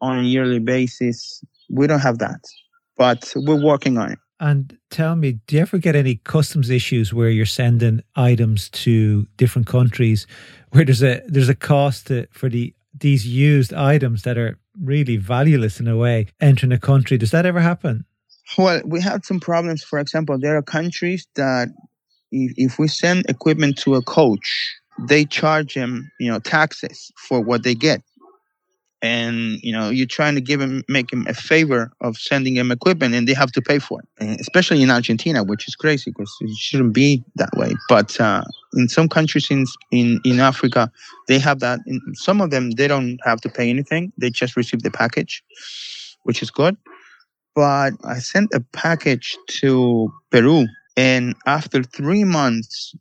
on 0.00 0.20
a 0.20 0.22
yearly 0.22 0.58
basis. 0.58 1.42
We 1.70 1.86
don't 1.86 2.00
have 2.00 2.18
that, 2.18 2.40
but 2.96 3.32
we're 3.36 3.62
working 3.62 3.98
on 3.98 4.12
it. 4.12 4.18
And 4.40 4.78
tell 4.90 5.16
me, 5.16 5.32
do 5.46 5.56
you 5.56 5.62
ever 5.62 5.78
get 5.78 5.96
any 5.96 6.16
customs 6.16 6.70
issues 6.70 7.12
where 7.12 7.28
you're 7.28 7.46
sending 7.46 8.02
items 8.14 8.70
to 8.70 9.26
different 9.36 9.66
countries 9.66 10.26
where 10.70 10.84
there's 10.84 11.02
a 11.02 11.22
there's 11.26 11.48
a 11.48 11.54
cost 11.54 12.06
to, 12.06 12.26
for 12.30 12.48
the 12.48 12.72
these 12.94 13.26
used 13.26 13.72
items 13.74 14.22
that 14.22 14.38
are 14.38 14.58
really 14.80 15.16
valueless 15.16 15.80
in 15.80 15.88
a 15.88 15.96
way 15.96 16.26
entering 16.40 16.72
a 16.72 16.78
country? 16.78 17.18
Does 17.18 17.32
that 17.32 17.46
ever 17.46 17.60
happen? 17.60 18.04
Well, 18.56 18.80
we 18.84 19.00
have 19.00 19.24
some 19.24 19.40
problems. 19.40 19.82
For 19.82 19.98
example, 19.98 20.38
there 20.38 20.56
are 20.56 20.62
countries 20.62 21.26
that 21.34 21.68
if, 22.30 22.52
if 22.56 22.78
we 22.78 22.88
send 22.88 23.26
equipment 23.28 23.78
to 23.78 23.94
a 23.94 24.02
coach, 24.02 24.76
they 25.08 25.24
charge 25.24 25.74
them, 25.74 26.10
you 26.18 26.30
know, 26.30 26.38
taxes 26.38 27.10
for 27.28 27.40
what 27.40 27.62
they 27.62 27.74
get 27.74 28.02
and 29.02 29.60
you 29.62 29.72
know 29.72 29.90
you're 29.90 30.06
trying 30.06 30.34
to 30.34 30.40
give 30.40 30.60
him 30.60 30.82
make 30.88 31.12
him 31.12 31.26
a 31.28 31.34
favor 31.34 31.92
of 32.00 32.16
sending 32.16 32.56
him 32.56 32.70
equipment 32.72 33.14
and 33.14 33.28
they 33.28 33.34
have 33.34 33.52
to 33.52 33.62
pay 33.62 33.78
for 33.78 34.00
it. 34.00 34.08
And 34.18 34.40
especially 34.40 34.82
in 34.82 34.90
argentina 34.90 35.44
which 35.44 35.68
is 35.68 35.76
crazy 35.76 36.10
because 36.10 36.34
it 36.40 36.56
shouldn't 36.56 36.94
be 36.94 37.24
that 37.36 37.50
way. 37.56 37.72
But 37.88 38.20
uh, 38.20 38.42
in 38.74 38.88
some 38.88 39.08
countries 39.08 39.50
in, 39.50 39.66
in 39.92 40.20
in 40.24 40.40
africa 40.40 40.90
they 41.28 41.38
have 41.38 41.60
that 41.60 41.80
in 41.86 42.00
some 42.14 42.40
of 42.40 42.50
them 42.50 42.72
they 42.72 42.88
don't 42.88 43.18
have 43.24 43.40
to 43.42 43.48
pay 43.48 43.70
anything. 43.70 44.12
They 44.18 44.30
just 44.30 44.56
receive 44.56 44.82
the 44.82 44.90
package 44.90 45.44
which 46.24 46.42
is 46.42 46.50
good. 46.50 46.76
But 47.54 47.94
i 48.04 48.18
sent 48.18 48.50
a 48.54 48.60
package 48.72 49.36
to 49.60 50.12
peru 50.30 50.66
and 50.96 51.34
after 51.46 51.82
three 51.82 52.24
months 52.24 52.94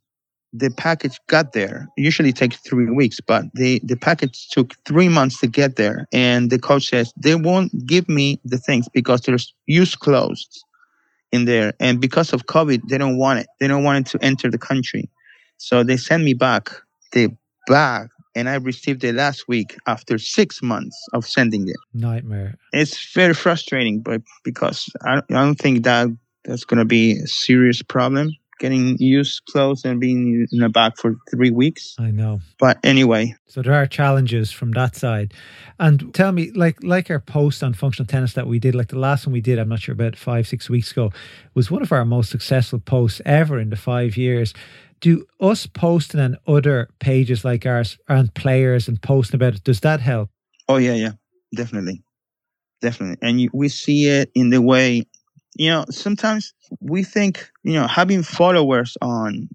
the 0.54 0.70
package 0.72 1.20
got 1.28 1.54
there. 1.54 1.88
Usually 1.98 2.34
takes 2.34 2.58
three 2.58 2.90
weeks, 2.90 3.20
but 3.20 3.46
the, 3.54 3.82
the 3.84 3.96
package 3.96 4.48
took 4.50 4.74
three 4.86 5.10
months 5.10 5.40
to 5.42 5.48
get 5.48 5.76
there. 5.76 6.08
And 6.14 6.50
the 6.50 6.60
coach 6.60 6.88
says 6.90 7.14
they 7.18 7.36
won't 7.36 7.86
give 7.86 8.08
me 8.08 8.40
the 8.46 8.58
things 8.58 8.88
because 8.94 9.22
there's 9.22 9.54
use 9.66 9.96
clothes 9.96 10.48
in 11.32 11.46
there. 11.46 11.74
And 11.80 12.00
because 12.00 12.34
of 12.34 12.46
COVID, 12.46 12.88
they 12.88 12.98
don't 12.98 13.18
want 13.18 13.40
it. 13.40 13.48
They 13.60 13.68
don't 13.68 13.84
want 13.84 14.08
it 14.08 14.12
to 14.12 14.26
enter 14.26 14.50
the 14.50 14.58
country. 14.58 15.10
So 15.58 15.84
they 15.84 15.98
send 15.98 16.24
me 16.24 16.34
back 16.34 16.72
the 17.12 17.30
bag 17.68 18.10
and 18.36 18.48
I 18.48 18.56
received 18.56 19.04
it 19.04 19.16
last 19.16 19.48
week 19.48 19.76
after 19.88 20.18
six 20.18 20.62
months 20.62 20.96
of 21.14 21.26
sending 21.26 21.68
it. 21.68 21.76
Nightmare. 21.94 22.56
It's 22.72 23.14
very 23.14 23.34
frustrating, 23.34 24.02
but 24.02 24.22
because 24.44 24.90
I, 25.02 25.18
I 25.18 25.22
don't 25.30 25.56
think 25.56 25.84
that 25.84 26.08
that's 26.46 26.64
going 26.64 26.78
to 26.78 26.86
be 26.86 27.20
a 27.20 27.28
serious 27.28 27.82
problem 27.82 28.32
getting 28.60 28.98
used 29.00 29.46
clothes 29.46 29.86
and 29.86 30.00
being 30.00 30.48
in 30.52 30.60
the 30.60 30.70
back 30.70 30.98
for 30.98 31.16
three 31.30 31.52
weeks. 31.52 31.96
I 32.00 32.12
know. 32.12 32.40
But 32.60 32.80
anyway. 32.84 33.36
So 33.48 33.62
there 33.62 33.74
are 33.74 33.86
challenges 33.86 34.52
from 34.52 34.72
that 34.72 34.96
side. 34.96 35.34
And 35.80 36.14
tell 36.14 36.32
me, 36.32 36.52
like 36.52 36.82
like 36.84 37.10
our 37.10 37.20
post 37.20 37.64
on 37.64 37.74
functional 37.74 38.08
tennis 38.08 38.34
that 38.34 38.48
we 38.48 38.60
did, 38.60 38.76
like 38.76 38.90
the 38.90 39.00
last 39.00 39.26
one 39.26 39.34
we 39.34 39.42
did, 39.42 39.60
I'm 39.60 39.70
not 39.70 39.80
sure 39.80 39.94
about 39.94 40.16
five, 40.16 40.48
six 40.48 40.70
weeks 40.70 40.92
ago, 40.92 41.12
was 41.54 41.72
one 41.72 41.82
of 41.82 41.92
our 41.92 42.06
most 42.06 42.30
successful 42.30 42.80
posts 42.80 43.22
ever 43.26 43.60
in 43.60 43.70
the 43.70 43.76
five 43.76 44.18
years. 44.18 44.54
Do 45.00 45.26
us 45.40 45.68
posting 45.68 46.20
on 46.20 46.38
other 46.48 46.90
pages 47.00 47.46
like 47.46 47.66
ours 47.66 47.98
and 48.08 48.34
players 48.34 48.88
and 48.88 49.02
posting 49.02 49.36
about 49.36 49.56
it, 49.56 49.64
does 49.64 49.82
that 49.82 50.00
help? 50.00 50.30
Oh 50.68 50.78
yeah, 50.78 50.96
yeah. 50.96 51.12
Definitely. 51.56 52.04
Definitely. 52.82 53.18
And 53.22 53.42
you, 53.42 53.50
we 53.54 53.70
see 53.70 54.08
it 54.08 54.30
in 54.36 54.50
the 54.50 54.62
way 54.62 55.06
you 55.58 55.70
know, 55.70 55.86
sometimes 55.90 56.54
we 56.80 57.04
think, 57.04 57.50
you 57.64 57.74
know, 57.74 57.88
having 57.88 58.24
followers 58.24 58.98
on 59.02 59.50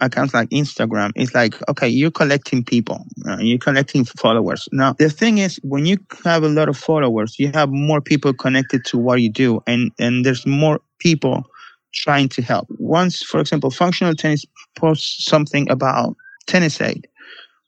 accounts 0.00 0.32
like 0.32 0.48
Instagram 0.50 1.12
is 1.16 1.34
like, 1.34 1.54
okay, 1.68 1.88
you're 1.88 2.10
collecting 2.10 2.64
people, 2.64 3.04
uh, 3.28 3.36
you're 3.40 3.58
collecting 3.58 4.04
followers. 4.04 4.68
Now, 4.72 4.94
the 4.94 5.10
thing 5.10 5.38
is, 5.38 5.60
when 5.62 5.86
you 5.86 5.98
have 6.24 6.42
a 6.42 6.48
lot 6.48 6.68
of 6.68 6.76
followers, 6.76 7.38
you 7.38 7.50
have 7.52 7.70
more 7.70 8.00
people 8.00 8.32
connected 8.32 8.84
to 8.86 8.98
what 8.98 9.20
you 9.20 9.30
do, 9.30 9.60
and 9.66 9.92
and 9.98 10.24
there's 10.24 10.46
more 10.46 10.80
people 10.98 11.44
trying 11.92 12.28
to 12.30 12.42
help. 12.42 12.68
Once, 12.78 13.22
for 13.22 13.40
example, 13.40 13.70
functional 13.70 14.14
tennis 14.14 14.44
posts 14.76 15.24
something 15.24 15.70
about 15.70 16.16
tennis 16.46 16.80
aid, 16.80 17.06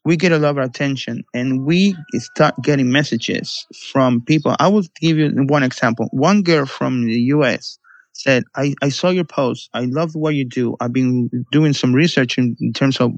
we 0.09 0.17
get 0.17 0.31
a 0.31 0.39
lot 0.39 0.57
of 0.57 0.57
attention 0.57 1.23
and 1.35 1.67
we 1.67 1.95
start 2.15 2.55
getting 2.63 2.91
messages 2.91 3.67
from 3.91 4.21
people. 4.21 4.55
I 4.57 4.67
will 4.67 4.81
give 4.99 5.19
you 5.19 5.29
one 5.47 5.61
example. 5.61 6.07
One 6.09 6.41
girl 6.41 6.65
from 6.65 7.05
the 7.05 7.21
US 7.35 7.77
said, 8.13 8.43
I, 8.55 8.73
I 8.81 8.89
saw 8.89 9.09
your 9.09 9.23
post. 9.23 9.69
I 9.75 9.81
love 9.81 10.15
what 10.15 10.33
you 10.33 10.45
do. 10.45 10.75
I've 10.79 10.93
been 10.93 11.29
doing 11.51 11.73
some 11.73 11.93
research 11.93 12.39
in, 12.39 12.57
in 12.59 12.73
terms 12.73 12.99
of 12.99 13.11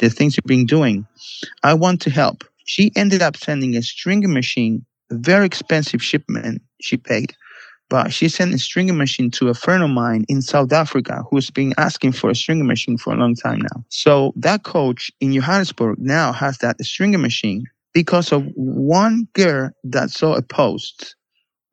the 0.00 0.10
things 0.10 0.36
you've 0.36 0.44
been 0.44 0.66
doing. 0.66 1.06
I 1.62 1.72
want 1.72 2.02
to 2.02 2.10
help. 2.10 2.44
She 2.66 2.92
ended 2.94 3.22
up 3.22 3.38
sending 3.38 3.74
a 3.74 3.80
stringing 3.80 4.34
machine, 4.34 4.84
a 5.10 5.14
very 5.14 5.46
expensive 5.46 6.02
shipment 6.02 6.60
she 6.82 6.98
paid. 6.98 7.34
But 7.90 8.12
she 8.12 8.28
sent 8.28 8.54
a 8.54 8.58
stringing 8.58 8.96
machine 8.96 9.30
to 9.32 9.48
a 9.48 9.54
friend 9.54 9.82
of 9.82 9.90
mine 9.90 10.24
in 10.28 10.42
South 10.42 10.72
Africa 10.72 11.22
who's 11.30 11.50
been 11.50 11.74
asking 11.76 12.12
for 12.12 12.30
a 12.30 12.34
stringing 12.34 12.66
machine 12.66 12.96
for 12.96 13.12
a 13.12 13.16
long 13.16 13.34
time 13.34 13.60
now. 13.60 13.84
So 13.88 14.32
that 14.36 14.62
coach 14.62 15.10
in 15.20 15.32
Johannesburg 15.32 15.98
now 15.98 16.32
has 16.32 16.58
that 16.58 16.82
stringing 16.84 17.20
machine 17.20 17.64
because 17.92 18.32
of 18.32 18.44
one 18.54 19.28
girl 19.34 19.70
that 19.84 20.10
saw 20.10 20.34
a 20.34 20.42
post 20.42 21.14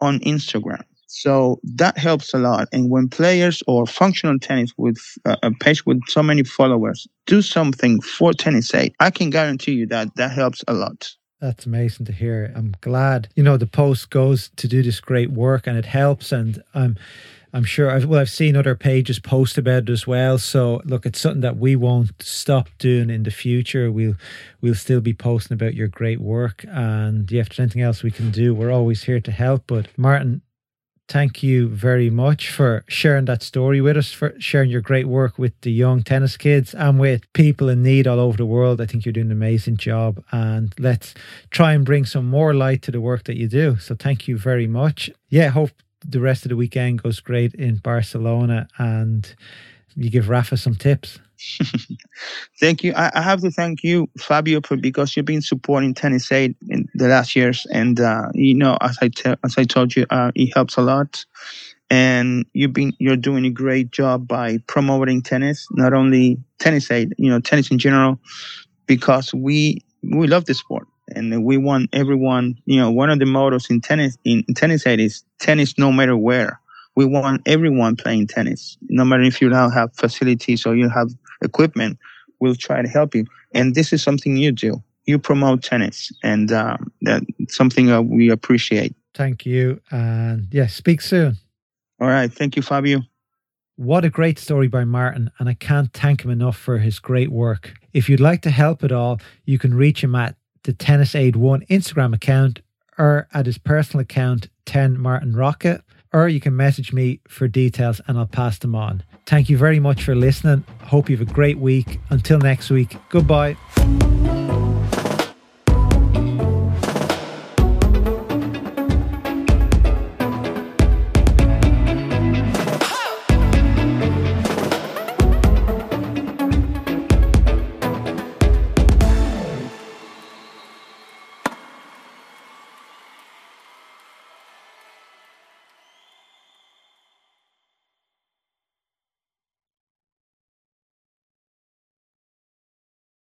on 0.02 0.20
Instagram. 0.20 0.84
So 1.08 1.60
that 1.64 1.98
helps 1.98 2.34
a 2.34 2.38
lot. 2.38 2.70
And 2.72 2.90
when 2.90 3.10
players 3.10 3.62
or 3.68 3.86
functional 3.86 4.40
tennis 4.40 4.72
with 4.78 4.98
uh, 5.26 5.36
a 5.44 5.52
page 5.52 5.86
with 5.86 6.00
so 6.08 6.24
many 6.24 6.44
followers 6.44 7.06
do 7.26 7.42
something 7.42 8.00
for 8.00 8.32
tennis 8.32 8.74
aid, 8.74 8.94
I 9.00 9.12
can 9.12 9.30
guarantee 9.30 9.74
you 9.74 9.88
that 9.88 10.16
that 10.16 10.32
helps 10.32 10.64
a 10.70 10.74
lot. 10.74 11.12
That's 11.42 11.66
amazing 11.66 12.06
to 12.06 12.12
hear. 12.12 12.54
I'm 12.56 12.76
glad, 12.82 13.30
you 13.36 13.42
know, 13.42 13.58
the 13.58 13.66
post 13.66 14.12
goes 14.12 14.52
to 14.58 14.68
do 14.68 14.84
this 14.84 15.00
great 15.00 15.32
work 15.32 15.66
and 15.66 15.76
it 15.76 15.86
helps. 15.86 16.32
And 16.32 16.62
I'm, 16.76 16.98
I'm 17.52 17.64
sure 17.64 17.90
I've, 17.90 18.06
well, 18.06 18.22
I've 18.22 18.30
seen 18.30 18.56
other 18.56 18.76
pages 18.76 19.18
post 19.18 19.58
about 19.58 19.84
it 19.84 19.90
as 19.90 20.06
well. 20.06 20.38
So 20.38 20.82
look, 20.86 21.04
it's 21.04 21.20
something 21.20 21.42
that 21.42 21.58
we 21.58 21.76
won't 21.76 22.22
stop 22.22 22.70
doing 22.78 23.10
in 23.10 23.24
the 23.24 23.32
future. 23.32 23.92
We'll, 23.92 24.18
we'll 24.62 24.76
still 24.76 25.02
be 25.02 25.16
posting 25.16 25.56
about 25.56 25.74
your 25.74 25.88
great 25.88 26.22
work. 26.22 26.64
And 26.68 27.30
yeah, 27.32 27.42
if 27.42 27.50
there's 27.50 27.60
anything 27.60 27.82
else 27.82 28.04
we 28.04 28.12
can 28.12 28.30
do, 28.30 28.54
we're 28.54 28.72
always 28.72 29.04
here 29.04 29.20
to 29.20 29.32
help. 29.32 29.64
But 29.66 29.88
Martin, 29.98 30.44
thank 31.12 31.44
you 31.44 31.68
very 31.68 32.10
much 32.10 32.50
for 32.50 32.86
sharing 32.88 33.26
that 33.26 33.44
story 33.44 33.82
with 33.82 33.98
us, 33.98 34.14
for 34.14 34.34
sharing 34.40 34.70
your 34.70 34.80
great 34.80 35.08
work 35.08 35.38
with 35.38 35.52
the 35.60 35.72
young 35.72 36.04
tennis 36.04 36.38
kids 36.38 36.74
and 36.74 37.02
with 37.02 37.22
people 37.34 37.68
in 37.68 37.84
need 37.84 38.08
all 38.08 38.18
over 38.18 38.38
the 38.38 38.46
world. 38.46 38.80
I 38.80 38.86
think 38.86 39.04
you're 39.04 39.12
doing 39.12 39.26
an 39.26 39.34
amazing 39.34 39.76
job. 39.76 40.24
And 40.32 40.74
let's 40.80 41.14
try 41.50 41.74
and 41.74 41.84
bring 41.84 42.06
some 42.06 42.28
more 42.28 42.54
light 42.54 42.82
to 42.84 42.92
the 42.92 43.02
work 43.02 43.26
that 43.26 43.36
you 43.36 43.50
do. 43.50 43.78
So 43.78 43.94
thank 43.94 44.30
you 44.30 44.38
very 44.38 44.68
much. 44.68 45.10
Yeah, 45.28 45.50
hope 45.50 45.72
the 46.08 46.22
rest 46.22 46.46
of 46.46 46.50
the 46.50 46.56
weekend 46.56 47.04
goes 47.04 47.20
great 47.20 47.54
in 47.56 47.76
Barcelona 47.76 48.70
and 48.78 49.36
you 49.98 50.10
give 50.10 50.30
Rafa 50.30 50.56
some 50.56 50.76
tips. 50.76 51.20
thank 52.60 52.84
you. 52.84 52.94
I, 52.94 53.12
I, 53.16 53.22
have 53.22 53.42
to 53.42 53.52
thank 53.52 53.84
you, 53.84 54.10
Fabio, 54.18 54.62
for 54.62 54.78
because 54.78 55.16
you've 55.16 55.26
been 55.26 55.42
supporting 55.42 55.94
Tennis 55.94 56.32
Aid 56.32 56.56
in 56.70 56.88
the 56.94 57.08
last 57.08 57.36
years, 57.36 57.66
and 57.72 58.00
uh, 58.00 58.30
you 58.34 58.54
know, 58.54 58.78
as 58.82 58.98
I 59.02 59.10
te- 59.10 59.36
as 59.44 59.58
I 59.58 59.64
told 59.64 59.96
you, 59.96 60.06
uh, 60.10 60.32
it 60.36 60.52
helps 60.54 60.78
a 60.78 60.82
lot. 60.82 61.26
And 61.90 62.46
you've 62.54 62.74
been 62.74 62.94
you're 63.00 63.18
doing 63.18 63.46
a 63.46 63.50
great 63.50 63.92
job 63.92 64.28
by 64.28 64.60
promoting 64.68 65.22
tennis, 65.22 65.68
not 65.72 65.94
only 65.94 66.38
Tennis 66.60 66.90
Aid, 66.90 67.14
you 67.18 67.30
know, 67.30 67.40
tennis 67.40 67.72
in 67.72 67.80
general, 67.80 68.20
because 68.86 69.34
we 69.34 69.84
we 70.04 70.28
love 70.28 70.46
the 70.46 70.54
sport 70.54 70.88
and 71.16 71.44
we 71.44 71.58
want 71.58 71.90
everyone. 71.94 72.56
You 72.66 72.80
know, 72.80 72.92
one 72.92 73.10
of 73.10 73.20
the 73.20 73.26
mottos 73.26 73.70
in 73.70 73.82
tennis 73.82 74.18
in, 74.24 74.44
Tennis 74.56 74.88
Aid 74.88 75.00
is 75.00 75.24
tennis 75.40 75.78
no 75.78 75.92
matter 75.92 76.16
where 76.16 76.60
we 76.96 77.06
want 77.06 77.42
everyone 77.46 77.96
playing 77.96 78.28
tennis, 78.28 78.78
no 78.90 79.06
matter 79.06 79.24
if 79.24 79.42
you 79.42 79.50
don't 79.50 79.72
have 79.72 79.94
facilities 79.96 80.66
or 80.66 80.76
you 80.76 80.90
have 80.90 81.10
equipment, 81.42 81.98
we'll 82.40 82.56
try 82.56 82.82
to 82.82 82.88
help 82.88 83.16
you. 83.16 83.26
And 83.54 83.76
this 83.76 83.94
is 83.94 84.02
something 84.04 84.38
you 84.38 84.52
do. 84.52 84.82
You 85.06 85.18
promote 85.18 85.64
tennis, 85.64 86.12
and 86.24 86.52
um, 86.52 86.92
that's 87.02 87.26
something 87.50 87.90
uh, 87.90 88.02
we 88.02 88.30
appreciate. 88.30 88.96
Thank 89.16 89.46
you. 89.46 89.82
And 89.90 90.48
yeah, 90.52 90.68
speak 90.68 91.02
soon. 91.02 91.38
All 92.00 92.08
right. 92.08 92.32
Thank 92.32 92.56
you, 92.56 92.62
Fabio. 92.62 93.02
What 93.78 94.06
a 94.06 94.10
great 94.10 94.38
story 94.38 94.68
by 94.68 94.86
Martin, 94.86 95.32
and 95.40 95.50
I 95.50 95.56
can't 95.56 95.92
thank 95.92 96.24
him 96.24 96.30
enough 96.30 96.56
for 96.56 96.78
his 96.78 97.00
great 97.00 97.32
work. 97.32 97.74
If 97.94 98.10
you'd 98.10 98.20
like 98.20 98.44
to 98.44 98.52
help 98.52 98.84
at 98.84 98.92
all, 98.92 99.20
you 99.46 99.58
can 99.58 99.74
reach 99.74 100.04
him 100.04 100.14
at 100.14 100.36
the 100.64 100.74
Tennis 100.74 101.16
Aid 101.16 101.36
One 101.36 101.66
Instagram 101.70 102.14
account 102.14 102.62
or 102.98 103.28
at 103.34 103.48
his 103.48 103.58
personal 103.58 104.02
account, 104.02 104.50
10 104.66 105.00
Martin 105.00 105.36
Rocca, 105.36 105.84
or 106.14 106.28
you 106.28 106.40
can 106.40 106.56
message 106.56 106.94
me 106.94 107.20
for 107.28 107.48
details 107.48 108.02
and 108.08 108.18
I'll 108.18 108.28
pass 108.28 108.60
them 108.60 108.76
on. 108.76 109.04
Thank 109.32 109.50
you 109.50 109.58
very 109.58 109.80
much 109.80 110.04
for 110.04 110.14
listening. 110.14 110.66
Hope 110.84 111.10
you 111.10 111.16
have 111.16 111.26
a 111.26 111.34
great 111.34 111.58
week. 111.58 112.02
Until 112.10 112.38
next 112.38 112.70
week, 112.70 112.98
goodbye. 113.08 113.56